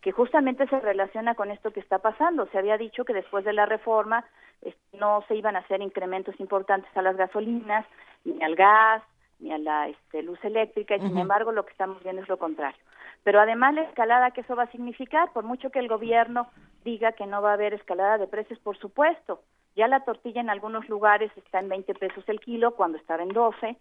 [0.00, 2.46] que justamente se relaciona con esto que está pasando.
[2.52, 4.24] Se había dicho que después de la reforma
[4.62, 7.86] eh, no se iban a hacer incrementos importantes a las gasolinas,
[8.24, 9.02] ni al gas,
[9.38, 12.38] ni a la este, luz eléctrica, y sin embargo lo que estamos viendo es lo
[12.38, 12.80] contrario.
[13.22, 16.48] Pero además la escalada que eso va a significar, por mucho que el gobierno
[16.84, 19.42] diga que no va a haber escalada de precios, por supuesto,
[19.76, 23.28] ya la tortilla en algunos lugares está en 20 pesos el kilo cuando estaba en
[23.28, 23.76] 12,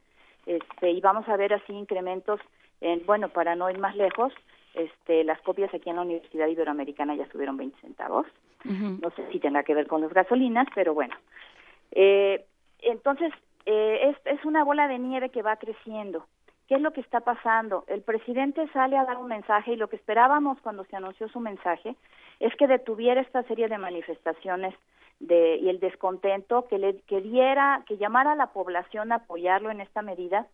[0.46, 2.40] este, y vamos a ver así incrementos,
[2.82, 4.34] en, bueno, para no ir más lejos,
[4.74, 8.28] este, las copias aquí en la Universidad Iberoamericana ya subieron 20 centavos.
[8.66, 11.16] No sé si tendrá que ver con las gasolinas, pero bueno.
[11.92, 12.44] Eh,
[12.80, 13.32] entonces,
[13.68, 16.26] eh, es, es una bola de nieve que va creciendo.
[16.68, 17.84] ¿Qué es lo que está pasando?
[17.88, 21.40] El presidente sale a dar un mensaje y lo que esperábamos cuando se anunció su
[21.40, 21.96] mensaje
[22.40, 24.74] es que detuviera esta serie de manifestaciones
[25.20, 29.72] de, y el descontento, que le que diera, que llamara a la población a apoyarlo
[29.72, 30.48] en esta medida,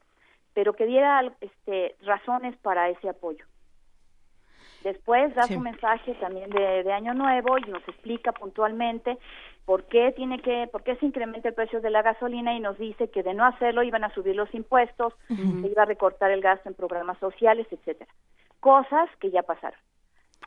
[0.53, 3.45] pero que diera este, razones para ese apoyo.
[4.83, 5.53] Después da Sí.
[5.53, 9.17] su mensaje también de, de Año Nuevo y nos explica puntualmente
[9.65, 12.79] por qué tiene que, por qué se incrementa el precio de la gasolina y nos
[12.79, 16.41] dice que de no hacerlo iban a subir los impuestos, se iba a recortar el
[16.41, 18.11] gasto en programas sociales, etcétera.
[18.59, 19.79] Cosas que ya pasaron.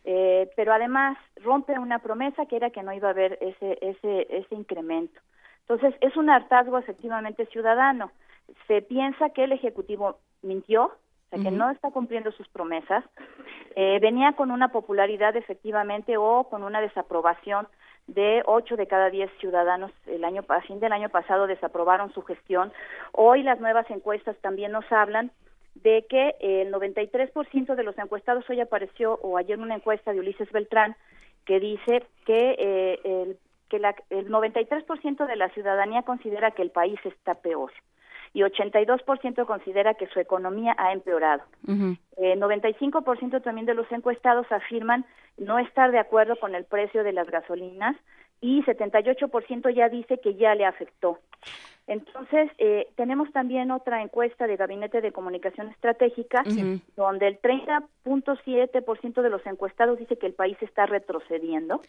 [0.05, 4.27] Eh, pero además rompe una promesa que era que no iba a haber ese, ese,
[4.29, 5.21] ese incremento.
[5.67, 8.11] Entonces, es un hartazgo efectivamente ciudadano.
[8.67, 10.91] Se piensa que el Ejecutivo mintió, o
[11.31, 13.03] sea, que no está cumpliendo sus promesas.
[13.77, 17.67] Eh, venía con una popularidad efectivamente o con una desaprobación
[18.07, 22.23] de ocho de cada diez ciudadanos el año a fin del año pasado desaprobaron su
[22.23, 22.73] gestión.
[23.13, 25.31] Hoy las nuevas encuestas también nos hablan
[25.75, 30.51] de que el 93% de los encuestados hoy apareció o ayer una encuesta de Ulises
[30.53, 30.97] Beltrán
[31.45, 33.39] que dice que eh, el
[33.69, 37.73] que la, el 93% de la ciudadanía considera que el país está peor
[38.35, 41.45] y 82% considera que su economía ha empeorado.
[42.17, 45.05] Eh, 95% también de los encuestados afirman
[45.39, 47.97] no estar de acuerdo con el precio de las gasolinas
[48.41, 51.21] y 78% ya dice que ya le afectó.
[51.87, 56.81] Entonces, eh, tenemos también otra encuesta de Gabinete de Comunicación Estratégica, Ujú.
[56.97, 61.83] donde el 30.7% de los encuestados dice que el país está retrocediendo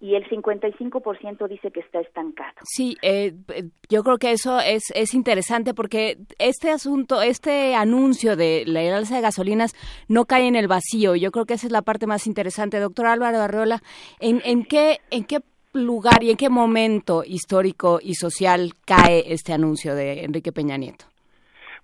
[0.00, 2.52] y el 55% dice que está estancado.
[2.64, 8.36] Sí, eh, eh, yo creo que eso es, es interesante porque este asunto, este anuncio
[8.36, 9.74] de la alza de gasolinas
[10.08, 11.16] no cae en el vacío.
[11.16, 12.78] Yo creo que esa es la parte más interesante.
[12.78, 13.82] Doctor Álvaro Arreola,
[14.20, 15.40] ¿en, en qué, en qué
[15.84, 21.06] lugar y en qué momento histórico y social cae este anuncio de Enrique Peña Nieto?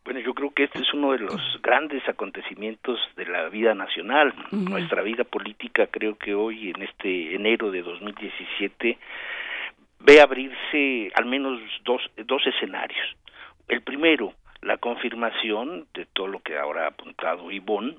[0.04, 4.34] Bueno, yo creo que este es uno de los grandes acontecimientos de la vida nacional.
[4.50, 8.98] Nuestra vida política, creo que hoy, en este enero de 2017,
[10.00, 13.16] ve abrirse al menos dos, dos escenarios.
[13.68, 17.96] El primero, la confirmación de todo lo que ahora ha apuntado Ivonne,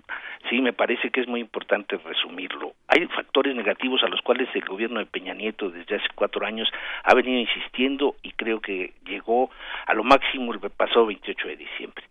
[0.49, 2.73] sí, me parece que es muy importante resumirlo.
[2.87, 6.71] Hay factores negativos a los cuales el gobierno de Peña Nieto desde hace cuatro años
[7.03, 9.51] ha venido insistiendo y creo que llegó
[9.85, 12.05] a lo máximo el pasado 28 de diciembre.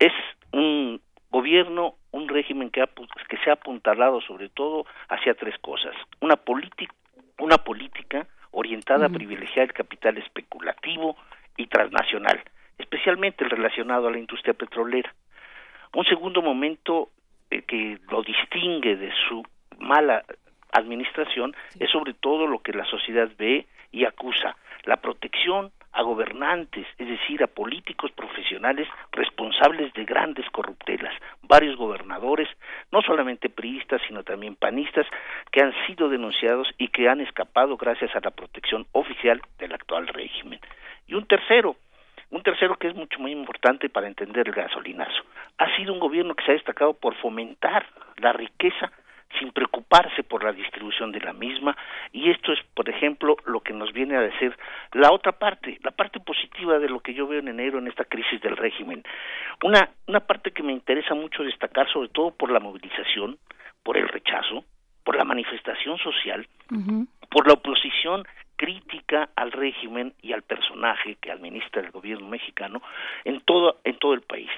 [0.00, 0.12] Es
[0.52, 1.00] un
[1.30, 2.88] gobierno, un régimen que, ha,
[3.28, 5.94] que se ha apuntalado sobre todo hacia tres cosas.
[6.20, 6.38] Una
[7.38, 11.16] una política orientada a privilegiar el capital especulativo
[11.56, 12.40] y transnacional,
[12.78, 15.12] especialmente el relacionado a la industria petrolera.
[15.94, 17.10] Un segundo momento
[17.50, 19.42] eh, que lo distingue de su
[19.78, 20.24] mala
[20.72, 26.86] administración es sobre todo lo que la sociedad ve y acusa, la protección a gobernantes,
[26.98, 32.48] es decir, a políticos profesionales responsables de grandes corruptelas, varios gobernadores,
[32.90, 35.06] no solamente priistas, sino también panistas,
[35.52, 40.08] que han sido denunciados y que han escapado gracias a la protección oficial del actual
[40.08, 40.58] régimen.
[41.06, 41.76] Y un tercero,
[42.34, 45.22] un tercero que es mucho muy importante para entender el gasolinazo.
[45.58, 48.90] Ha sido un gobierno que se ha destacado por fomentar la riqueza
[49.38, 51.76] sin preocuparse por la distribución de la misma
[52.12, 54.56] y esto es por ejemplo lo que nos viene a decir
[54.92, 58.04] la otra parte la parte positiva de lo que yo veo en enero en esta
[58.04, 59.02] crisis del régimen
[59.64, 63.38] una una parte que me interesa mucho destacar sobre todo por la movilización
[63.82, 64.64] por el rechazo
[65.02, 66.46] por la manifestación social
[67.28, 68.24] por la oposición
[68.56, 72.82] crítica al régimen y al personaje que administra el gobierno mexicano
[73.24, 74.50] en todo en todo el país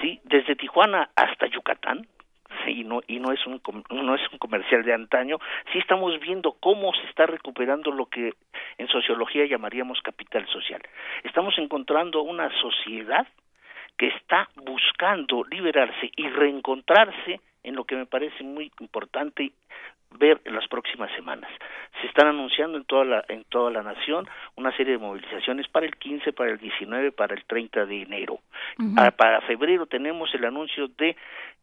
[0.00, 2.06] sí desde Tijuana hasta Yucatán
[2.66, 5.38] y no y no es un no es un comercial de antaño
[5.72, 8.34] sí estamos viendo cómo se está recuperando lo que
[8.78, 10.82] en sociología llamaríamos capital social.
[11.22, 13.26] Estamos encontrando una sociedad
[13.96, 19.52] que está buscando liberarse y reencontrarse en lo que me parece muy importante
[20.18, 21.50] ver en las próximas semanas.
[22.00, 24.26] Se están anunciando en toda la en toda la nación
[24.56, 28.38] una serie de movilizaciones para el 15, para el 19, para el 30 de enero.
[28.96, 31.16] Ah, para febrero tenemos el anuncio de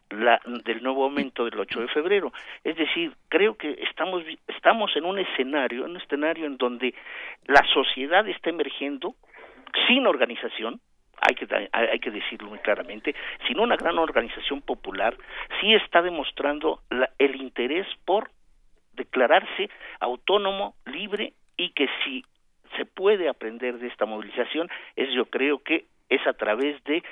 [0.10, 2.34] la, del nuevo aumento del 8 de febrero.
[2.66, 6.94] Es decir, creo que estamos estamos en un escenario, en un escenario en donde
[7.48, 9.16] la sociedad está emergiendo
[9.88, 10.82] sin organización,
[11.22, 13.16] hay que hay que decirlo muy claramente,
[13.48, 15.16] sin una gran organización popular,
[15.62, 18.32] sí está demostrando la- el interés por
[18.94, 22.26] declararse autónomo, libre y que si
[22.78, 27.04] se puede aprender de esta movilización es yo creo que es a través de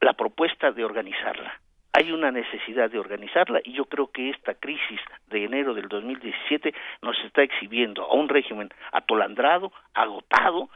[0.00, 1.60] la propuesta de organizarla.
[1.92, 6.74] Hay una necesidad de organizarla y yo creo que esta crisis de enero del 2017
[7.00, 10.68] nos está exhibiendo a un régimen atolandrado, agotado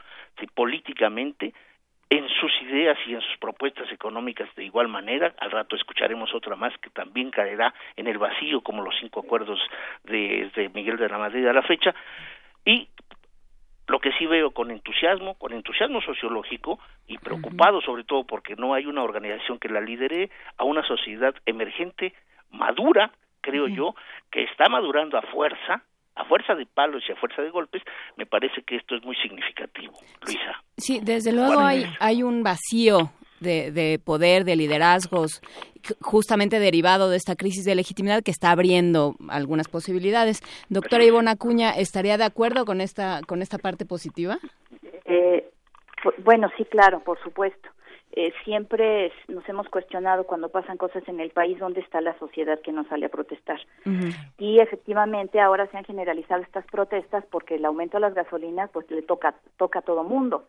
[0.55, 1.53] políticamente,
[2.11, 5.33] en sus ideas y en sus propuestas económicas de igual manera.
[5.39, 9.59] Al rato escucharemos otra más que también caerá en el vacío, como los cinco acuerdos
[10.03, 11.95] de, de Miguel de la Madrid a la fecha.
[12.65, 12.89] Y
[13.87, 18.73] lo que sí veo con entusiasmo, con entusiasmo sociológico y preocupado sobre todo porque no
[18.73, 22.13] hay una organización que la lidere a una sociedad emergente,
[22.51, 23.95] madura, creo yo,
[24.29, 25.81] que está madurando a fuerza
[26.15, 27.81] a fuerza de palos y a fuerza de golpes,
[28.17, 29.93] me parece que esto es muy significativo,
[30.25, 30.63] Luisa.
[30.77, 35.41] Sí, desde luego hay, hay un vacío de, de, poder, de liderazgos,
[35.99, 40.41] justamente derivado de esta crisis de legitimidad que está abriendo algunas posibilidades.
[40.69, 44.37] Doctora Ivona Acuña, ¿estaría de acuerdo con esta, con esta parte positiva?
[45.05, 45.49] Eh,
[46.19, 47.69] bueno, sí, claro, por supuesto.
[48.13, 52.59] Eh, siempre nos hemos cuestionado cuando pasan cosas en el país dónde está la sociedad
[52.59, 53.59] que no sale a protestar.
[54.37, 58.89] Y efectivamente ahora se han generalizado estas protestas porque el aumento de las gasolinas pues
[58.91, 60.45] le toca toca a todo mundo.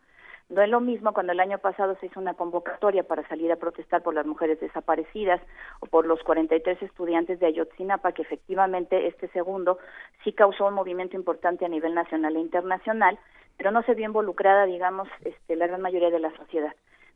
[0.49, 3.55] No es lo mismo cuando el año pasado se hizo una convocatoria para salir a
[3.55, 5.41] protestar por las mujeres desaparecidas
[5.79, 9.79] o por los 43 estudiantes de Ayotzinapa, que efectivamente este segundo
[10.23, 13.17] sí causó un movimiento importante a nivel nacional e internacional,
[13.57, 16.73] pero no se vio involucrada, digamos, este, la gran mayoría de la sociedad.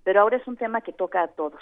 [0.08, 1.60] Pero ahora es un tema que toca a todos.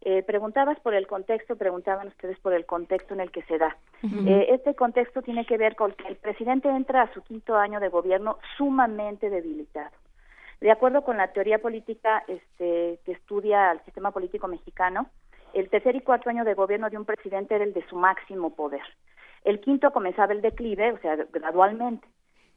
[0.00, 3.76] Eh, preguntabas por el contexto, preguntaban ustedes por el contexto en el que se da.
[4.02, 7.80] eh, este contexto tiene que ver con que el presidente entra a su quinto año
[7.80, 9.90] de gobierno sumamente debilitado.
[10.62, 15.10] De acuerdo con la teoría política este, que estudia el sistema político mexicano,
[15.52, 18.54] el tercer y cuarto año de gobierno de un presidente era el de su máximo
[18.54, 18.80] poder.
[19.44, 22.08] El quinto comenzaba el declive, o sea, gradualmente.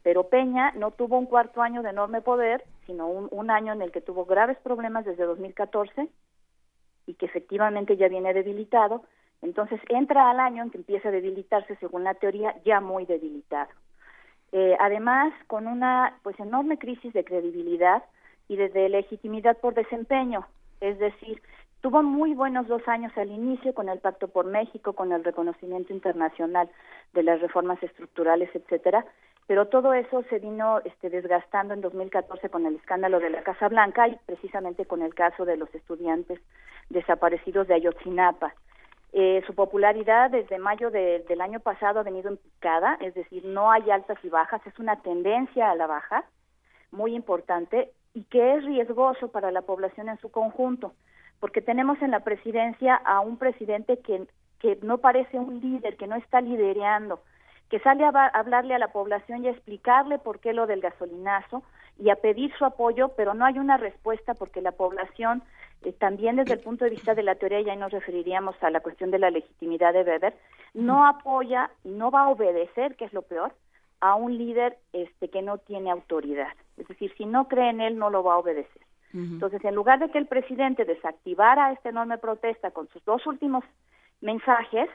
[0.06, 3.90] Pero Peña no tuvo un cuarto año de enorme poder, sino un, año en el
[3.90, 6.06] que tuvo graves problemas desde 2014
[7.08, 9.02] y que efectivamente ya viene debilitado.
[9.42, 13.68] Entonces entra al año en que empieza a debilitarse, según la teoría, ya muy debilitado.
[14.52, 18.04] Eh, además, con una pues enorme crisis de credibilidad
[18.46, 20.46] y de legitimidad por desempeño,
[20.80, 21.42] es decir,
[21.80, 25.92] tuvo muy buenos dos años al inicio con el Pacto por México, con el reconocimiento
[25.92, 26.70] internacional
[27.12, 29.04] de las reformas estructurales, etcétera,
[29.46, 33.68] pero todo eso se vino este, desgastando en 2014 con el escándalo de la Casa
[33.68, 36.40] Blanca y precisamente con el caso de los estudiantes
[36.90, 38.54] desaparecidos de Ayotzinapa.
[39.12, 43.44] Eh, su popularidad desde mayo de, del año pasado ha venido en picada, es decir,
[43.44, 46.24] no hay altas y bajas, es una tendencia a la baja
[46.90, 50.92] muy importante y que es riesgoso para la población en su conjunto,
[51.38, 54.26] porque tenemos en la presidencia a un presidente que,
[54.58, 57.20] que no parece un líder, que no está liderando,
[57.70, 60.80] que sale a, a hablarle a la población y a explicarle por qué lo del
[60.80, 61.62] gasolinazo
[61.98, 65.42] y a pedir su apoyo, pero no hay una respuesta porque la población
[65.82, 68.80] eh, también desde el punto de vista de la teoría, ya nos referiríamos a la
[68.80, 70.34] cuestión de la legitimidad de Weber,
[70.74, 73.52] no apoya y no va a obedecer, que es lo peor,
[74.00, 76.52] a un líder este que no tiene autoridad.
[76.76, 78.82] Es decir, si no cree en él, no lo va a obedecer.
[79.14, 83.64] Entonces, en lugar de que el presidente desactivara esta enorme protesta con sus dos últimos
[84.20, 84.90] mensajes,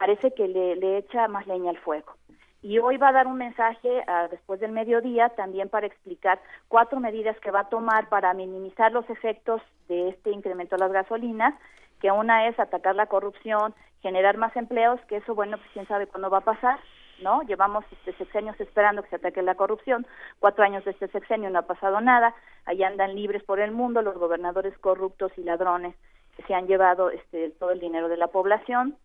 [0.00, 2.14] parece que le, echa más leña al fuego
[2.62, 7.00] y hoy va a dar un mensaje uh, después del mediodía también para explicar cuatro
[7.00, 11.54] medidas que va a tomar para minimizar los efectos de este incremento de las gasolinas,
[12.00, 16.06] que una es atacar la corrupción, generar más empleos, que eso, bueno, pues quién sabe
[16.06, 16.78] cuándo va a pasar,
[17.22, 17.42] ¿no?
[17.42, 20.06] Llevamos este sexenios esperando que se ataque la corrupción,
[20.38, 24.00] cuatro años de este sexenio no ha pasado nada, allá andan libres por el mundo
[24.00, 25.94] los gobernadores corruptos y ladrones
[26.36, 28.96] que se han llevado este, todo el dinero de la población,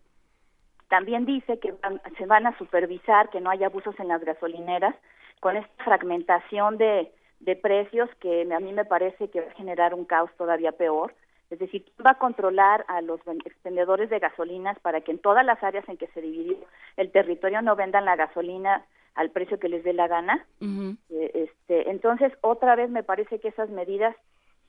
[0.90, 4.96] también dice que van, se van a supervisar que no haya abusos en las gasolineras
[5.40, 9.94] con esta fragmentación de, de precios que a mí me parece que va a generar
[9.94, 11.14] un caos todavía peor.
[11.50, 15.46] Es decir, ¿quién va a controlar a los expendedores de gasolinas para que en todas
[15.46, 16.58] las áreas en que se dividió
[16.98, 18.84] el territorio no vendan la gasolina
[19.14, 20.46] al precio que les dé la gana?
[20.60, 20.98] Uh -huh.
[21.12, 24.16] eh, este, entonces, otra vez me parece que esas medidas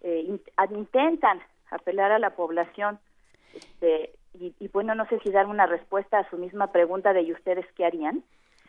[0.03, 0.41] eh, in,
[0.77, 2.99] intentan apelar a la población
[3.55, 7.23] este, y, y, bueno, no sé si dar una respuesta a su misma pregunta de
[7.23, 8.23] ¿y ustedes qué harían?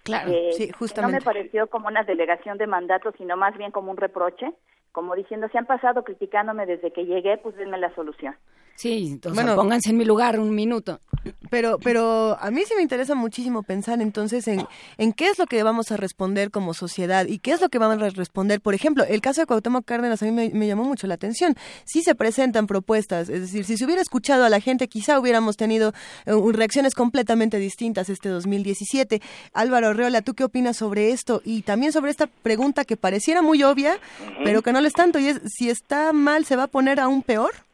[0.03, 1.11] Claro, eh, sí, justamente.
[1.11, 4.53] No me pareció como una delegación de mandato, sino más bien como un reproche,
[4.91, 8.35] como diciendo, se han pasado criticándome desde que llegué, pues denme la solución.
[8.77, 10.99] Sí, entonces bueno, pónganse en mi lugar un minuto.
[11.49, 14.67] Pero, pero a mí sí me interesa muchísimo pensar entonces en,
[14.99, 17.79] en qué es lo que vamos a responder como sociedad y qué es lo que
[17.79, 18.61] vamos a responder.
[18.61, 21.55] Por ejemplo, el caso de Cuauhtémoc Cárdenas a mí me, me llamó mucho la atención.
[21.85, 25.57] Sí se presentan propuestas, es decir, si se hubiera escuchado a la gente, quizá hubiéramos
[25.57, 25.91] tenido
[26.27, 29.23] uh, reacciones completamente distintas este 2017.
[29.53, 31.41] Álvaro Reola, ¿tú qué opinas sobre esto?
[31.43, 34.43] Y también sobre esta pregunta que pareciera muy obvia, uh -huh.
[34.43, 36.99] pero que no lo es tanto, y es si está mal, ¿se va a poner
[36.99, 37.66] aún peor?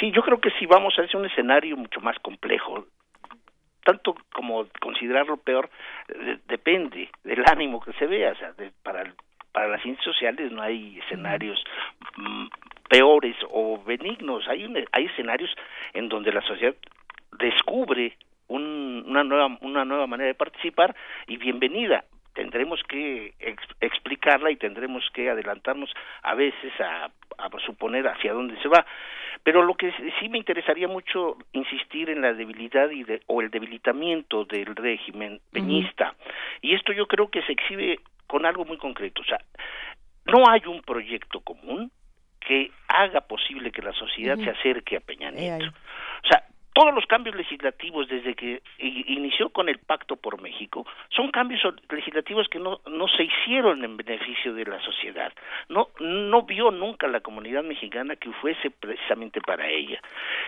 [0.00, 2.86] Sí, yo creo que sí vamos a hacer un escenario mucho más complejo.
[3.84, 5.70] Tanto como considerarlo peor,
[6.08, 8.32] de, depende del ánimo que se vea.
[8.32, 9.12] O sea, de, para,
[9.52, 11.62] para las ciencias sociales no hay escenarios
[12.16, 12.46] mm,
[12.88, 14.48] peores o benignos.
[14.48, 15.54] Hay, un, hay escenarios
[15.92, 16.74] en donde la sociedad
[17.38, 18.16] descubre
[18.48, 20.94] un, una, nueva, una nueva manera de participar
[21.26, 25.90] y bienvenida tendremos que ex explicarla y tendremos que adelantarnos
[26.22, 28.84] a veces a, a, suponer hacia dónde se va.
[29.44, 33.50] Pero lo que sí me interesaría mucho insistir en la debilidad y de, o el
[33.50, 36.14] debilitamiento del régimen peñista.
[36.62, 39.20] Y esto yo creo que se exhibe con algo muy concreto.
[39.20, 39.38] O sea,
[40.24, 41.92] no hay un proyecto común
[42.40, 45.66] que haga posible que la sociedad se acerque a Peña Nieto.
[45.66, 46.44] O sea,
[46.74, 52.48] todos los cambios legislativos desde que inició con el Pacto por México son cambios legislativos
[52.48, 55.32] que no, no se hicieron en beneficio de la sociedad.
[55.68, 60.00] No, no vio nunca la comunidad mexicana que fuese precisamente para ella.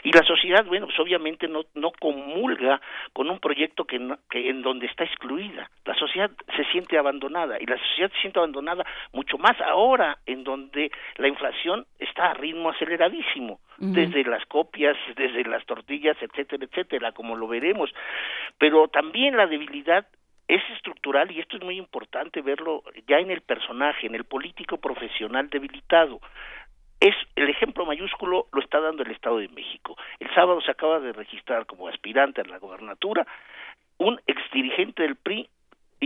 [0.03, 2.81] Y la sociedad, bueno, pues obviamente no, no comulga
[3.13, 5.71] con un proyecto que, que en donde está excluida.
[5.85, 10.43] La sociedad se siente abandonada y la sociedad se siente abandonada mucho más ahora en
[10.43, 17.13] donde la inflación está a ritmo aceleradísimo, desde las copias, desde las tortillas, etcétera, etcétera,
[17.13, 17.91] como lo veremos.
[18.59, 20.07] Pero también la debilidad
[20.49, 24.79] es estructural y esto es muy importante verlo ya en el personaje, en el político
[24.79, 26.21] profesional debilitado.
[27.01, 29.97] Es el ejemplo mayúsculo lo está dando el Estado de México.
[30.19, 33.27] El sábado se acaba de registrar como aspirante a la gobernatura
[33.99, 35.49] un exdirigente del PRI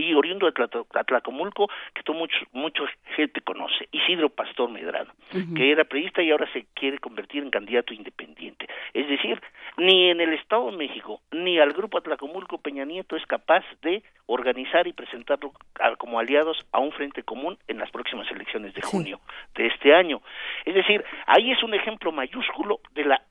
[0.01, 2.83] y oriundo de Atlacomulco, que todo mucho, mucha
[3.15, 5.13] gente conoce, Isidro Pastor Medrano,
[5.55, 8.67] que era periodista y ahora se quiere convertir en candidato independiente.
[8.93, 9.41] Es decir,
[9.77, 14.03] ni en el Estado de México, ni al grupo Atlacomulco Peña Nieto es capaz de
[14.25, 15.53] organizar y presentarlo
[15.97, 19.19] como aliados a un frente común en las próximas elecciones de junio
[19.55, 20.21] de este año.
[20.65, 23.21] Es decir, ahí es un ejemplo mayúsculo de la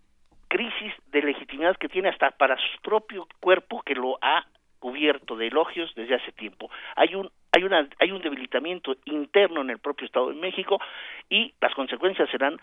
[0.49, 4.45] crisis de legitimidad que tiene hasta para su propio cuerpo que lo ha
[4.81, 6.69] cubierto de elogios desde hace tiempo.
[6.97, 10.81] Hay un hay una hay un debilitamiento interno en el propio Estado de México
[11.29, 12.55] y las consecuencias serán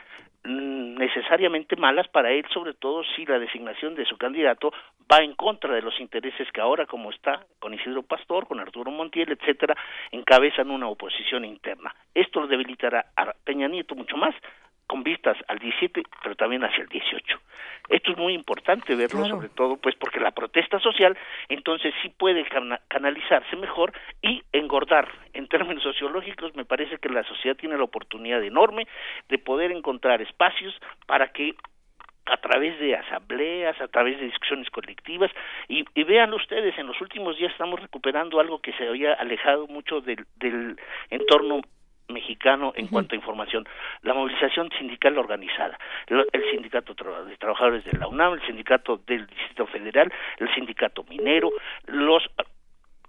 [0.44, 4.74] mm, necesariamente malas para él, sobre todo si la designación de su candidato
[5.12, 8.92] va en contra de los intereses que ahora como está con Isidro Pastor, con Arturo
[8.92, 9.76] Montiel, etcétera,
[10.12, 11.94] encabezan una oposición interna.
[12.14, 14.36] Esto lo debilitará a Peña Nieto mucho más
[14.88, 17.40] con vistas al 17, pero también hacia el 18.
[17.90, 21.18] Esto es muy importante verlo, sobre todo, pues porque la protesta social
[21.50, 22.46] entonces sí puede
[22.88, 25.10] canalizarse mejor y engordar.
[25.34, 28.88] En términos sociológicos, me parece que la sociedad tiene la oportunidad enorme
[29.30, 30.74] de poder encontrar espacios
[31.06, 31.56] para que
[32.26, 35.32] a través de asambleas, a través de discusiones colectivas,
[35.70, 39.68] y, y vean ustedes, en los últimos días estamos recuperando algo que se había alejado
[39.68, 40.78] mucho del, del
[41.10, 41.62] entorno
[42.10, 43.68] mexicano en cuanto a información,
[44.02, 45.78] la movilización sindical organizada,
[46.08, 46.94] el sindicato
[47.26, 51.52] de trabajadores de la UNAM, el sindicato del Distrito Federal, el sindicato minero,
[51.86, 52.24] los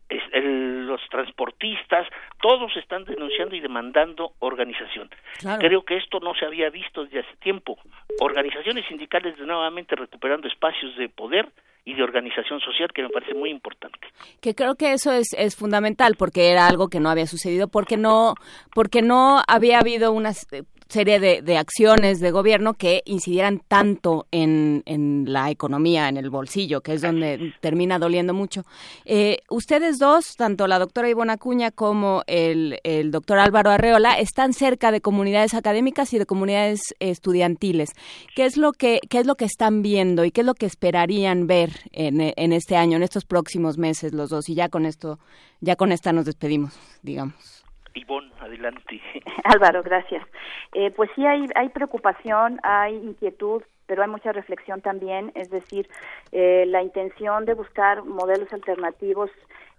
[0.08, 2.06] los transportistas,
[2.40, 5.10] todos están denunciando y demandando organización.
[5.58, 7.78] Creo que esto no se había visto desde hace tiempo.
[8.20, 11.48] Organizaciones sindicales nuevamente recuperando espacios de poder
[11.84, 13.98] y de organización social que me parece muy importante.
[14.42, 17.96] Que creo que eso es, es fundamental porque era algo que no había sucedido, porque
[17.96, 18.34] no,
[18.74, 20.46] porque no había habido unas
[20.88, 26.30] serie de, de, acciones de gobierno que incidieran tanto en, en, la economía, en el
[26.30, 28.64] bolsillo, que es donde termina doliendo mucho.
[29.04, 34.54] Eh, ustedes dos, tanto la doctora Ivona Acuña como el, el doctor Álvaro Arreola, están
[34.54, 37.90] cerca de comunidades académicas y de comunidades estudiantiles.
[38.34, 40.66] ¿Qué es lo que, qué es lo que están viendo y qué es lo que
[40.66, 44.48] esperarían ver en, en este año, en estos próximos meses los dos?
[44.48, 45.18] Y ya con esto,
[45.60, 47.57] ya con esta nos despedimos, digamos.
[47.98, 49.00] Ivonne, adelante.
[49.44, 50.26] Álvaro, gracias.
[50.72, 55.88] Eh, pues sí hay, hay preocupación, hay inquietud, pero hay mucha reflexión también, es decir,
[56.32, 59.30] eh, la intención de buscar modelos alternativos,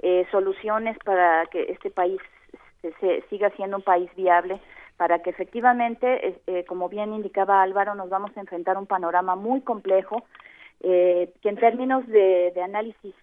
[0.01, 2.19] eh, soluciones para que este país
[2.81, 4.59] se, siga siendo un país viable,
[4.97, 10.25] para que efectivamente, como bien indicaba Álvaro, nos vamos a enfrentar un panorama muy complejo,
[10.81, 13.15] que en términos de análisis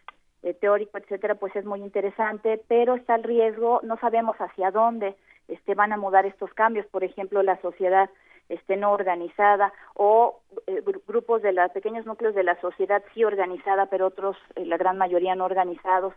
[0.42, 5.16] eh, teórico, etcétera, pues es muy interesante, pero está el riesgo, no sabemos hacia dónde
[5.48, 8.10] este, van a mudar estos cambios, por ejemplo, la sociedad
[8.48, 13.86] este, no organizada o eh, grupos de los pequeños núcleos de la sociedad sí organizada,
[13.86, 16.14] pero otros, eh, la gran mayoría no organizados.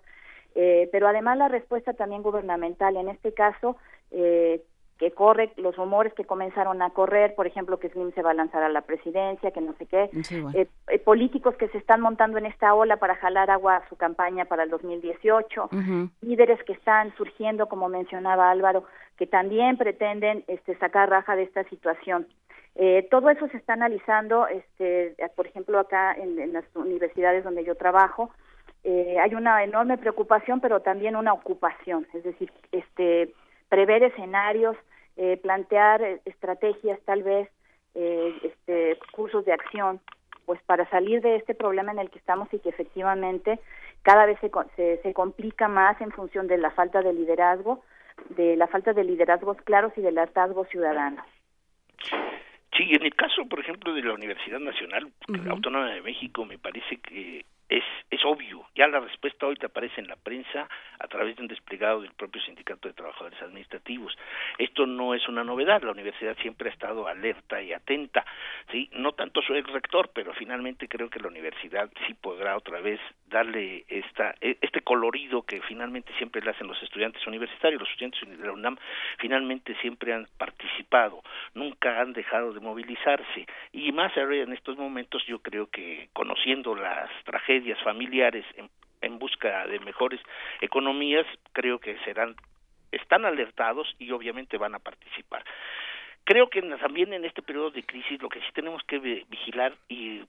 [0.54, 3.78] pero además la respuesta también gubernamental, en este caso,
[5.00, 8.34] que corre, los rumores que comenzaron a correr, por ejemplo, que Slim se va a
[8.34, 10.10] lanzar a la presidencia, que no sé qué,
[10.54, 13.96] eh, eh, políticos que se están montando en esta ola para jalar agua a su
[13.96, 15.70] campaña para el 2018,
[16.22, 18.84] líderes que están surgiendo, como mencionaba Álvaro,
[19.18, 22.28] que también pretenden este, sacar raja de esta situación.
[22.76, 27.64] Eh, todo eso se está analizando, este, por ejemplo, acá en, en las universidades donde
[27.64, 28.32] yo trabajo,
[28.84, 33.34] hay una enorme preocupación, pero también una ocupación, es decir, este
[33.70, 34.76] prever escenarios,
[35.18, 37.50] eh, plantear eh, estrategias tal vez,
[37.96, 40.00] eh, este, cursos de acción,
[40.46, 43.60] pues para salir de este problema en el que estamos y que efectivamente
[44.02, 47.84] cada vez se, se, se complica más en función de la falta de liderazgo,
[48.30, 51.24] de la falta de liderazgos claros y del hartazgo ciudadano.
[52.76, 55.12] Sí, en el caso, por ejemplo, de la Universidad Nacional
[55.50, 58.66] Autónoma de México, me parece que es, es obvio.
[58.76, 60.68] Ya la respuesta hoy te aparece en la prensa
[61.00, 64.18] a través de un desplegado del propio Sindicato de Trabajadores Administrativos.
[64.58, 65.84] Esto no es una novedad.
[65.84, 68.26] La universidad siempre ha estado alerta y atenta.
[68.72, 72.82] Sí, no tanto su ex rector, pero finalmente creo que la universidad sí podrá otra
[72.82, 77.80] vez darle esta e- este colorido que finalmente siempre le hacen los estudiantes universitarios.
[77.80, 78.78] Los estudiantes de la UNAM
[79.20, 81.22] finalmente siempre han participado,
[81.54, 86.74] nunca han dejado de movilizarse y más ahora en estos momentos yo creo que conociendo
[86.76, 88.70] las tragedias familiares en,
[89.02, 90.22] en busca de mejores
[90.62, 92.36] economías, creo que serán
[92.92, 95.44] están alertados y obviamente van a participar.
[96.24, 99.76] Creo que también en este periodo de crisis lo que sí tenemos que vi- vigilar
[99.88, 100.22] y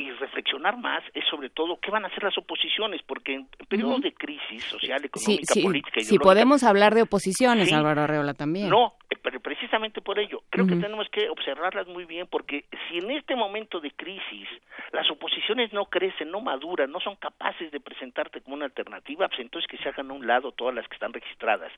[0.00, 4.00] y reflexionar más es sobre todo qué van a hacer las oposiciones, porque en periodos
[4.00, 7.74] de crisis social, económica, sí, política, sí ideológica, podemos hablar de oposiciones, Sí.
[7.74, 8.70] Álvaro Arreola, también.
[8.70, 12.98] no, eh, pero precisamente por ello, creo que tenemos que observarlas muy bien porque si
[12.98, 14.48] en este momento de crisis
[14.92, 19.40] las oposiciones no crecen, no maduran, no son capaces de presentarte como una alternativa, pues
[19.40, 21.70] entonces que se hagan a un lado todas las que están registradas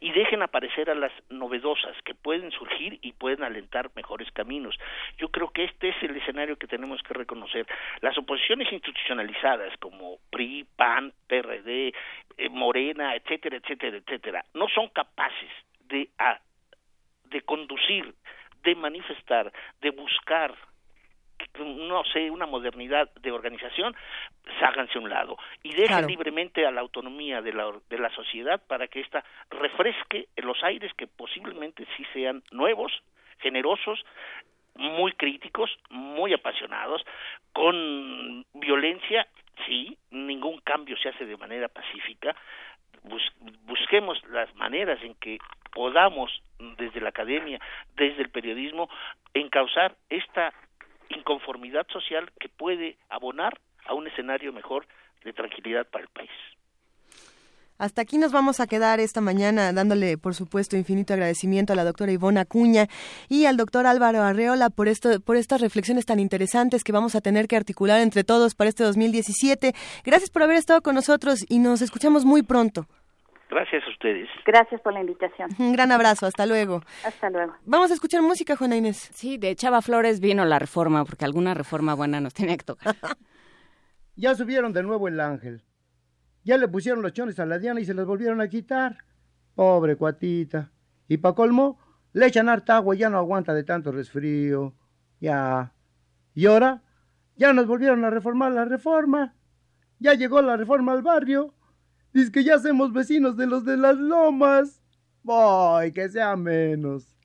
[0.00, 4.74] y dejen aparecer a las novedosas que pueden surgir y pueden alentar mejores caminos.
[5.18, 7.65] Yo creo que este es el escenario que tenemos que reconocer.
[8.00, 11.92] Las oposiciones institucionalizadas como PRI, PAN, PRD,
[12.38, 16.40] eh, Morena, etcétera, etcétera, etcétera, no son capaces de a-
[17.24, 18.14] de conducir,
[18.62, 20.54] de manifestar, de buscar
[21.58, 23.94] no sé, una modernidad de organización,
[24.58, 26.08] ságanse a un lado y dejen Claro.
[26.08, 30.92] libremente a la autonomía de la, de la sociedad para que ésta refresque los aires
[30.94, 32.90] que posiblemente sí sean nuevos,
[33.40, 34.02] generosos,
[34.76, 37.04] muy críticos, muy apasionados,
[37.52, 39.26] con violencia,
[39.66, 42.34] sí, ningún cambio se hace de manera pacífica,
[43.02, 43.32] bus-
[43.64, 45.38] busquemos las maneras en que
[45.72, 46.42] podamos
[46.78, 47.60] desde la academia,
[47.94, 48.88] desde el periodismo,
[49.34, 50.52] encauzar esta
[51.08, 54.86] inconformidad social que puede abonar a un escenario mejor
[55.24, 56.30] de tranquilidad para el país.
[57.78, 61.84] Hasta aquí nos vamos a quedar esta mañana dándole, por supuesto, infinito agradecimiento a la
[61.84, 62.86] doctora Ivona Acuña
[63.28, 67.20] y al doctor Álvaro Arreola por, esto, por estas reflexiones tan interesantes que vamos a
[67.20, 69.74] tener que articular entre todos para este 2017.
[70.04, 72.86] Gracias por haber estado con nosotros y nos escuchamos muy pronto.
[73.50, 74.28] Gracias a ustedes.
[74.44, 75.50] Gracias por la invitación.
[75.58, 76.82] Un gran abrazo, hasta luego.
[77.04, 77.54] Hasta luego.
[77.64, 79.10] Vamos a escuchar música, Juana Inés.
[79.14, 82.94] Sí, de Chava Flores vino la reforma, porque alguna reforma buena nos tenía que tocar.
[84.18, 85.60] Ya subieron de nuevo el ángel.
[86.46, 88.98] Ya le pusieron los chones a la Diana y se los volvieron a quitar.
[89.56, 90.70] Pobre cuatita.
[91.08, 91.76] Y pa' colmo,
[92.12, 94.72] le echan harta agua y ya no aguanta de tanto resfrío.
[95.20, 95.72] Ya.
[96.34, 96.84] Y ahora,
[97.34, 99.34] ya nos volvieron a reformar la reforma.
[99.98, 101.52] Ya llegó la reforma al barrio.
[102.12, 104.80] Dice que ya somos vecinos de los de las lomas.
[105.24, 107.15] Voy, que sea menos.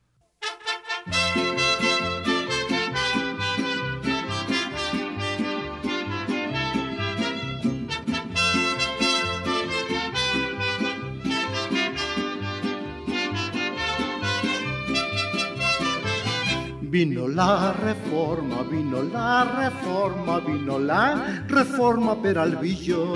[16.92, 23.14] Vino la reforma, vino la reforma, vino la reforma Peralvillo.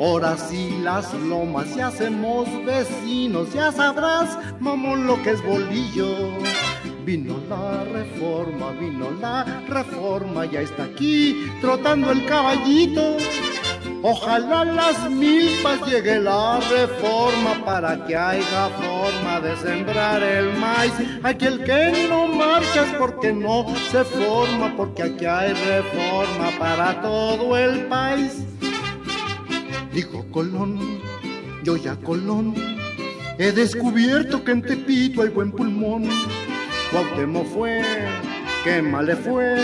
[0.00, 6.38] Ahora sí las lomas ya hacemos vecinos, ya sabrás, mamón, lo que es bolillo.
[7.04, 13.18] Vino la reforma, vino la reforma, ya está aquí trotando el caballito.
[14.02, 20.92] Ojalá las milpas llegue la reforma para que haya forma de sembrar el maíz.
[21.22, 27.56] Aquel que no marcha es porque no se forma, porque aquí hay reforma para todo
[27.56, 28.44] el país.
[29.92, 31.00] Dijo Colón,
[31.64, 32.54] yo ya Colón,
[33.38, 36.08] he descubierto que en Tepito hay buen pulmón.
[36.90, 37.82] Cuauhtémoc fue,
[38.62, 39.56] qué mal le fue,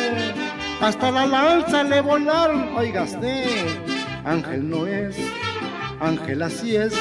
[0.81, 3.92] hasta la lanza le volaron, oigaste.
[4.25, 5.17] Ángel no es,
[6.01, 6.95] Ángel así es,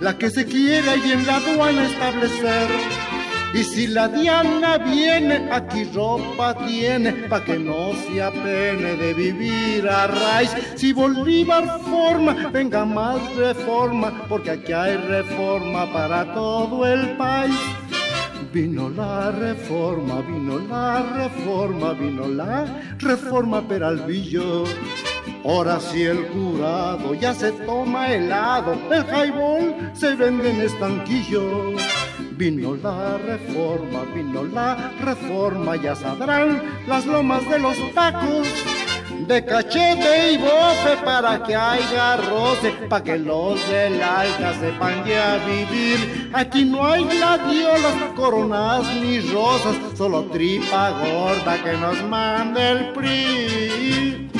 [0.00, 2.68] la que se quiere ahí en la aduana establecer.
[3.54, 9.88] Y si la Diana viene, aquí ropa tiene, pa' que no se apene de vivir
[9.88, 10.50] a raíz.
[10.74, 17.56] Si Bolívar forma, venga más reforma, porque aquí hay reforma para todo el país.
[18.56, 22.64] Vino la reforma, vino la reforma, vino la
[22.98, 24.64] reforma Peralvillo.
[25.44, 31.74] Ahora sí el curado ya se toma helado, el highball se vende en estanquillo.
[32.38, 38.48] Vino la reforma, vino la reforma, ya sabrán las lomas de los tacos.
[39.26, 45.38] De cachete y bofe para que haya roce, pa' que los del alta sepan ya
[45.44, 46.30] vivir.
[46.32, 54.30] Aquí no hay gladiolas, coronas ni rosas, solo tripa gorda que nos mande el PRI.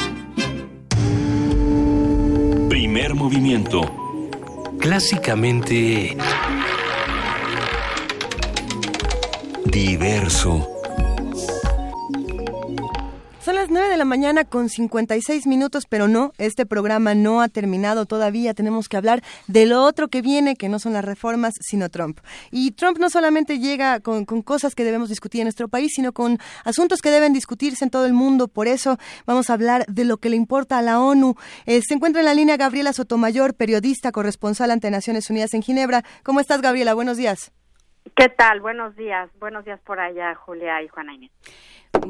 [2.68, 3.80] Primer movimiento.
[4.78, 6.16] Clásicamente...
[9.64, 10.75] Diverso.
[13.46, 17.46] Son las 9 de la mañana con 56 minutos, pero no, este programa no ha
[17.46, 18.54] terminado todavía.
[18.54, 22.18] Tenemos que hablar de lo otro que viene, que no son las reformas, sino Trump.
[22.50, 26.38] Y Trump no solamente llega con, cosas que debemos discutir en nuestro país, sino con
[26.64, 28.48] asuntos que deben discutirse en todo el mundo.
[28.48, 31.36] Por eso vamos a hablar de lo que le importa a la ONU.
[31.66, 36.02] Eh, se encuentra en la línea Gabriela Sotomayor, periodista corresponsal ante Naciones Unidas en Ginebra.
[36.24, 36.94] ¿Cómo estás, Gabriela?
[36.94, 37.52] Buenos días.
[38.16, 38.60] ¿Qué tal?
[38.60, 39.30] Buenos días.
[39.38, 41.30] Buenos días por allá, Julia y Juana Inés.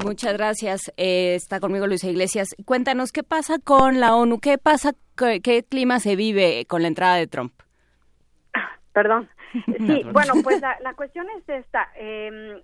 [0.03, 0.91] Muchas gracias.
[0.97, 2.55] Eh, está conmigo Luisa Iglesias.
[2.65, 4.39] Cuéntanos, ¿qué pasa con la ONU?
[4.39, 4.93] ¿Qué pasa?
[5.15, 7.53] ¿Qué, qué clima se vive con la entrada de Trump?
[8.93, 9.29] Perdón.
[9.53, 11.89] Sí, bueno, pues la, la cuestión es esta.
[11.95, 12.61] Eh,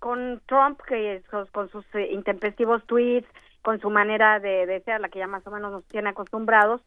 [0.00, 3.28] con Trump, que con, con sus eh, intempestivos tweets,
[3.62, 6.80] con su manera de, de ser, la que ya más o menos nos tiene acostumbrados,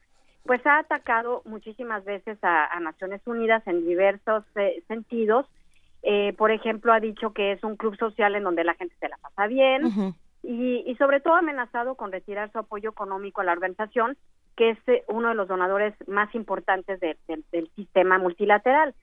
[0.46, 5.46] pues ha atacado muchísimas veces a, a Naciones Unidas en diversos eh, sentidos.
[6.04, 9.08] Eh, por ejemplo, ha dicho que es un club social en donde la gente se
[9.10, 9.86] la pasa bien
[10.44, 14.18] y, y sobre todo ha amenazado con retirar su apoyo económico a la organización,
[14.58, 18.94] que es eh, uno de los donadores más importantes de- de- del sistema multilateral.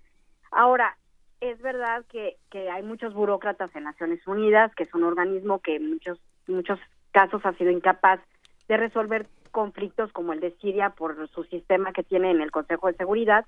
[0.50, 0.96] Ahora,
[1.40, 5.76] es verdad que, que hay muchos burócratas en Naciones Unidas, que es un organismo que
[5.76, 6.78] en muchos, muchos
[7.12, 8.20] casos ha sido incapaz
[8.68, 12.88] de resolver conflictos como el de Siria por su sistema que tiene en el Consejo
[12.88, 13.46] de Seguridad.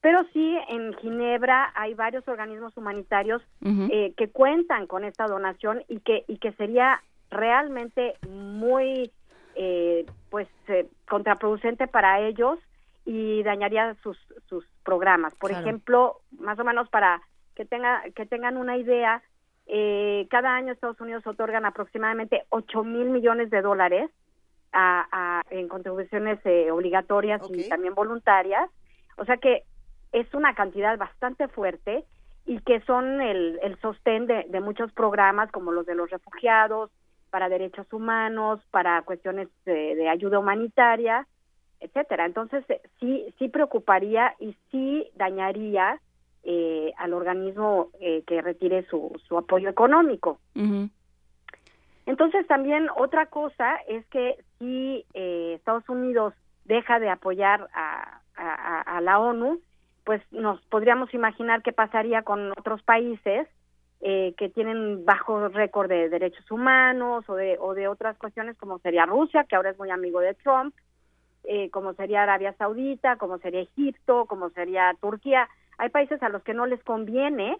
[0.00, 3.42] Pero sí, en Ginebra hay varios organismos humanitarios
[3.90, 9.10] eh, que cuentan con esta donación y que, y que sería realmente muy
[9.56, 12.58] eh, pues eh, contraproducente para ellos
[13.04, 14.18] y dañaría sus,
[14.48, 15.34] sus programas.
[15.36, 15.66] Por Claro.
[15.66, 17.22] ejemplo, más o menos para
[17.54, 19.22] que tenga que tengan una idea,
[19.66, 24.10] eh, cada año Estados Unidos otorgan aproximadamente 8 mil millones de dólares
[24.72, 28.68] a, a- en contribuciones eh, obligatorias y también voluntarias.
[29.16, 29.62] O sea que
[30.20, 32.04] es una cantidad bastante fuerte
[32.46, 36.90] y que son el, el sostén de, de muchos programas como los de los refugiados,
[37.30, 41.26] para derechos humanos, para cuestiones de ayuda humanitaria,
[41.80, 42.24] etcétera.
[42.24, 46.00] Entonces eh, sí sí preocuparía y sí dañaría
[46.44, 50.38] eh, al organismo eh, que retire su, su apoyo económico.
[52.06, 56.32] Entonces también otra cosa es que si eh, Estados Unidos
[56.64, 59.60] deja de apoyar a, a- a la ONU,
[60.06, 63.48] pues nos podríamos imaginar qué pasaría con otros países
[64.00, 68.78] eh, que tienen bajo récord de derechos humanos o de, o de otras cuestiones como
[68.78, 70.72] sería Rusia, que ahora es muy amigo de Trump,
[71.42, 75.48] eh, como sería Arabia Saudita, como sería Egipto, como sería Turquía.
[75.76, 77.58] Hay países a los que no les conviene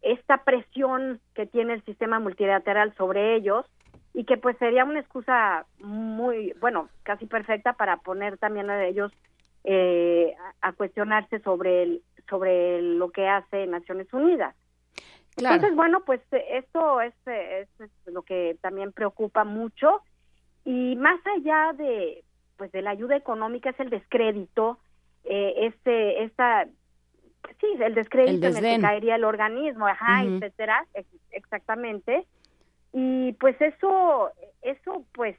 [0.00, 3.66] esta presión que tiene el sistema multilateral sobre ellos
[4.14, 9.10] y que pues sería una excusa muy, bueno, casi perfecta para poner también a ellos
[9.64, 14.54] eh, a cuestionarse sobre el, sobre lo que hace Naciones Unidas.
[15.36, 15.54] Claro.
[15.56, 20.02] Entonces, bueno, pues eh, esto es, eh, es, es lo que también preocupa mucho
[20.64, 22.24] y más allá de
[22.56, 24.78] pues de la ayuda económica es el descrédito,
[25.24, 26.66] eh, este esta
[27.58, 32.26] sí, el descrédito El en el que caería el organismo, ajá, etcétera, ex- exactamente.
[32.92, 34.30] Y pues eso
[34.60, 35.36] eso pues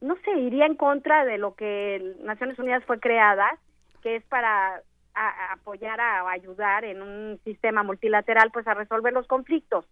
[0.00, 3.58] no sé, iría en contra de lo que Naciones Unidas fue creada,
[4.02, 4.82] que es para
[5.50, 9.86] apoyar a, o ayudar en un sistema multilateral pues a resolver los conflictos.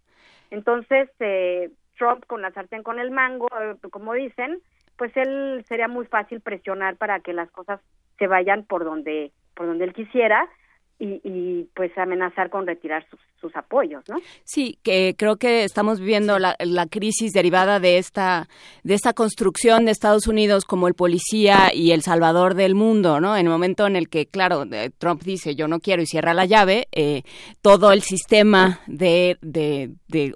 [0.50, 4.60] Entonces, eh, Trump con la sartén con el mango, eh, como dicen,
[4.97, 7.81] pues él sería muy fácil presionar para que las cosas
[8.18, 10.49] se vayan por donde por donde él quisiera
[10.98, 14.16] y, y pues amenazar con retirar sus, sus apoyos, ¿no?
[14.44, 18.48] Sí, que creo que estamos viviendo la, la crisis derivada de esta
[18.84, 23.36] de esta construcción de Estados Unidos como el policía y el salvador del mundo, ¿no?
[23.36, 24.64] En el momento en el que, claro,
[24.98, 27.23] Trump dice yo no quiero y cierra la llave, eh,
[27.60, 30.34] todo el sistema de, de, de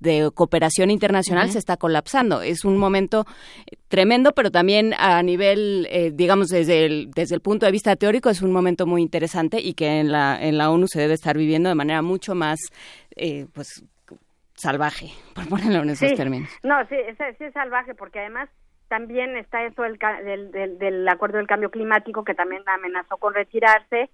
[0.00, 2.42] de cooperación internacional se está colapsando.
[2.42, 3.24] Es un momento
[3.88, 8.30] tremendo, pero también a nivel, eh, digamos, desde el, desde el punto de vista teórico,
[8.30, 11.36] es un momento muy interesante y que en la, en la ONU se debe estar
[11.36, 12.58] viviendo de manera mucho más,
[13.16, 13.84] eh, pues,
[14.54, 16.14] salvaje, por ponerlo en esos Sí.
[16.16, 16.48] términos.
[16.62, 18.48] No, sí, es, sí es salvaje porque además
[18.88, 23.34] también está eso del, del, del, del acuerdo del cambio climático que también amenazó con
[23.34, 24.08] retirarse.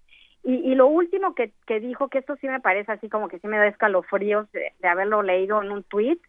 [0.44, 3.38] Y, y lo último que, que dijo, que esto sí me parece así como que
[3.38, 6.20] sí me da escalofríos de, de haberlo leído en un tuit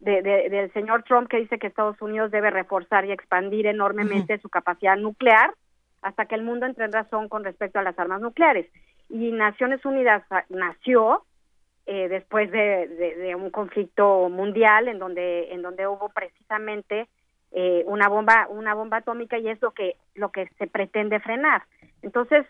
[0.00, 4.38] de, de- del señor Trump que dice que Estados Unidos debe reforzar y expandir enormemente
[4.38, 5.52] su capacidad nuclear
[6.02, 8.66] hasta que el mundo entre en razón con respecto a las armas nucleares.
[9.08, 11.24] y Naciones Unidas nació
[11.86, 17.08] eh, después de, de- de un conflicto mundial en donde en donde hubo precisamente
[17.52, 21.62] eh, una bomba una bomba atómica y es lo que lo que se pretende frenar
[22.02, 22.46] entonces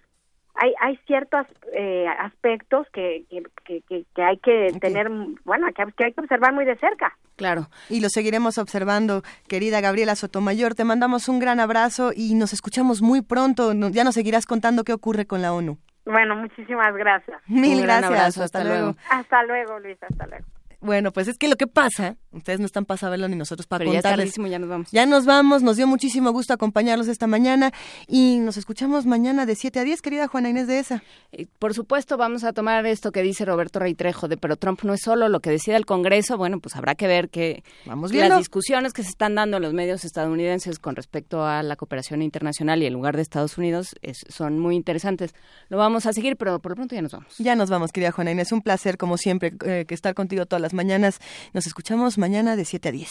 [0.54, 3.24] hay hay ciertos eh, aspectos que,
[3.64, 5.08] que, que, hay que tener
[5.44, 7.66] bueno que, que hay que observar muy de cerca Claro.
[7.90, 10.76] Y lo seguiremos observando, querida Gabriela Sotomayor.
[10.76, 13.72] Te mandamos un gran abrazo y nos escuchamos muy pronto.
[13.90, 15.76] Ya nos seguirás contando qué ocurre con la ONU.
[16.04, 18.04] bueno muchísimas gracias Mil Un gran gracias.
[18.20, 18.84] abrazo, hasta, hasta luego.
[18.92, 18.98] luego.
[19.10, 20.44] hasta luego Luis hasta luego
[20.84, 23.80] Bueno, pues es que lo que pasa, ustedes no están para saberlo ni nosotros para
[23.80, 24.24] Pero ya es contarles.
[24.26, 24.88] tardísimo, ya nos vamos.
[24.92, 27.72] Ya nos vamos, nos dio muchísimo gusto acompañarlos esta mañana
[28.06, 31.02] y nos escuchamos mañana de 7 a 10, querida Juana Inés de esa.
[31.32, 34.92] Eh, Por supuesto, vamos a tomar esto que dice Roberto Reitrejo de pero Trump no
[34.92, 36.36] es solo lo que decide el Congreso.
[36.36, 38.28] Bueno, pues habrá que ver que Vamos viendo.
[38.28, 42.20] las discusiones que se están dando en los medios estadounidenses con respecto a la cooperación
[42.20, 45.34] internacional y el lugar de Estados Unidos es- son muy interesantes.
[45.70, 47.34] Lo vamos a seguir, pero por lo pronto ya nos vamos.
[47.38, 48.52] Ya nos vamos, querida Juana Inés.
[48.52, 51.20] Un placer, como siempre, eh, que estar contigo todas las mañanas.
[51.52, 53.10] Nos escuchamos mañana de 7 a 10.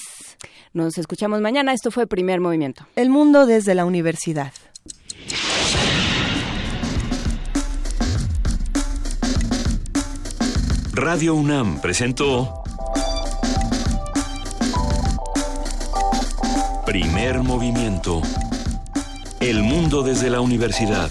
[0.74, 1.74] Nos escuchamos mañana.
[1.74, 2.86] Esto fue Primer Movimiento.
[2.96, 4.54] El mundo desde la universidad.
[10.94, 12.64] Radio UNAM presentó
[16.86, 18.22] Primer Movimiento.
[19.40, 21.10] El mundo desde la universidad.